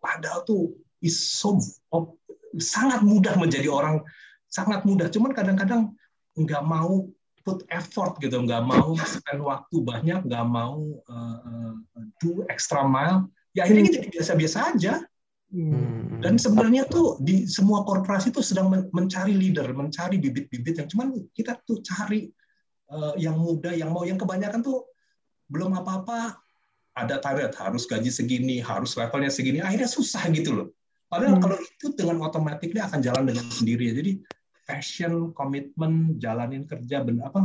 Padahal 0.00 0.42
tuh 0.48 0.72
is 1.04 1.20
so 1.20 1.60
sangat 2.58 3.00
mudah 3.04 3.34
menjadi 3.38 3.68
orang, 3.70 4.02
sangat 4.50 4.82
mudah. 4.88 5.08
Cuman 5.12 5.32
kadang-kadang 5.32 5.92
nggak 6.36 6.64
mau 6.64 7.08
put 7.46 7.62
effort 7.70 8.18
gitu, 8.18 8.42
nggak 8.42 8.62
mau 8.66 8.98
spend 9.06 9.40
waktu 9.46 9.76
banyak, 9.78 10.20
nggak 10.26 10.46
mau 10.50 10.98
uh, 11.06 11.72
do 12.18 12.42
extra 12.50 12.82
mile. 12.82 13.30
Ya 13.54 13.64
akhirnya 13.64 13.88
jadi 14.02 14.08
biasa-biasa 14.10 14.58
aja. 14.74 14.94
Hmm. 15.46 16.18
Dan 16.18 16.42
sebenarnya 16.42 16.90
tuh 16.90 17.22
di 17.22 17.46
semua 17.46 17.86
korporasi 17.86 18.34
tuh 18.34 18.42
sedang 18.42 18.66
men- 18.66 18.90
mencari 18.90 19.30
leader, 19.30 19.70
mencari 19.70 20.18
bibit-bibit 20.18 20.82
yang 20.82 20.88
cuman 20.90 21.14
kita 21.30 21.54
tuh 21.62 21.78
cari 21.86 22.26
uh, 22.90 23.14
yang 23.14 23.38
muda, 23.38 23.70
yang 23.70 23.94
mau, 23.94 24.02
yang 24.02 24.18
kebanyakan 24.18 24.60
tuh 24.66 24.90
belum 25.46 25.78
apa-apa 25.78 26.34
ada 26.96 27.20
target 27.22 27.54
harus 27.60 27.86
gaji 27.86 28.10
segini, 28.10 28.58
harus 28.58 28.98
levelnya 28.98 29.30
segini, 29.30 29.62
akhirnya 29.62 29.86
susah 29.86 30.26
gitu 30.34 30.50
loh. 30.50 30.68
Padahal 31.06 31.38
Hmm. 31.38 31.42
kalau 31.42 31.56
itu 31.62 31.86
dengan 31.94 32.16
otomatis 32.26 32.66
dia 32.66 32.84
akan 32.90 33.00
jalan 33.00 33.24
dengan 33.30 33.46
sendiri. 33.46 33.94
Jadi 33.94 34.12
passion, 34.66 35.30
komitmen, 35.30 36.18
jalanin 36.18 36.66
kerja, 36.66 37.06
ben- 37.06 37.22
apa, 37.22 37.38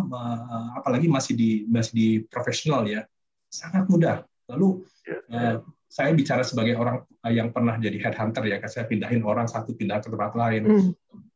apalagi 0.82 1.06
masih 1.06 1.38
di 1.38 1.50
masih 1.70 1.94
di 1.94 2.08
profesional 2.26 2.82
ya, 2.90 3.06
sangat 3.46 3.86
mudah. 3.86 4.26
Lalu 4.50 4.82
eh, 5.30 5.62
saya 5.86 6.16
bicara 6.18 6.42
sebagai 6.42 6.74
orang 6.80 7.06
yang 7.30 7.54
pernah 7.54 7.78
jadi 7.78 8.00
headhunter 8.02 8.42
ya, 8.50 8.58
saya 8.66 8.90
pindahin 8.90 9.22
orang 9.22 9.46
satu 9.46 9.78
pindah 9.78 10.02
ke 10.02 10.10
tempat 10.10 10.34
lain. 10.34 10.62
Hmm. 10.66 10.90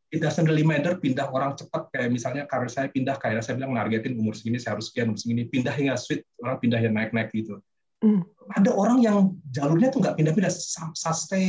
It 0.10 0.24
doesn't 0.24 0.48
really 0.48 0.64
matter 0.64 0.96
pindah 0.98 1.28
orang 1.28 1.54
cepat 1.60 1.92
kayak 1.92 2.10
misalnya 2.10 2.44
karir 2.50 2.72
saya 2.72 2.88
pindah 2.88 3.20
kayak 3.20 3.44
saya 3.44 3.60
bilang 3.60 3.76
nargetin 3.76 4.16
umur 4.16 4.34
segini 4.34 4.58
saya 4.58 4.80
harus 4.80 4.90
sekian 4.90 5.12
umur 5.12 5.20
segini 5.20 5.44
pindah 5.46 5.76
hingga 5.76 6.00
sweet 6.00 6.24
orang 6.40 6.58
pindah 6.58 6.80
yang 6.82 6.94
naik-naik 6.96 7.30
gitu. 7.36 7.60
Hmm. 8.06 8.22
Ada 8.46 8.70
orang 8.78 9.02
yang 9.02 9.34
jalurnya 9.50 9.90
tuh 9.90 10.06
nggak 10.06 10.22
pindah-pindah 10.22 10.54
saste 10.94 11.42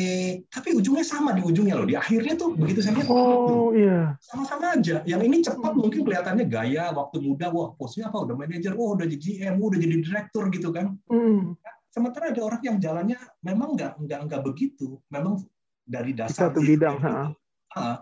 tapi 0.49 0.73
ujungnya 0.73 1.05
sama 1.05 1.37
di 1.37 1.45
ujungnya 1.45 1.77
loh 1.77 1.85
di 1.85 1.93
akhirnya 1.93 2.41
tuh 2.41 2.57
begitu 2.57 2.81
saya 2.81 2.97
lihat 2.97 3.13
Oh 3.13 3.69
iya. 3.77 4.17
sama-sama 4.25 4.73
aja. 4.73 5.05
Yang 5.05 5.21
ini 5.29 5.37
cepat 5.45 5.77
Hmm. 5.77 5.85
mungkin 5.85 6.01
kelihatannya 6.09 6.49
gaya 6.49 6.89
waktu 6.97 7.21
muda 7.21 7.53
wah 7.53 7.77
posisinya 7.77 8.09
apa 8.09 8.25
udah 8.25 8.35
manajer, 8.41 8.73
oh 8.73 8.97
udah 8.97 9.05
jadi 9.05 9.21
GM, 9.21 9.55
udah 9.61 9.77
jadi 9.77 9.95
direktur 10.01 10.45
gitu 10.49 10.69
kan. 10.73 10.97
Hmm. 11.13 11.53
Sementara 11.93 12.33
ada 12.33 12.41
orang 12.41 12.61
yang 12.65 12.77
jalannya 12.81 13.21
memang 13.45 13.77
nggak 13.77 13.93
nggak 14.01 14.21
nggak 14.33 14.43
begitu, 14.49 14.97
memang 15.13 15.45
dari 15.85 16.17
dasar 16.17 16.49
satu 16.49 16.65
bidang. 16.65 16.97
gitu. 16.97 17.09
ha. 17.13 17.29
Ah, 17.77 17.97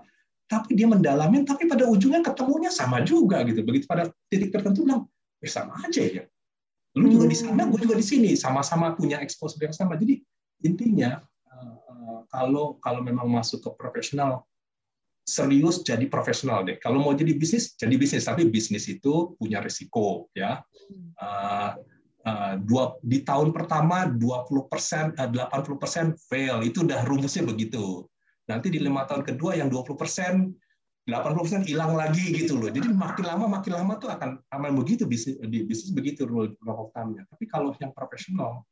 tapi 0.46 0.78
dia 0.78 0.86
mendalamin, 0.86 1.42
tapi 1.42 1.66
pada 1.66 1.82
ujungnya 1.90 2.22
ketemunya 2.22 2.70
sama 2.70 3.02
juga 3.02 3.42
gitu. 3.42 3.66
Begitu 3.66 3.90
pada 3.90 4.06
titik 4.30 4.54
tertentu 4.54 4.86
bilang, 4.86 5.10
eh 5.42 5.50
sama 5.50 5.74
aja 5.82 5.98
ya. 5.98 6.22
Lu 6.94 7.10
juga 7.10 7.26
di 7.26 7.34
sana, 7.34 7.66
gue 7.66 7.80
juga 7.82 7.98
di 7.98 8.06
sini, 8.06 8.30
sama-sama 8.38 8.94
punya 8.94 9.18
exposure 9.18 9.66
yang 9.66 9.74
sama. 9.74 9.98
Jadi 9.98 10.22
intinya 10.62 11.18
eh, 11.50 12.20
kalau 12.30 12.78
kalau 12.78 13.02
memang 13.02 13.26
masuk 13.26 13.66
ke 13.66 13.70
profesional 13.74 14.46
serius 15.24 15.80
jadi 15.80 16.04
profesional 16.06 16.62
deh. 16.62 16.76
Kalau 16.78 17.00
mau 17.00 17.16
jadi 17.16 17.32
bisnis, 17.34 17.72
jadi 17.74 17.96
bisnis. 17.96 18.28
Tapi 18.28 18.46
bisnis 18.46 18.86
itu 18.86 19.34
punya 19.40 19.58
risiko 19.64 20.28
ya. 20.36 20.60
Eh, 21.18 21.70
eh, 22.28 22.54
dua 22.62 22.94
di 23.00 23.24
tahun 23.24 23.50
pertama 23.50 24.06
20 24.06 24.70
persen, 24.70 25.16
80 25.16 25.80
persen 25.80 26.14
fail. 26.30 26.62
Itu 26.62 26.84
udah 26.84 27.02
rumusnya 27.08 27.42
begitu. 27.42 28.06
Nanti 28.44 28.68
di 28.68 28.78
lima 28.78 29.08
tahun 29.08 29.24
kedua 29.24 29.56
yang 29.56 29.72
20 29.72 29.96
persen 29.96 30.52
80% 31.04 31.68
hilang 31.68 31.92
lagi 31.92 32.32
gitu 32.32 32.56
loh. 32.56 32.72
Jadi 32.72 32.88
makin 32.88 33.24
lama 33.28 33.60
makin 33.60 33.72
lama 33.76 34.00
tuh 34.00 34.08
akan 34.08 34.40
aman 34.56 34.72
begitu 34.72 35.04
bisnis 35.04 35.36
di 35.44 35.60
bisnis 35.60 35.92
begitu 35.92 36.24
rule 36.24 36.56
of 36.64 36.88
thumb-nya. 36.96 37.28
Tapi 37.28 37.44
kalau 37.44 37.76
yang 37.76 37.92
profesional 37.92 38.64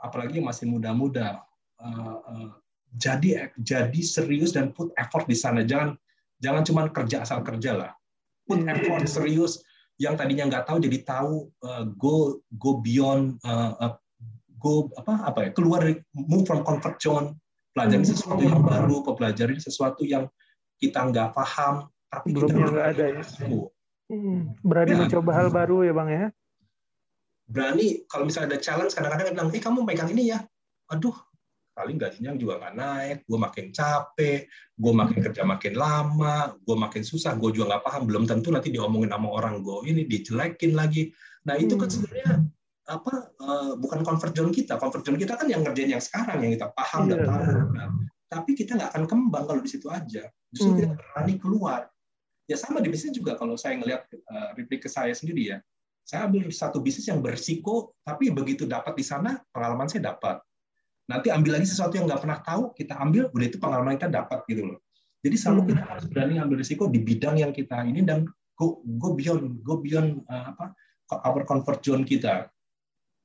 apalagi 0.00 0.40
yang 0.40 0.48
masih 0.48 0.64
muda-muda 0.64 1.44
uh, 1.84 2.16
uh, 2.24 2.48
jadi 2.96 3.52
jadi 3.60 4.00
serius 4.00 4.56
dan 4.56 4.72
put 4.72 4.88
effort 4.96 5.28
di 5.28 5.36
sana. 5.36 5.60
Jangan 5.60 5.92
jangan 6.40 6.62
cuma 6.64 6.82
kerja 6.88 7.20
asal 7.20 7.44
kerja 7.44 7.76
lah. 7.76 7.92
Put 8.48 8.64
iya. 8.64 8.72
effort 8.72 9.04
serius 9.04 9.60
yang 10.00 10.16
tadinya 10.16 10.48
nggak 10.48 10.64
tahu 10.64 10.78
jadi 10.80 10.98
tahu 11.04 11.52
uh, 11.68 11.84
go 12.00 12.40
go 12.56 12.80
beyond 12.80 13.36
uh, 13.44 13.76
uh, 13.76 13.94
go 14.56 14.88
apa 14.96 15.28
apa 15.28 15.38
ya 15.44 15.50
keluar 15.52 15.84
dari 15.84 16.00
move 16.14 16.46
from 16.48 16.64
comfort 16.64 16.96
zone 17.02 17.34
pelajari 17.76 18.06
hmm. 18.06 18.12
sesuatu 18.14 18.42
yang 18.46 18.62
baru 18.62 19.04
pelajari 19.04 19.58
sesuatu 19.58 20.02
yang 20.06 20.30
kita 20.78 21.10
nggak 21.10 21.34
paham, 21.34 21.90
tapi 22.08 22.26
belumnya 22.32 22.66
nggak 22.70 22.88
ada 22.96 23.04
ya. 23.18 23.22
Hmm, 24.08 24.56
berani 24.64 24.96
ya, 24.96 24.98
mencoba 25.04 25.30
hal 25.36 25.48
baru 25.52 25.84
ya 25.84 25.92
bang 25.92 26.08
ya. 26.08 26.26
Berani 27.44 28.08
kalau 28.08 28.24
misalnya 28.24 28.56
ada 28.56 28.60
challenge 28.62 28.96
kadang-kadang 28.96 29.36
bilang, 29.36 29.50
eh 29.52 29.60
kamu 29.60 29.84
pegang 29.84 30.10
ini 30.16 30.32
ya, 30.32 30.40
aduh 30.88 31.16
paling 31.78 31.94
gajinya 31.94 32.34
juga 32.34 32.58
nggak 32.58 32.74
naik, 32.74 33.18
gue 33.22 33.38
makin 33.38 33.66
capek, 33.70 34.50
gue 34.74 34.92
makin 34.98 35.18
kerja 35.22 35.42
makin 35.46 35.74
lama, 35.78 36.58
gue 36.58 36.74
makin 36.74 37.06
susah, 37.06 37.38
gue 37.38 37.54
juga 37.54 37.70
nggak 37.70 37.84
paham, 37.86 38.02
belum 38.10 38.24
tentu 38.26 38.50
nanti 38.50 38.74
diomongin 38.74 39.14
sama 39.14 39.30
orang 39.30 39.62
gue 39.62 39.86
ini 39.86 40.02
dijelekin 40.10 40.74
lagi. 40.74 41.14
Nah 41.46 41.54
itu 41.54 41.78
kan 41.78 41.86
hmm. 41.86 41.94
sebenarnya 41.94 42.32
apa 42.88 43.14
uh, 43.38 43.72
bukan 43.78 44.00
comfort 44.02 44.34
zone 44.34 44.50
kita, 44.50 44.74
comfort 44.80 45.06
zone 45.06 45.20
kita 45.22 45.38
kan 45.38 45.46
yang 45.46 45.62
ngerjain 45.62 45.94
yang 45.94 46.02
sekarang 46.02 46.42
yang 46.42 46.52
kita 46.58 46.66
paham 46.74 47.06
yeah. 47.06 47.10
dan 47.14 47.18
iya. 47.18 47.28
tahu. 47.30 47.42
Nah, 47.76 47.88
tapi 48.28 48.52
kita 48.52 48.76
nggak 48.76 48.92
akan 48.92 49.04
kembang 49.08 49.44
kalau 49.48 49.60
di 49.64 49.70
situ 49.72 49.88
aja. 49.88 50.28
Justru 50.52 50.70
hmm. 50.72 50.78
kita 50.78 50.88
berani 50.94 51.34
keluar. 51.40 51.80
Ya 52.48 52.56
sama 52.56 52.80
di 52.80 52.88
bisnis 52.88 53.12
juga 53.12 53.36
kalau 53.36 53.56
saya 53.56 53.76
ngelihat 53.76 54.08
uh, 54.08 54.56
replik 54.56 54.84
ke 54.84 54.88
saya 54.88 55.12
sendiri 55.12 55.56
ya. 55.56 55.58
Saya 56.08 56.24
ambil 56.24 56.48
satu 56.48 56.80
bisnis 56.80 57.04
yang 57.08 57.20
bersiko, 57.20 57.92
tapi 58.00 58.32
begitu 58.32 58.64
dapat 58.64 58.96
di 58.96 59.04
sana 59.04 59.36
pengalaman 59.52 59.92
saya 59.92 60.16
dapat. 60.16 60.40
Nanti 61.08 61.28
ambil 61.28 61.60
lagi 61.60 61.68
sesuatu 61.68 62.00
yang 62.00 62.08
nggak 62.08 62.24
pernah 62.24 62.40
tahu, 62.40 62.72
kita 62.72 62.96
ambil, 62.96 63.28
udah 63.32 63.46
itu 63.48 63.60
pengalaman 63.60 63.96
kita 64.00 64.08
dapat 64.08 64.40
gitu 64.48 64.72
loh. 64.72 64.78
Jadi 65.20 65.36
selalu 65.36 65.60
hmm. 65.60 65.68
kita 65.72 65.82
harus 65.84 66.04
berani 66.08 66.34
ambil 66.40 66.56
risiko 66.60 66.88
di 66.88 67.00
bidang 67.00 67.36
yang 67.40 67.52
kita 67.52 67.84
ini 67.84 68.04
dan 68.04 68.24
go 68.56 68.80
go 68.96 69.12
beyond 69.12 69.60
go 69.64 69.80
beyond 69.80 70.24
uh, 70.32 70.52
apa 70.52 70.72
our 71.24 71.44
comfort 71.44 71.80
zone 71.84 72.04
kita. 72.04 72.48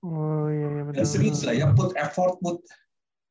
Oh 0.04 0.52
iya, 0.52 0.68
iya 0.68 0.84
betul. 0.84 1.08
serius 1.08 1.48
lah 1.48 1.56
ya, 1.56 1.72
put 1.72 1.96
effort, 1.96 2.36
put 2.44 2.60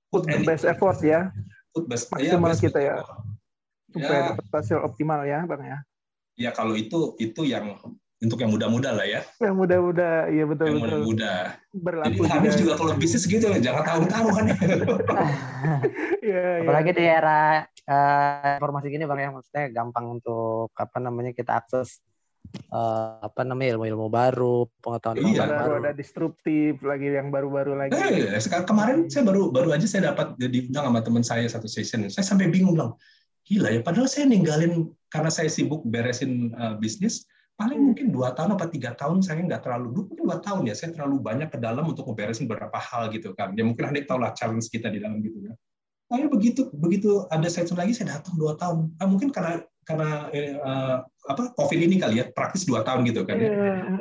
put, 0.08 0.24
put 0.24 0.32
the 0.32 0.40
best 0.44 0.64
effort 0.64 0.96
ya 1.04 1.28
maksimal 1.72 2.52
ya, 2.52 2.56
kita 2.56 2.80
ya. 2.80 2.94
supaya 3.92 4.20
ya. 4.20 4.28
dapat 4.36 4.46
hasil 4.52 4.78
optimal 4.84 5.20
ya 5.24 5.44
bang 5.44 5.62
ya. 5.64 5.78
Ya 6.36 6.50
kalau 6.52 6.72
itu 6.76 7.16
itu 7.20 7.44
yang 7.44 7.76
untuk 8.22 8.38
yang 8.38 8.54
muda-muda 8.54 8.94
lah 8.94 9.04
ya. 9.04 9.20
Yang 9.42 9.54
muda-muda 9.58 10.08
iya 10.30 10.44
betul 10.46 10.66
yang 10.70 10.80
muda-muda. 10.80 11.32
Berlaku 11.74 12.22
jadi 12.22 12.48
juga, 12.54 12.58
juga 12.60 12.72
kalau 12.78 12.92
bisnis 12.96 13.24
gitu 13.26 13.50
jangan 13.58 13.82
tahu-tahu 13.82 14.28
kan 14.30 14.44
ya, 16.22 16.40
apalagi 16.62 16.90
ya. 16.94 16.96
di 16.96 17.04
era 17.04 17.40
uh, 17.90 18.56
informasi 18.62 18.86
gini 18.94 19.04
bang 19.04 19.20
ya. 19.26 19.28
Maksudnya 19.34 19.64
gampang 19.74 20.06
untuk 20.20 20.70
apa 20.78 20.98
namanya 21.02 21.34
kita 21.34 21.58
akses 21.58 21.98
uh, 22.72 23.20
apa 23.22 23.42
namanya 23.44 23.76
ilmu-ilmu 23.76 24.08
baru, 24.08 24.68
pengetahuan 24.80 25.32
iya, 25.32 25.44
baru. 25.48 25.72
Ada 25.82 25.92
disruptif 25.96 26.80
lagi 26.84 27.08
yang 27.12 27.28
baru-baru 27.32 27.72
lagi. 27.76 27.92
Eh, 27.96 28.40
sekarang 28.40 28.66
kemarin 28.68 28.98
saya 29.08 29.24
baru 29.28 29.52
baru 29.52 29.72
aja 29.76 29.86
saya 29.88 30.12
dapat 30.12 30.36
diundang 30.38 30.88
sama 30.88 31.00
teman 31.00 31.24
saya 31.24 31.44
satu 31.48 31.68
session. 31.68 32.08
Saya 32.08 32.24
sampai 32.24 32.48
bingung 32.48 32.76
bilang, 32.76 32.96
gila 33.46 33.68
ya. 33.72 33.80
Padahal 33.84 34.08
saya 34.08 34.28
ninggalin 34.28 34.90
karena 35.12 35.30
saya 35.32 35.48
sibuk 35.48 35.84
beresin 35.86 36.52
uh, 36.56 36.76
bisnis. 36.78 37.28
Paling 37.52 37.78
hmm. 37.78 37.86
mungkin 37.92 38.06
dua 38.08 38.32
tahun 38.32 38.56
atau 38.56 38.68
tiga 38.72 38.96
tahun 38.96 39.20
saya 39.20 39.44
nggak 39.44 39.60
terlalu 39.60 39.92
mungkin 39.92 40.16
dua 40.24 40.40
tahun 40.40 40.72
ya 40.72 40.74
saya 40.74 40.96
terlalu 40.96 41.20
banyak 41.20 41.52
ke 41.52 41.60
dalam 41.60 41.84
untuk 41.84 42.08
memberesin 42.08 42.48
beberapa 42.48 42.80
hal 42.80 43.12
gitu 43.12 43.36
kan. 43.36 43.52
Ya 43.52 43.62
mungkin 43.62 43.92
anda 43.92 44.00
tahu 44.08 44.18
lah 44.24 44.32
challenge 44.32 44.72
kita 44.72 44.88
di 44.88 45.04
dalam 45.04 45.20
gitu 45.20 45.52
ya. 45.52 45.54
Lalu 46.12 46.28
begitu 46.32 46.68
begitu 46.72 47.28
ada 47.28 47.48
session 47.48 47.76
lagi 47.76 47.92
saya 47.92 48.20
datang 48.20 48.36
dua 48.40 48.56
tahun. 48.56 48.96
Ah, 49.00 49.08
mungkin 49.08 49.32
karena 49.32 49.64
karena 49.84 50.28
uh, 50.64 50.96
apa 51.22 51.54
COVID 51.54 51.78
ini 51.78 52.02
kali 52.02 52.18
ya 52.18 52.26
praktis 52.34 52.66
dua 52.66 52.82
tahun 52.82 53.06
gitu 53.06 53.22
kan 53.22 53.38
ya. 53.38 53.50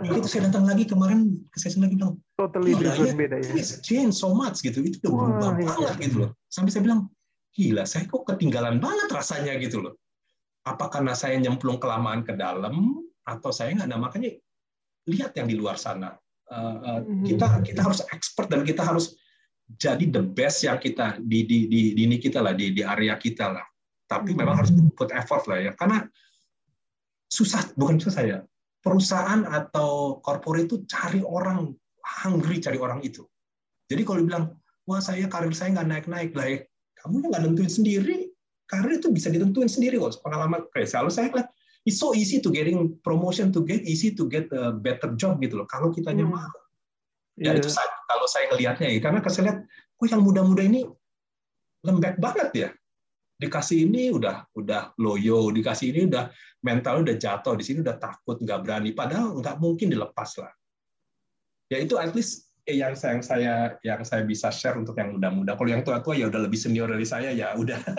Yeah. 0.01 0.17
Itu 0.17 0.25
saya 0.25 0.49
datang 0.49 0.65
lagi 0.65 0.89
kemarin 0.89 1.37
ke 1.53 1.57
sesi 1.61 1.77
lagi 1.77 1.93
bilang 1.93 2.17
totally 2.33 2.73
different 2.73 3.13
ya, 3.13 3.17
beda 3.17 3.37
ya. 3.45 3.51
It's 3.53 3.77
change 3.85 4.17
so 4.17 4.33
much 4.33 4.65
gitu. 4.65 4.81
Itu 4.81 5.05
udah 5.05 5.13
berubah 5.13 5.51
iya. 5.61 5.65
banget 5.69 5.93
gitu 6.09 6.15
loh. 6.25 6.29
Sampai 6.49 6.73
saya 6.73 6.81
bilang 6.89 7.13
gila 7.53 7.83
saya 7.85 8.09
kok 8.09 8.25
ketinggalan 8.25 8.81
banget 8.81 9.09
rasanya 9.13 9.53
gitu 9.61 9.85
loh. 9.85 9.93
Apa 10.65 10.89
karena 10.89 11.13
saya 11.13 11.37
nyemplung 11.37 11.77
kelamaan 11.77 12.25
ke 12.25 12.33
dalam 12.33 13.05
atau 13.29 13.53
saya 13.53 13.77
nggak? 13.77 13.89
Nah 13.93 13.99
makanya 14.01 14.33
lihat 15.05 15.37
yang 15.37 15.45
di 15.45 15.55
luar 15.61 15.77
sana. 15.77 16.17
Uh, 16.51 16.77
uh, 16.83 16.99
kita 17.23 17.63
kita 17.63 17.85
harus 17.85 18.01
expert 18.11 18.49
dan 18.49 18.65
kita 18.65 18.83
harus 18.83 19.15
jadi 19.79 20.03
the 20.09 20.19
best 20.19 20.65
yang 20.65 20.75
kita 20.81 21.21
di 21.21 21.45
di 21.47 21.69
di, 21.69 21.81
di 21.95 22.01
ini 22.03 22.19
kita 22.19 22.43
lah 22.43 22.51
di 22.51 22.75
di 22.75 22.83
area 22.83 23.15
kita 23.15 23.55
lah 23.55 23.63
tapi 24.11 24.35
memang 24.35 24.59
harus 24.59 24.75
put 24.91 25.07
effort 25.15 25.47
lah 25.47 25.63
ya 25.63 25.71
karena 25.79 26.03
susah 27.31 27.63
bukan 27.79 27.97
susah 27.97 28.23
ya. 28.27 28.37
Perusahaan 28.83 29.47
atau 29.47 30.19
corporate 30.19 30.67
itu 30.67 30.83
cari 30.85 31.23
orang 31.23 31.71
hungry 32.03 32.59
cari 32.59 32.77
orang 32.77 32.99
itu. 33.01 33.23
Jadi 33.87 34.03
kalau 34.03 34.21
bilang 34.27 34.45
wah 34.85 34.99
saya 34.99 35.25
karir 35.31 35.55
saya 35.55 35.79
nggak 35.79 35.87
naik 35.87 36.05
naik 36.11 36.31
lah 36.35 36.45
ya. 36.51 36.59
Kamu 37.01 37.23
yang 37.23 37.29
nggak 37.31 37.43
nentuin 37.47 37.71
sendiri. 37.71 38.17
Karir 38.67 38.99
itu 38.99 39.09
bisa 39.11 39.31
ditentuin 39.31 39.71
sendiri 39.71 39.99
kok 39.99 40.19
pengalaman 40.23 40.67
kayak 40.71 40.87
selalu 40.91 41.11
saya 41.11 41.27
lihat 41.31 41.49
it's 41.83 41.99
so 41.99 42.15
easy 42.15 42.39
to 42.39 42.47
getting 42.51 42.95
promotion 43.03 43.51
to 43.51 43.63
get 43.67 43.83
easy 43.83 44.15
to 44.15 44.27
get 44.31 44.47
a 44.51 44.75
better 44.75 45.15
job 45.15 45.39
gitu 45.39 45.63
loh. 45.63 45.67
Kalau 45.71 45.89
kita 45.95 46.11
hmm. 46.11 46.27
mau 46.27 46.51
ya 47.39 47.55
yeah. 47.55 47.57
itu 47.57 47.71
kalau 48.11 48.27
saya 48.27 48.51
ngelihatnya 48.51 48.87
ya. 48.91 48.99
Karena 48.99 49.19
saya 49.31 49.43
lihat 49.51 49.59
kok 49.69 50.07
yang 50.09 50.23
muda-muda 50.25 50.63
ini 50.65 50.83
lembek 51.81 52.17
banget 52.21 52.49
ya 52.53 52.69
dikasih 53.41 53.89
ini 53.89 54.13
udah 54.13 54.45
udah 54.53 54.93
loyo, 55.01 55.49
dikasih 55.49 55.89
ini 55.89 56.05
udah 56.05 56.29
mental 56.61 57.01
udah 57.01 57.17
jatuh, 57.17 57.57
di 57.57 57.65
sini 57.65 57.81
udah 57.81 57.97
takut, 57.97 58.37
nggak 58.37 58.61
berani. 58.61 58.93
Padahal 58.93 59.41
nggak 59.41 59.57
mungkin 59.57 59.89
dilepas 59.89 60.37
lah. 60.37 60.53
Ya 61.73 61.81
itu 61.81 61.97
at 61.97 62.13
least 62.13 62.53
yang 62.69 62.93
saya 62.93 63.17
yang 63.17 63.23
saya 63.25 63.53
yang 63.81 64.01
saya 64.05 64.21
bisa 64.21 64.53
share 64.53 64.77
untuk 64.77 64.93
yang 65.01 65.17
muda-muda. 65.17 65.57
Kalau 65.57 65.69
yang 65.73 65.81
tua-tua 65.81 66.13
ya 66.13 66.29
udah 66.29 66.45
lebih 66.45 66.61
senior 66.61 66.85
dari 66.85 67.07
saya 67.07 67.33
ya 67.33 67.57
udah. 67.57 67.81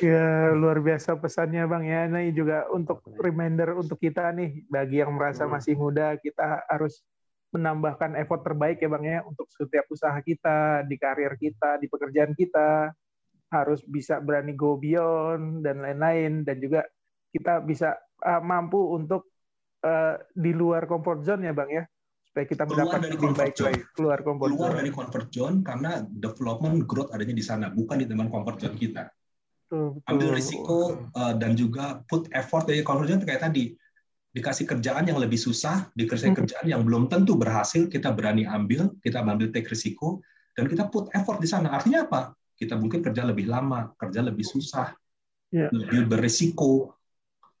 Ya 0.00 0.52
luar 0.56 0.80
biasa 0.80 1.20
pesannya 1.20 1.68
bang 1.68 1.84
ya. 1.84 2.00
Nah 2.08 2.20
ini 2.24 2.32
juga 2.32 2.68
untuk 2.72 3.04
reminder 3.20 3.76
untuk 3.76 4.00
kita 4.00 4.32
nih 4.32 4.64
bagi 4.68 5.00
yang 5.00 5.12
merasa 5.16 5.44
hmm. 5.44 5.52
masih 5.52 5.74
muda 5.76 6.16
kita 6.20 6.64
harus 6.68 7.04
menambahkan 7.52 8.16
effort 8.16 8.40
terbaik 8.40 8.80
ya 8.80 8.88
bang 8.88 9.04
ya 9.04 9.18
untuk 9.28 9.44
setiap 9.52 9.84
usaha 9.92 10.16
kita 10.24 10.88
di 10.88 10.96
karir 10.96 11.36
kita 11.36 11.76
di 11.76 11.86
pekerjaan 11.92 12.32
kita 12.32 12.88
harus 13.52 13.84
bisa 13.84 14.16
berani 14.18 14.56
go 14.56 14.80
beyond 14.80 15.60
dan 15.60 15.84
lain-lain 15.84 16.42
dan 16.48 16.56
juga 16.56 16.88
kita 17.28 17.60
bisa 17.60 18.00
uh, 18.24 18.40
mampu 18.40 18.80
untuk 18.96 19.28
uh, 19.84 20.16
di 20.32 20.56
luar 20.56 20.88
comfort 20.88 21.20
zone 21.20 21.44
ya 21.44 21.52
bang 21.52 21.70
ya 21.70 21.84
supaya 22.24 22.44
kita 22.48 22.64
mendapat 22.64 23.12
lebih 23.12 23.36
baik 23.36 23.54
zone. 23.54 23.66
lagi 23.68 23.82
keluar 23.92 24.18
comfort 24.24 24.48
keluar 24.56 24.72
zone. 24.72 24.78
dari 24.80 24.90
comfort 24.90 25.28
zone 25.28 25.56
karena 25.60 25.90
development 26.08 26.76
growth 26.88 27.12
adanya 27.12 27.36
di 27.36 27.44
sana 27.44 27.68
bukan 27.68 28.00
di 28.00 28.06
teman 28.08 28.32
comfort 28.32 28.56
zone 28.56 28.76
kita 28.80 29.12
betul, 29.68 30.00
betul. 30.00 30.08
ambil 30.08 30.28
risiko 30.32 30.78
uh, 31.12 31.34
dan 31.36 31.52
juga 31.52 32.00
put 32.08 32.32
effort 32.32 32.64
dari 32.64 32.80
comfort 32.80 33.12
zone 33.12 33.20
kayak 33.28 33.44
tadi 33.52 33.76
dikasih 34.32 34.64
kerjaan 34.64 35.04
yang 35.04 35.20
lebih 35.20 35.36
susah 35.36 35.92
dikasih 35.92 36.32
hmm. 36.32 36.38
kerjaan 36.40 36.66
yang 36.72 36.80
belum 36.88 37.12
tentu 37.12 37.36
berhasil 37.36 37.84
kita 37.92 38.08
berani 38.16 38.48
ambil 38.48 38.88
kita 39.04 39.20
ambil 39.20 39.52
take 39.52 39.68
risiko 39.68 40.24
dan 40.56 40.72
kita 40.72 40.88
put 40.88 41.12
effort 41.12 41.36
di 41.36 41.48
sana 41.48 41.68
artinya 41.68 42.08
apa 42.08 42.32
kita 42.62 42.78
mungkin 42.78 43.02
kerja 43.02 43.26
lebih 43.26 43.50
lama, 43.50 43.90
kerja 43.98 44.22
lebih 44.22 44.46
susah, 44.46 44.94
yeah. 45.50 45.68
lebih 45.74 46.06
berisiko. 46.06 46.94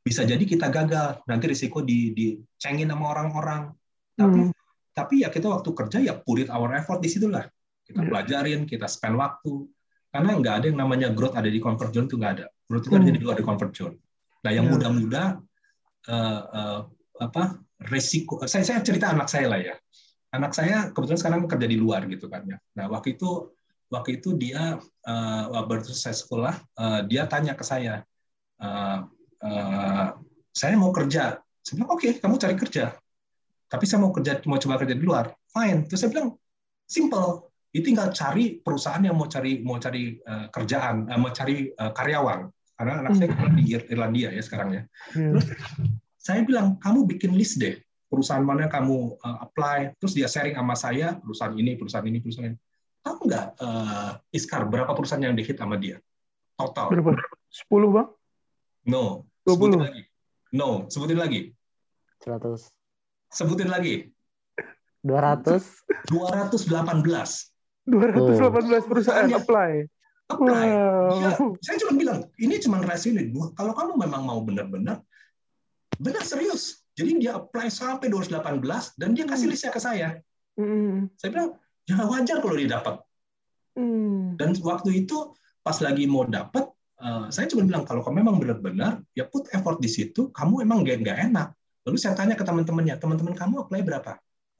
Bisa 0.02 0.26
jadi 0.26 0.42
kita 0.42 0.70
gagal, 0.70 1.22
nanti 1.26 1.44
risiko 1.50 1.82
di 1.82 2.14
dicengin 2.14 2.90
sama 2.90 3.14
orang-orang. 3.14 3.70
Tapi 4.14 4.40
hmm. 4.46 4.52
tapi 4.94 5.14
ya 5.26 5.28
kita 5.30 5.50
waktu 5.50 5.70
kerja 5.74 5.98
ya 6.02 6.14
put 6.18 6.46
our 6.50 6.70
effort 6.78 7.02
di 7.02 7.10
situlah. 7.10 7.46
Kita 7.82 8.02
yeah. 8.02 8.08
pelajarin, 8.10 8.60
kita 8.66 8.86
spend 8.86 9.18
waktu. 9.18 9.66
Karena 10.12 10.38
nggak 10.38 10.54
ada 10.62 10.66
yang 10.70 10.78
namanya 10.78 11.08
growth 11.10 11.34
ada 11.34 11.48
di 11.48 11.58
comfort 11.58 11.90
zone 11.90 12.06
itu 12.06 12.16
nggak 12.18 12.32
ada. 12.38 12.46
Growth 12.66 12.86
itu 12.86 12.94
hmm. 12.94 13.02
ada 13.02 13.10
di 13.10 13.20
luar 13.22 13.36
di 13.38 13.44
comfort 13.46 13.72
zone. 13.74 13.96
Nah 14.42 14.50
yang 14.50 14.66
yeah. 14.66 14.72
muda-muda 14.74 15.22
uh, 16.10 16.42
uh, 16.50 16.80
apa 17.22 17.62
resiko 17.90 18.42
saya 18.46 18.62
saya 18.66 18.82
cerita 18.82 19.10
anak 19.10 19.30
saya 19.30 19.46
lah 19.50 19.60
ya 19.60 19.74
anak 20.32 20.52
saya 20.54 20.90
kebetulan 20.90 21.20
sekarang 21.20 21.40
kerja 21.50 21.66
di 21.68 21.78
luar 21.78 22.06
gitu 22.06 22.26
kan 22.30 22.46
ya 22.46 22.58
nah 22.78 22.86
waktu 22.90 23.18
itu 23.18 23.52
waktu 23.92 24.18
itu 24.18 24.32
dia 24.40 24.80
uh, 24.80 25.62
baru 25.68 25.84
selesai 25.84 26.24
sekolah, 26.24 26.56
uh, 26.80 27.00
dia 27.04 27.28
tanya 27.28 27.52
ke 27.52 27.60
saya, 27.60 28.00
uh, 28.56 29.04
uh, 29.44 30.16
saya 30.56 30.74
mau 30.80 30.88
kerja. 30.96 31.36
Saya 31.60 31.74
bilang, 31.78 31.92
oke, 31.92 32.00
okay, 32.00 32.12
kamu 32.16 32.40
cari 32.40 32.56
kerja. 32.56 32.96
Tapi 33.68 33.84
saya 33.84 34.00
mau 34.00 34.10
kerja, 34.10 34.40
mau 34.48 34.56
coba 34.56 34.80
kerja 34.80 34.96
di 34.96 35.04
luar. 35.04 35.36
Fine. 35.52 35.86
Terus 35.86 36.00
saya 36.00 36.10
bilang, 36.10 36.34
simple. 36.88 37.52
Itu 37.72 37.88
tinggal 37.88 38.12
cari 38.12 38.60
perusahaan 38.60 39.00
yang 39.00 39.16
mau 39.16 39.28
cari 39.28 39.64
mau 39.64 39.80
cari 39.80 40.20
uh, 40.24 40.48
kerjaan, 40.52 41.08
uh, 41.08 41.18
mau 41.20 41.32
cari 41.32 41.68
uh, 41.76 41.92
karyawan. 41.92 42.48
karena 42.72 42.98
anak 42.98 43.14
saya 43.14 43.30
kan 43.30 43.54
di 43.54 43.78
Irlandia 43.78 44.34
ya 44.34 44.42
sekarang 44.42 44.74
ya. 44.74 44.82
Hmm. 45.14 45.38
Terus 45.38 45.44
saya 46.18 46.42
bilang 46.42 46.82
kamu 46.82 47.06
bikin 47.14 47.38
list 47.38 47.62
deh 47.62 47.78
perusahaan 48.10 48.42
mana 48.42 48.66
kamu 48.66 49.22
apply, 49.22 49.94
terus 50.02 50.18
dia 50.18 50.26
sharing 50.26 50.58
sama 50.58 50.74
saya 50.74 51.14
perusahaan 51.22 51.54
ini, 51.54 51.78
perusahaan 51.78 52.02
ini, 52.02 52.18
perusahaan 52.18 52.50
ini. 52.50 52.58
Tahu 53.02 53.16
nggak 53.26 53.46
uh, 53.58 54.10
Iskar 54.30 54.66
berapa 54.70 54.90
perusahaan 54.94 55.22
yang 55.22 55.34
dihit 55.34 55.58
sama 55.58 55.74
dia? 55.78 55.98
Total. 56.54 56.88
Berapa? 56.90 57.18
10 57.50 57.94
bang? 57.94 58.08
No. 58.86 59.26
20. 59.42 59.58
Sebutin 59.58 59.80
lagi. 59.82 60.02
No, 60.52 60.68
sebutin 60.86 61.18
lagi. 61.18 61.40
100. 62.22 62.70
Sebutin 63.34 63.68
lagi. 63.72 64.12
200. 65.02 65.58
218. 66.12 67.50
218 67.90 68.86
perusahaan 68.86 69.26
oh. 69.26 69.38
apply. 69.42 69.72
Apply. 70.30 70.66
Wow. 70.70 71.18
Ya, 71.18 71.30
saya 71.66 71.76
cuma 71.82 71.92
bilang, 71.98 72.18
ini 72.38 72.62
cuma 72.62 72.78
resume. 72.86 73.34
Kalau 73.58 73.74
kamu 73.74 73.92
memang 73.98 74.22
mau 74.22 74.38
benar-benar, 74.46 75.02
benar 75.98 76.22
serius. 76.22 76.86
Jadi 76.94 77.26
dia 77.26 77.40
apply 77.40 77.66
sampai 77.72 78.06
218 78.12 78.62
dan 79.00 79.16
dia 79.16 79.26
kasih 79.26 79.48
hmm. 79.48 79.52
listnya 79.56 79.72
ke 79.72 79.80
saya. 79.80 80.08
Mm. 80.60 81.08
Saya 81.16 81.30
bilang, 81.32 81.50
ya 81.88 82.02
wajar 82.06 82.38
kalau 82.42 82.54
dia 82.54 82.70
dapat. 82.78 83.00
Mm. 83.78 84.36
Dan 84.36 84.52
waktu 84.60 85.04
itu 85.04 85.32
pas 85.62 85.78
lagi 85.80 86.04
mau 86.04 86.28
dapat, 86.28 86.68
uh, 87.00 87.26
saya 87.32 87.48
cuma 87.48 87.64
bilang 87.64 87.86
kalau 87.88 88.04
kamu 88.04 88.22
memang 88.22 88.36
benar-benar, 88.42 89.00
ya 89.16 89.24
put 89.26 89.48
effort 89.56 89.80
di 89.80 89.88
situ. 89.88 90.28
Kamu 90.34 90.60
emang 90.62 90.84
gak, 90.84 91.00
nggak 91.02 91.18
enak. 91.32 91.48
Lalu 91.88 91.96
saya 91.98 92.14
tanya 92.14 92.38
ke 92.38 92.44
teman-temannya, 92.46 92.94
teman-teman 93.00 93.34
kamu 93.34 93.66
apply 93.66 93.80
berapa? 93.82 94.12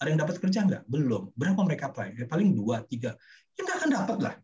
Ada 0.02 0.08
yang 0.10 0.20
dapat 0.20 0.36
kerja 0.42 0.58
nggak? 0.66 0.82
Belum. 0.90 1.30
Berapa 1.38 1.60
mereka 1.62 1.94
apply? 1.94 2.18
Ya, 2.18 2.26
paling 2.26 2.56
dua, 2.58 2.82
tiga. 2.88 3.14
Ya 3.54 3.60
nggak 3.62 3.76
akan 3.78 3.90
dapat 4.02 4.18
lah. 4.18 4.34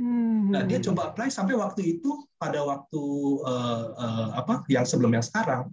Hmm. 0.00 0.48
Nah, 0.48 0.64
dia 0.64 0.80
coba 0.80 1.12
apply 1.12 1.28
sampai 1.28 1.56
waktu 1.60 2.00
itu 2.00 2.24
pada 2.40 2.64
waktu 2.64 3.02
uh, 3.44 3.84
uh, 3.96 4.28
apa 4.32 4.64
yang 4.72 4.88
sebelum 4.88 5.12
yang 5.12 5.24
sekarang 5.24 5.68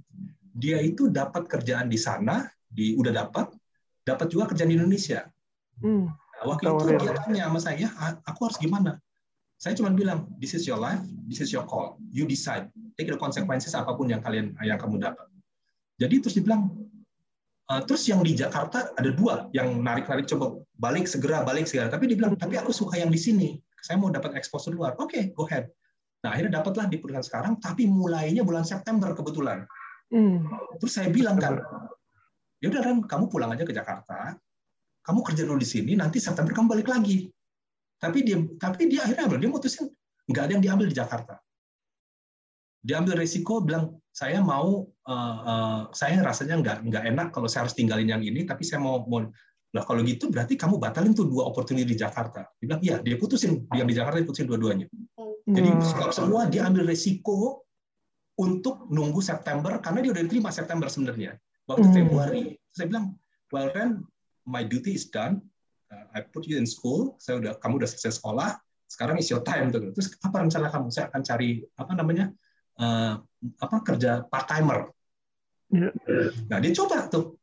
dia 0.51 0.83
itu 0.83 1.07
dapat 1.07 1.47
kerjaan 1.47 1.87
di 1.87 1.95
sana, 1.95 2.43
di 2.67 2.97
udah 2.99 3.23
dapat, 3.23 3.55
dapat 4.03 4.27
juga 4.27 4.51
kerjaan 4.51 4.71
di 4.73 4.77
Indonesia. 4.79 5.23
Hmm. 5.79 6.11
Waktu 6.45 6.69
itu 6.69 6.93
dia 7.01 7.13
tanya 7.17 7.43
sama 7.49 7.59
saya, 7.61 7.87
aku 8.29 8.49
harus 8.49 8.57
gimana? 8.61 9.01
Saya 9.57 9.73
cuma 9.73 9.89
bilang, 9.89 10.29
this 10.37 10.53
is 10.53 10.69
your 10.69 10.77
life, 10.77 11.01
this 11.25 11.41
is 11.41 11.49
your 11.49 11.65
call, 11.65 11.97
you 12.13 12.29
decide, 12.29 12.69
take 12.93 13.09
the 13.09 13.17
consequences 13.17 13.73
apa 13.73 13.89
pun 13.97 14.05
yang 14.05 14.21
kalian 14.21 14.53
yang 14.61 14.77
kamu 14.77 15.01
dapat. 15.01 15.25
Jadi 15.97 16.15
terus 16.21 16.35
dibilang, 16.37 16.69
Uh, 17.67 17.83
terus 17.83 18.07
yang 18.07 18.23
di 18.23 18.31
Jakarta 18.31 18.95
ada 18.95 19.11
dua 19.11 19.51
yang 19.51 19.83
narik-narik 19.83 20.23
coba 20.23 20.55
balik 20.79 21.03
segera 21.03 21.43
balik 21.43 21.67
segera. 21.67 21.91
Tapi 21.91 22.07
dibilang 22.07 22.39
tapi 22.39 22.55
aku 22.55 22.71
suka 22.71 22.95
yang 22.95 23.11
di 23.11 23.19
sini. 23.19 23.59
Saya 23.83 23.99
mau 23.99 24.07
dapat 24.07 24.39
exposure 24.39 24.71
luar. 24.71 24.95
Oke 24.95 25.11
okay, 25.11 25.23
go 25.35 25.43
ahead. 25.43 25.67
Nah 26.23 26.31
akhirnya 26.31 26.63
dapatlah 26.63 26.87
di 26.87 26.95
perusahaan 26.95 27.27
sekarang 27.27 27.59
tapi 27.59 27.83
mulainya 27.83 28.47
bulan 28.47 28.63
September 28.63 29.11
kebetulan. 29.11 29.67
Hmm. 30.07 30.47
terus 30.79 30.95
saya 30.95 31.11
bilang 31.11 31.35
kan 31.35 31.59
ya 32.63 32.71
udah 32.71 32.79
kan 32.79 32.95
kamu 33.03 33.27
pulang 33.27 33.51
aja 33.51 33.67
ke 33.67 33.75
Jakarta 33.75 34.39
kamu 35.07 35.19
kerja 35.23 35.47
dulu 35.47 35.63
di 35.63 35.69
sini 35.69 35.95
nanti 35.95 36.19
September 36.19 36.51
kamu 36.51 36.67
balik 36.75 36.91
lagi. 36.91 37.31
Tapi 37.95 38.27
dia 38.27 38.43
tapi 38.59 38.91
dia 38.91 39.07
akhirnya 39.07 39.39
dia 39.39 39.49
mutusin. 39.49 39.87
Nggak 40.27 40.43
ada 40.43 40.51
yang 40.59 40.63
diambil 40.67 40.87
di 40.91 40.95
Jakarta. 40.99 41.39
Dia 42.83 42.99
ambil 42.99 43.23
resiko 43.23 43.63
bilang 43.63 43.95
saya 44.11 44.43
mau 44.43 44.83
uh, 44.83 45.37
uh, 45.47 45.79
saya 45.95 46.19
rasanya 46.19 46.59
nggak 46.59 46.77
nggak 46.91 47.03
enak 47.15 47.27
kalau 47.31 47.47
saya 47.47 47.65
harus 47.65 47.75
tinggalin 47.79 48.11
yang 48.11 48.19
ini 48.19 48.43
tapi 48.43 48.67
saya 48.67 48.83
mau 48.83 49.07
mau 49.07 49.23
lah 49.75 49.83
kalau 49.83 49.99
gitu 50.03 50.31
berarti 50.31 50.55
kamu 50.55 50.79
batalin 50.79 51.11
tuh 51.15 51.27
dua 51.27 51.47
opportunity 51.47 51.87
di 51.87 51.97
Jakarta. 51.97 52.43
Dia 52.59 52.65
bilang 52.67 52.81
iya 52.83 52.95
dia 52.99 53.15
putusin. 53.15 53.63
Yang 53.71 53.87
di 53.87 53.95
Jakarta 53.95 54.19
dia 54.19 54.27
putusin 54.27 54.47
dua-duanya. 54.51 54.87
Jadi 55.47 55.69
hmm. 55.71 56.11
semua 56.11 56.51
dia 56.51 56.67
ambil 56.67 56.83
resiko 56.83 57.63
untuk 58.35 58.91
nunggu 58.91 59.23
September 59.23 59.79
karena 59.79 60.03
dia 60.03 60.11
udah 60.11 60.23
diterima 60.27 60.51
September 60.51 60.91
sebenarnya. 60.91 61.39
Waktu 61.63 61.87
hmm. 61.87 61.95
Februari. 61.95 62.41
Saya 62.75 62.91
bilang 62.91 63.15
well 63.55 63.71
then 63.71 64.03
my 64.47 64.63
duty 64.63 64.95
is 64.95 65.11
done. 65.11 65.43
Uh, 65.91 66.07
I 66.15 66.23
put 66.23 66.47
you 66.47 66.55
in 66.55 66.63
school. 66.63 67.19
Saya 67.19 67.43
udah 67.43 67.53
kamu 67.59 67.83
udah 67.83 67.89
selesai 67.91 68.23
sekolah. 68.23 68.55
Sekarang 68.87 69.19
is 69.19 69.27
your 69.27 69.43
time. 69.43 69.69
Tuh 69.69 69.91
terus 69.91 70.15
apa 70.23 70.39
rencana 70.39 70.71
kamu? 70.71 70.87
Saya 70.89 71.11
akan 71.11 71.21
cari 71.21 71.59
apa 71.75 71.91
namanya 71.93 72.31
uh, 72.79 73.19
apa 73.59 73.77
kerja 73.83 74.23
part 74.31 74.47
timer. 74.47 74.87
Ya. 75.67 75.91
Nah 76.47 76.57
dia 76.63 76.71
coba 76.71 77.11
tuh. 77.11 77.35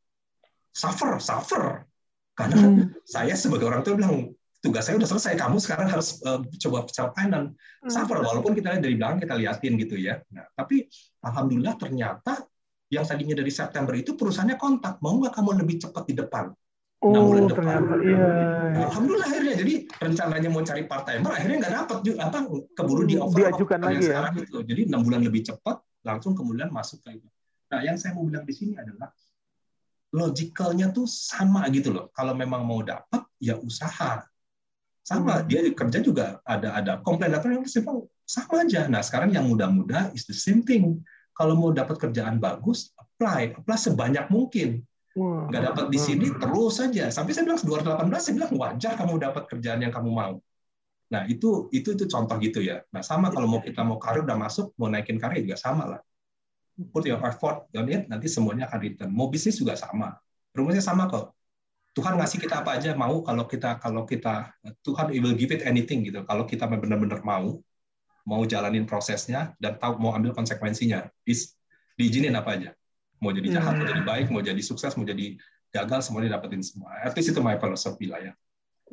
Suffer, 0.75 1.21
suffer. 1.23 1.87
Karena 2.35 2.59
hmm. 2.59 2.99
saya 3.07 3.31
sebagai 3.39 3.69
orang 3.71 3.79
tua 3.85 3.95
bilang 3.95 4.35
tugas 4.59 4.83
saya 4.83 4.99
udah 4.99 5.07
selesai, 5.07 5.39
kamu 5.39 5.55
sekarang 5.61 5.87
harus 5.87 6.19
uh, 6.27 6.43
coba 6.67 6.83
capai 6.89 7.31
dan 7.31 7.55
hmm. 7.55 7.87
suffer. 7.87 8.19
Walaupun 8.19 8.51
kita 8.57 8.75
lihat 8.75 8.83
dari 8.83 8.99
belakang 8.99 9.23
kita 9.23 9.33
liatin 9.39 9.73
gitu 9.79 9.95
ya. 9.95 10.19
Nah 10.35 10.43
tapi 10.51 10.83
alhamdulillah 11.23 11.79
ternyata 11.79 12.43
yang 12.91 13.07
tadinya 13.07 13.39
dari 13.39 13.49
September 13.49 13.95
itu 13.95 14.19
perusahaannya 14.19 14.59
kontak. 14.59 14.99
Mau 14.99 15.15
nggak 15.23 15.33
kamu 15.33 15.63
lebih 15.63 15.87
cepat 15.87 16.03
di 16.11 16.13
depan 16.19 16.51
Oh, 17.05 17.29
bulan 17.29 17.45
depan. 17.45 17.65
Ternyata, 17.69 17.93
iya, 18.01 18.17
iya. 18.73 18.85
Alhamdulillah 18.89 19.27
akhirnya 19.29 19.53
jadi 19.61 19.73
rencananya 20.01 20.49
mau 20.49 20.63
cari 20.65 20.83
part 20.89 21.03
timer 21.05 21.31
akhirnya 21.37 21.57
nggak 21.61 21.73
dapat 21.77 21.97
apa 22.17 22.37
keburu 22.73 23.03
di 23.05 23.15
offer 23.21 23.37
diajukan 23.45 23.79
lagi 23.85 24.05
ya. 24.09 24.21
Gitu. 24.33 24.57
Jadi 24.65 24.81
enam 24.89 25.01
bulan 25.05 25.21
lebih 25.21 25.41
cepat 25.45 25.77
langsung 26.01 26.33
kemudian 26.33 26.73
masuk 26.73 27.05
ke 27.05 27.21
itu. 27.21 27.27
Nah 27.69 27.79
yang 27.85 27.93
saya 28.01 28.17
mau 28.17 28.25
bilang 28.25 28.41
di 28.41 28.53
sini 28.57 28.73
adalah 28.73 29.13
logicalnya 30.17 30.89
tuh 30.89 31.05
sama 31.05 31.69
gitu 31.69 31.93
loh. 31.93 32.09
Kalau 32.09 32.33
memang 32.33 32.65
mau 32.65 32.81
dapat 32.81 33.21
ya 33.37 33.53
usaha 33.61 34.25
sama 35.05 35.33
hmm. 35.37 35.45
dia 35.45 35.61
kerja 35.77 35.99
juga 36.01 36.41
ada 36.41 36.73
ada 36.73 36.91
komplain 37.05 37.37
apa 37.37 37.45
yang 37.53 37.69
sama 37.69 38.65
aja. 38.65 38.89
Nah 38.89 39.05
sekarang 39.05 39.29
yang 39.29 39.45
muda-muda 39.45 40.09
is 40.17 40.25
the 40.25 40.33
same 40.33 40.65
thing. 40.65 41.05
Kalau 41.37 41.53
mau 41.53 41.69
dapat 41.69 42.01
kerjaan 42.01 42.41
bagus 42.41 42.89
apply 42.97 43.53
apply 43.61 43.77
sebanyak 43.77 44.25
mungkin 44.33 44.81
nggak 45.15 45.63
dapat 45.71 45.85
di 45.87 45.95
sini 45.95 46.27
terus 46.35 46.75
saja 46.75 47.07
sampai 47.07 47.31
saya 47.31 47.47
bilang 47.47 47.59
2018 47.63 48.19
saya 48.19 48.33
bilang 48.35 48.51
wajar 48.59 48.93
kamu 48.99 49.13
dapat 49.15 49.43
kerjaan 49.47 49.79
yang 49.79 49.93
kamu 49.95 50.11
mau. 50.11 50.35
Nah 51.07 51.23
itu 51.31 51.71
itu 51.71 51.95
itu 51.95 52.03
contoh 52.11 52.35
gitu 52.43 52.59
ya. 52.59 52.83
Nah 52.91 52.99
sama 52.99 53.31
kalau 53.31 53.47
mau 53.47 53.63
kita 53.63 53.79
mau 53.87 53.95
karir 53.95 54.27
udah 54.27 54.35
masuk 54.35 54.75
mau 54.75 54.91
naikin 54.91 55.15
karir 55.15 55.39
juga 55.39 55.55
sama 55.55 55.87
lah. 55.87 56.01
Put 56.91 57.07
your 57.07 57.23
effort 57.23 57.71
on 57.71 57.87
it 57.87 58.11
nanti 58.11 58.27
semuanya 58.27 58.67
akan 58.67 58.79
return. 58.83 59.09
Mau 59.15 59.31
bisnis 59.31 59.55
juga 59.55 59.79
sama. 59.79 60.19
Rumusnya 60.51 60.83
sama 60.83 61.07
kok. 61.07 61.31
Tuhan 61.95 62.19
ngasih 62.19 62.43
kita 62.43 62.59
apa 62.59 62.75
aja 62.75 62.91
mau 62.91 63.23
kalau 63.23 63.47
kita 63.47 63.79
kalau 63.79 64.03
kita 64.03 64.51
Tuhan 64.83 65.15
will 65.15 65.39
give 65.39 65.55
it 65.55 65.63
anything 65.63 66.03
gitu. 66.03 66.27
Kalau 66.27 66.43
kita 66.43 66.67
benar-benar 66.67 67.23
mau 67.23 67.55
mau 68.27 68.43
jalanin 68.43 68.83
prosesnya 68.83 69.55
dan 69.63 69.79
tahu 69.79 69.95
mau 69.95 70.11
ambil 70.11 70.35
konsekuensinya 70.35 71.07
is 71.23 71.55
diizinin 71.95 72.35
apa 72.35 72.59
aja 72.59 72.69
mau 73.19 73.31
jadi 73.31 73.59
jahat, 73.59 73.73
hmm. 73.75 73.79
mau 73.81 73.87
jadi 73.87 74.03
baik, 74.03 74.25
mau 74.31 74.41
jadi 74.43 74.61
sukses, 74.61 74.93
mau 74.95 75.07
jadi 75.07 75.37
gagal, 75.71 76.07
semuanya 76.07 76.39
dapetin 76.39 76.63
semua. 76.63 76.91
At 77.03 77.15
least 77.15 77.31
itu 77.31 77.41
my 77.43 77.59
philosophy 77.59 78.07
lah 78.07 78.21
ya. 78.21 78.33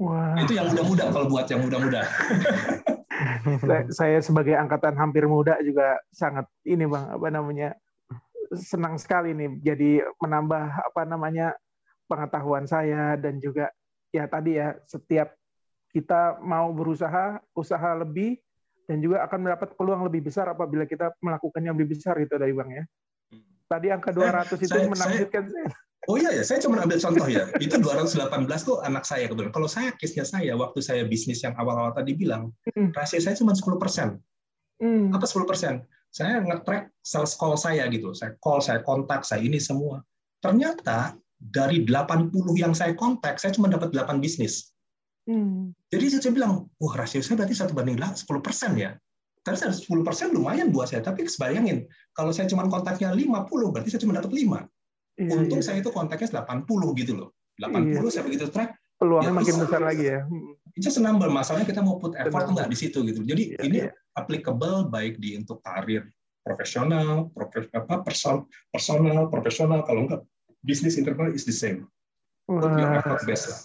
Wow. 0.01 0.41
Itu 0.41 0.57
yang 0.57 0.73
muda-muda 0.73 1.05
kalau 1.13 1.27
buat 1.29 1.47
yang 1.53 1.63
muda-muda. 1.63 2.03
saya 3.99 4.19
sebagai 4.19 4.55
angkatan 4.57 4.95
hampir 4.99 5.27
muda 5.27 5.59
juga 5.63 5.99
sangat 6.11 6.47
ini 6.67 6.87
bang 6.87 7.05
apa 7.13 7.29
namanya 7.31 7.69
senang 8.53 8.99
sekali 8.99 9.33
nih 9.33 9.51
jadi 9.63 9.91
menambah 10.19 10.65
apa 10.93 11.03
namanya 11.07 11.55
pengetahuan 12.11 12.67
saya 12.69 13.15
dan 13.17 13.39
juga 13.39 13.71
ya 14.13 14.29
tadi 14.29 14.61
ya 14.61 14.77
setiap 14.85 15.33
kita 15.93 16.41
mau 16.41 16.73
berusaha 16.73 17.41
usaha 17.57 17.91
lebih 17.97 18.41
dan 18.89 18.99
juga 19.01 19.25
akan 19.25 19.39
mendapat 19.49 19.73
peluang 19.79 20.05
lebih 20.05 20.29
besar 20.29 20.51
apabila 20.51 20.85
kita 20.85 21.15
melakukannya 21.23 21.71
lebih 21.73 21.97
besar 21.97 22.19
itu 22.19 22.35
dari 22.37 22.53
bang 22.53 22.71
ya. 22.83 22.85
Tadi 23.73 23.89
angka 23.89 24.13
200 24.13 24.53
itu 24.61 24.69
saya, 24.69 24.85
menakjubkan 24.85 25.45
saya. 25.49 25.69
Oh 26.11 26.19
iya 26.19 26.35
ya, 26.35 26.43
saya 26.45 26.59
cuma 26.61 26.83
ambil 26.83 26.99
contoh 27.01 27.25
ya. 27.31 27.49
Itu 27.57 27.81
218 27.81 28.29
tuh 28.69 28.85
anak 28.85 29.07
saya 29.09 29.31
kebetulan. 29.31 29.55
Kalau 29.55 29.69
saya 29.71 29.95
case-nya 29.97 30.27
saya 30.29 30.53
waktu 30.59 30.85
saya 30.85 31.07
bisnis 31.09 31.41
yang 31.41 31.57
awal-awal 31.57 31.95
tadi 31.97 32.13
bilang, 32.13 32.53
hmm. 32.75 32.93
rasio 32.93 33.23
saya 33.23 33.39
cuma 33.39 33.57
10 33.57 33.81
persen. 33.81 34.09
Hmm. 34.83 35.15
Apa 35.15 35.25
10 35.25 35.49
persen? 35.49 35.75
Saya 36.13 36.45
nge-track 36.45 36.93
sales 37.01 37.33
call 37.39 37.57
saya 37.57 37.89
gitu. 37.89 38.13
Saya 38.13 38.37
call, 38.45 38.61
saya 38.61 38.85
kontak, 38.85 39.25
saya 39.25 39.41
ini 39.41 39.63
semua. 39.63 40.05
Ternyata 40.43 41.17
dari 41.39 41.87
80 41.87 42.35
yang 42.59 42.75
saya 42.77 42.93
kontak, 42.99 43.39
saya 43.39 43.55
cuma 43.55 43.71
dapat 43.71 43.95
8 43.95 44.21
bisnis. 44.21 44.75
Hmm. 45.25 45.71
Jadi 45.89 46.19
saya 46.19 46.35
bilang, 46.35 46.67
wah 46.83 46.99
rasio 46.99 47.23
saya 47.23 47.39
berarti 47.39 47.55
satu 47.55 47.73
banding 47.79 47.97
10 47.97 48.27
persen 48.43 48.75
ya. 48.75 48.99
Tapi 49.43 49.57
saya 49.59 49.75
10 49.75 50.07
persen 50.07 50.31
lumayan 50.31 50.71
buat 50.71 50.87
saya. 50.87 51.03
Tapi 51.03 51.27
bayangin, 51.27 51.91
kalau 52.15 52.31
saya 52.31 52.47
cuma 52.47 52.71
kontaknya 52.71 53.11
50, 53.11 53.75
berarti 53.75 53.91
saya 53.91 54.03
cuma 54.07 54.15
dapat 54.15 54.31
5. 54.31 54.67
Iya, 55.19 55.29
Untung 55.35 55.61
iya. 55.61 55.67
saya 55.67 55.77
itu 55.83 55.91
kontaknya 55.91 56.29
80 56.47 57.01
gitu 57.03 57.13
loh. 57.19 57.29
80 57.59 57.91
iya. 57.91 58.01
saya 58.09 58.25
begitu 58.25 58.47
track. 58.49 58.71
Peluangnya 59.03 59.35
ya, 59.35 59.39
makin 59.43 59.55
besar 59.67 59.83
lagi 59.83 60.05
ya. 60.15 60.21
Itu 60.79 60.87
just 60.87 61.03
number. 61.03 61.27
Masalahnya 61.27 61.67
kita 61.67 61.83
mau 61.83 61.99
put 61.99 62.15
effort 62.15 62.47
nggak 62.55 62.71
di 62.71 62.79
situ 62.79 63.03
gitu. 63.03 63.27
Jadi 63.27 63.59
iya, 63.59 63.61
ini 63.67 63.79
iya. 63.83 63.91
applicable 64.15 64.87
baik 64.87 65.19
di 65.19 65.35
untuk 65.35 65.59
karir 65.67 66.07
profesional, 66.47 67.31
profes, 67.35 67.67
apa, 67.75 68.07
person, 68.07 68.47
personal, 68.71 69.27
profesional. 69.27 69.83
Kalau 69.83 70.07
enggak, 70.07 70.23
bisnis 70.63 70.95
internal 70.95 71.35
is 71.35 71.43
the 71.43 71.55
same. 71.55 71.91
Put 72.47 72.79
your 72.79 72.95
effort 72.95 73.27
best 73.27 73.51
lah. 73.51 73.59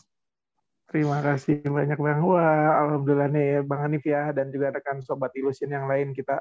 Terima 0.88 1.20
kasih 1.20 1.68
banyak 1.68 2.00
Bang. 2.00 2.24
Wah, 2.24 2.88
alhamdulillah 2.88 3.28
nih 3.28 3.50
Bang 3.68 3.84
Hanif 3.84 4.08
ya 4.08 4.32
dan 4.32 4.48
juga 4.56 4.72
rekan 4.72 5.04
sobat 5.04 5.36
Illusion 5.36 5.68
yang 5.68 5.84
lain 5.84 6.16
kita 6.16 6.40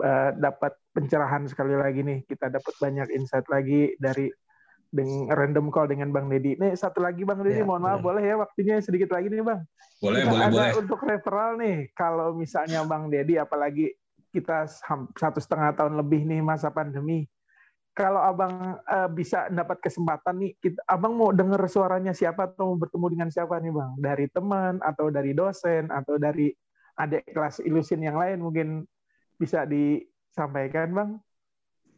uh, 0.00 0.32
dapat 0.32 0.72
pencerahan 0.96 1.44
sekali 1.44 1.76
lagi 1.76 2.00
nih. 2.00 2.24
Kita 2.24 2.48
dapat 2.48 2.72
banyak 2.80 3.12
insight 3.12 3.44
lagi 3.52 3.92
dari 4.00 4.32
dengan 4.92 5.32
random 5.32 5.72
call 5.72 5.92
dengan 5.92 6.08
Bang 6.12 6.28
Deddy. 6.32 6.56
Nih 6.56 6.72
satu 6.72 7.04
lagi 7.04 7.24
Bang 7.24 7.44
Deddy, 7.44 7.60
ya, 7.60 7.68
mohon 7.68 7.84
maaf 7.84 8.00
boleh 8.00 8.24
ya 8.24 8.36
waktunya 8.40 8.80
sedikit 8.80 9.12
lagi 9.12 9.28
nih 9.28 9.44
Bang. 9.44 9.60
Boleh, 10.00 10.24
kita 10.24 10.32
boleh, 10.32 10.44
ada 10.44 10.52
boleh. 10.52 10.72
Untuk 10.80 11.00
referral 11.04 11.52
nih, 11.60 11.76
kalau 11.92 12.28
misalnya 12.36 12.84
Bang 12.88 13.12
Deddy, 13.12 13.40
apalagi 13.40 13.92
kita 14.32 14.68
satu 15.16 15.40
setengah 15.40 15.76
tahun 15.76 16.00
lebih 16.00 16.24
nih 16.24 16.40
masa 16.40 16.72
pandemi, 16.72 17.28
kalau 17.92 18.24
abang 18.24 18.80
uh, 18.88 19.08
bisa 19.12 19.52
dapat 19.52 19.76
kesempatan 19.84 20.40
nih, 20.40 20.52
kita, 20.64 20.80
abang 20.88 21.12
mau 21.12 21.28
dengar 21.28 21.60
suaranya 21.68 22.16
siapa 22.16 22.48
atau 22.48 22.72
mau 22.72 22.78
bertemu 22.80 23.06
dengan 23.12 23.28
siapa 23.28 23.60
nih 23.60 23.68
bang? 23.68 23.92
Dari 24.00 24.26
teman 24.32 24.80
atau 24.80 25.12
dari 25.12 25.36
dosen 25.36 25.92
atau 25.92 26.16
dari 26.16 26.48
adik 26.96 27.28
kelas 27.36 27.60
ilusin 27.60 28.00
yang 28.00 28.16
lain 28.16 28.40
mungkin 28.40 28.68
bisa 29.36 29.68
disampaikan 29.68 30.88
bang? 30.96 31.10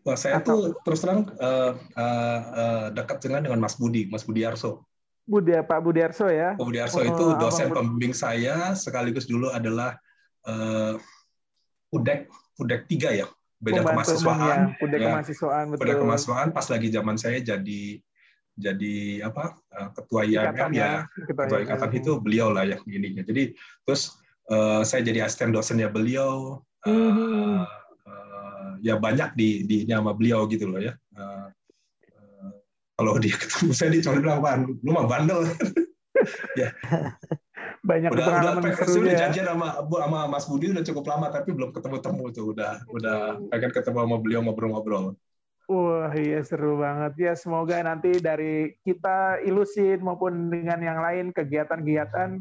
Wah, 0.05 0.19
saya 0.19 0.43
atau, 0.43 0.75
tuh 0.75 0.83
terus 0.83 1.01
terang 1.01 1.31
uh, 1.39 1.79
uh, 1.97 2.41
uh, 2.53 2.85
dekat 2.91 3.23
dengan 3.23 3.47
dengan 3.47 3.61
Mas 3.63 3.79
Budi, 3.79 4.11
Mas 4.11 4.27
Budi 4.27 4.43
Arso. 4.43 4.83
Budi 5.25 5.57
Pak 5.57 5.81
Budi 5.81 6.05
Arso 6.05 6.27
ya? 6.29 6.59
Pak 6.59 6.67
Budi 6.67 6.83
Arso 6.83 7.01
oh, 7.01 7.07
itu 7.07 7.25
dosen 7.39 7.71
pembimbing 7.71 8.13
saya 8.13 8.75
sekaligus 8.77 9.31
dulu 9.31 9.49
adalah 9.49 9.97
uh, 10.45 10.99
Udek 11.95 12.29
Udek 12.59 12.91
tiga 12.91 13.15
ya 13.15 13.31
beda 13.65 13.81
kemahasiswaan 13.81 14.77
ya, 14.77 14.85
udah 14.85 14.99
ya, 15.01 15.05
kemahasiswaan 15.09 15.65
betul. 15.73 15.83
Udah 15.89 15.97
kemahasiswaan 16.05 16.49
pas 16.53 16.67
lagi 16.69 16.89
zaman 16.93 17.17
saya 17.17 17.39
jadi 17.41 17.83
jadi 18.55 19.27
apa 19.27 19.59
uh, 19.75 19.91
ketua 19.97 20.23
IMM 20.29 20.71
ya, 20.77 21.09
ketua, 21.11 21.49
ketua 21.49 21.59
ikatan 21.67 21.91
itu 21.97 22.13
beliau 22.23 22.55
lah 22.55 22.63
yang 22.69 22.85
ininya. 22.87 23.27
Jadi 23.27 23.57
terus 23.83 24.15
uh, 24.53 24.87
saya 24.87 25.03
jadi 25.03 25.27
asisten 25.27 25.51
dosennya 25.51 25.91
beliau. 25.91 26.63
Uh, 26.85 26.93
hmm. 26.93 27.57
uh, 28.05 28.71
ya 28.85 29.01
banyak 29.01 29.33
di 29.35 29.65
di 29.65 29.89
sama 29.89 30.13
beliau 30.15 30.45
gitu 30.47 30.69
loh 30.71 30.79
ya. 30.79 30.95
Uh, 31.17 31.49
uh, 32.15 32.53
kalau 33.01 33.19
dia 33.19 33.35
ketemu 33.35 33.73
saya 33.75 33.89
dia 33.91 34.03
cuma 34.07 34.21
bilang, 34.21 34.69
lu 34.85 34.91
mah 34.93 35.09
bandel. 35.09 35.49
ya 36.61 36.71
banyak 37.85 38.11
udah, 38.17 38.25
pengalaman 38.25 38.63
udah 38.65 38.77
seru 38.81 39.05
udah 39.05 39.15
janjian 39.15 39.47
sama 39.47 39.69
sama 39.85 40.21
Mas 40.25 40.45
Budi 40.49 40.73
udah 40.73 40.85
cukup 40.89 41.05
lama 41.05 41.27
tapi 41.29 41.53
belum 41.53 41.71
ketemu 41.77 41.97
temu 42.01 42.25
tuh. 42.33 42.45
Udah 42.57 42.73
udah 42.89 43.19
pengen 43.53 43.71
ketemu 43.77 43.99
sama 44.09 44.17
beliau 44.17 44.41
ngobrol-ngobrol. 44.41 45.13
Wah 45.69 46.13
iya 46.17 46.41
seru 46.41 46.81
banget. 46.81 47.13
Ya 47.21 47.33
semoga 47.37 47.77
nanti 47.85 48.17
dari 48.21 48.73
kita 48.81 49.45
ilusin 49.45 50.01
maupun 50.01 50.49
dengan 50.49 50.81
yang 50.81 50.99
lain 51.05 51.33
kegiatan-kegiatan 51.37 52.41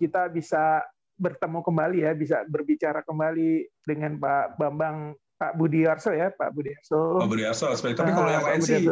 kita 0.00 0.32
bisa 0.32 0.80
bertemu 1.20 1.60
kembali 1.60 1.98
ya 2.08 2.16
bisa 2.16 2.48
berbicara 2.48 3.04
kembali 3.04 3.68
dengan 3.84 4.16
Pak 4.16 4.56
Bambang 4.56 5.12
Pak 5.36 5.60
Budi 5.60 5.84
Arso 5.84 6.16
ya 6.16 6.32
Pak 6.32 6.56
Budi 6.56 6.72
Arso. 6.72 7.20
Pak 7.20 7.28
Budi 7.28 7.44
Arso 7.44 7.68
tapi 7.76 7.92
kalau 8.16 8.32
yang 8.32 8.44
lain 8.48 8.60
sih 8.64 8.88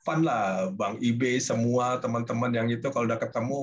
fun 0.00 0.24
lah. 0.24 0.72
Bang 0.72 0.96
Ibe 0.98 1.36
semua 1.40 2.00
teman-teman 2.00 2.50
yang 2.52 2.68
itu 2.68 2.86
kalau 2.88 3.06
udah 3.06 3.20
ketemu 3.20 3.58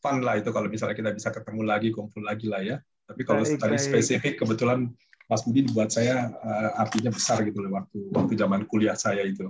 fun 0.00 0.16
lah 0.24 0.40
itu 0.40 0.50
kalau 0.50 0.68
misalnya 0.68 0.96
kita 0.96 1.10
bisa 1.12 1.28
ketemu 1.30 1.60
lagi 1.64 1.88
kumpul 1.92 2.24
lagi 2.24 2.48
lah 2.48 2.60
ya. 2.64 2.76
Tapi 3.08 3.22
kalau 3.28 3.44
baik, 3.44 3.60
tadi 3.60 3.76
baik. 3.76 3.84
spesifik 3.84 4.34
kebetulan 4.40 4.88
Mas 5.30 5.42
Budi 5.48 5.64
buat 5.72 5.88
saya 5.88 6.28
uh, 6.28 6.70
artinya 6.76 7.08
besar 7.08 7.40
gitu 7.46 7.64
loh 7.64 7.80
waktu 7.80 7.98
waktu 8.12 8.32
zaman 8.36 8.68
kuliah 8.68 8.96
saya 8.96 9.24
itu 9.24 9.48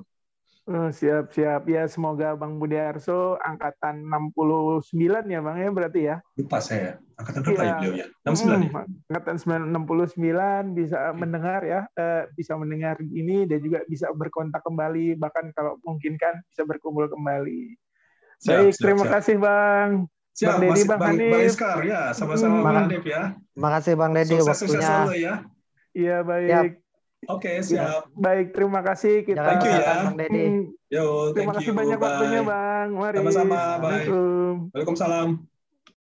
siap 0.71 1.35
siap 1.35 1.67
ya 1.67 1.91
semoga 1.91 2.39
Bang 2.39 2.63
Budi 2.63 2.79
Arso 2.79 3.35
angkatan 3.43 4.07
69 4.07 4.87
ya 5.27 5.41
Bang 5.43 5.59
ya 5.59 5.69
berarti 5.75 6.01
ya. 6.07 6.17
Lupa 6.39 6.63
saya. 6.63 7.03
Angkatan 7.19 7.41
berapa 7.43 7.63
ya, 7.63 7.67
ya 7.67 7.75
beliau 7.83 7.95
ya? 7.99 8.07
69 8.23 8.31
hmm, 8.31 8.63
ya? 8.71 8.83
Angkatan 9.11 9.37
69 9.43 10.79
bisa 10.79 10.99
mendengar 11.19 11.61
ya, 11.67 11.81
eh, 11.99 12.31
bisa 12.39 12.55
mendengar 12.55 12.95
ini 13.03 13.51
dan 13.51 13.59
juga 13.59 13.83
bisa 13.91 14.07
berkontak 14.15 14.63
kembali 14.63 15.19
bahkan 15.19 15.51
kalau 15.51 15.83
mungkin 15.83 16.15
kan 16.15 16.39
bisa 16.47 16.63
berkumpul 16.63 17.11
kembali. 17.11 17.75
Siap, 18.43 18.59
Baik, 18.59 18.73
siap, 18.75 18.83
terima 18.87 19.05
siap. 19.07 19.15
kasih 19.19 19.37
Bang. 19.43 19.91
Siap, 20.33 20.49
Bang 20.49 20.61
Dedi, 20.63 20.81
Bang, 20.87 21.01
Bang 21.03 21.11
Hanif. 21.11 21.33
Bang 21.35 21.45
Iskar 21.45 21.79
ya, 21.83 22.01
sama-sama 22.15 22.57
hmm. 22.59 22.65
Bang 22.65 22.77
Hanif 22.87 23.05
ya. 23.05 23.23
Terima 23.35 23.71
kasih 23.75 23.93
Bang 23.99 24.13
Dedi 24.15 24.37
waktunya. 24.39 24.55
Sukses 24.55 24.83
selalu 24.83 25.15
ya. 25.19 25.35
Iya, 25.93 26.17
baik. 26.25 26.49
Siap. 26.49 26.82
Oke, 27.31 27.47
okay, 27.47 27.55
ya, 27.63 27.63
siap. 27.63 28.03
Baik, 28.19 28.51
terima 28.51 28.83
kasih 28.83 29.23
kita. 29.23 29.47
Thank 29.47 29.63
you 29.63 29.71
ya. 29.71 30.11
Bang 30.11 30.19
Dedi. 30.19 30.47
Yo, 30.91 31.31
terima 31.31 31.55
kasih 31.55 31.71
you. 31.71 31.79
banyak 31.79 31.99
Bye. 32.03 32.07
waktunya, 32.11 32.41
Bang. 32.43 32.89
Mari. 32.99 33.17
Sama-sama, 33.23 33.61
bye. 33.79 34.07
Waalaikumsalam. 34.75 35.52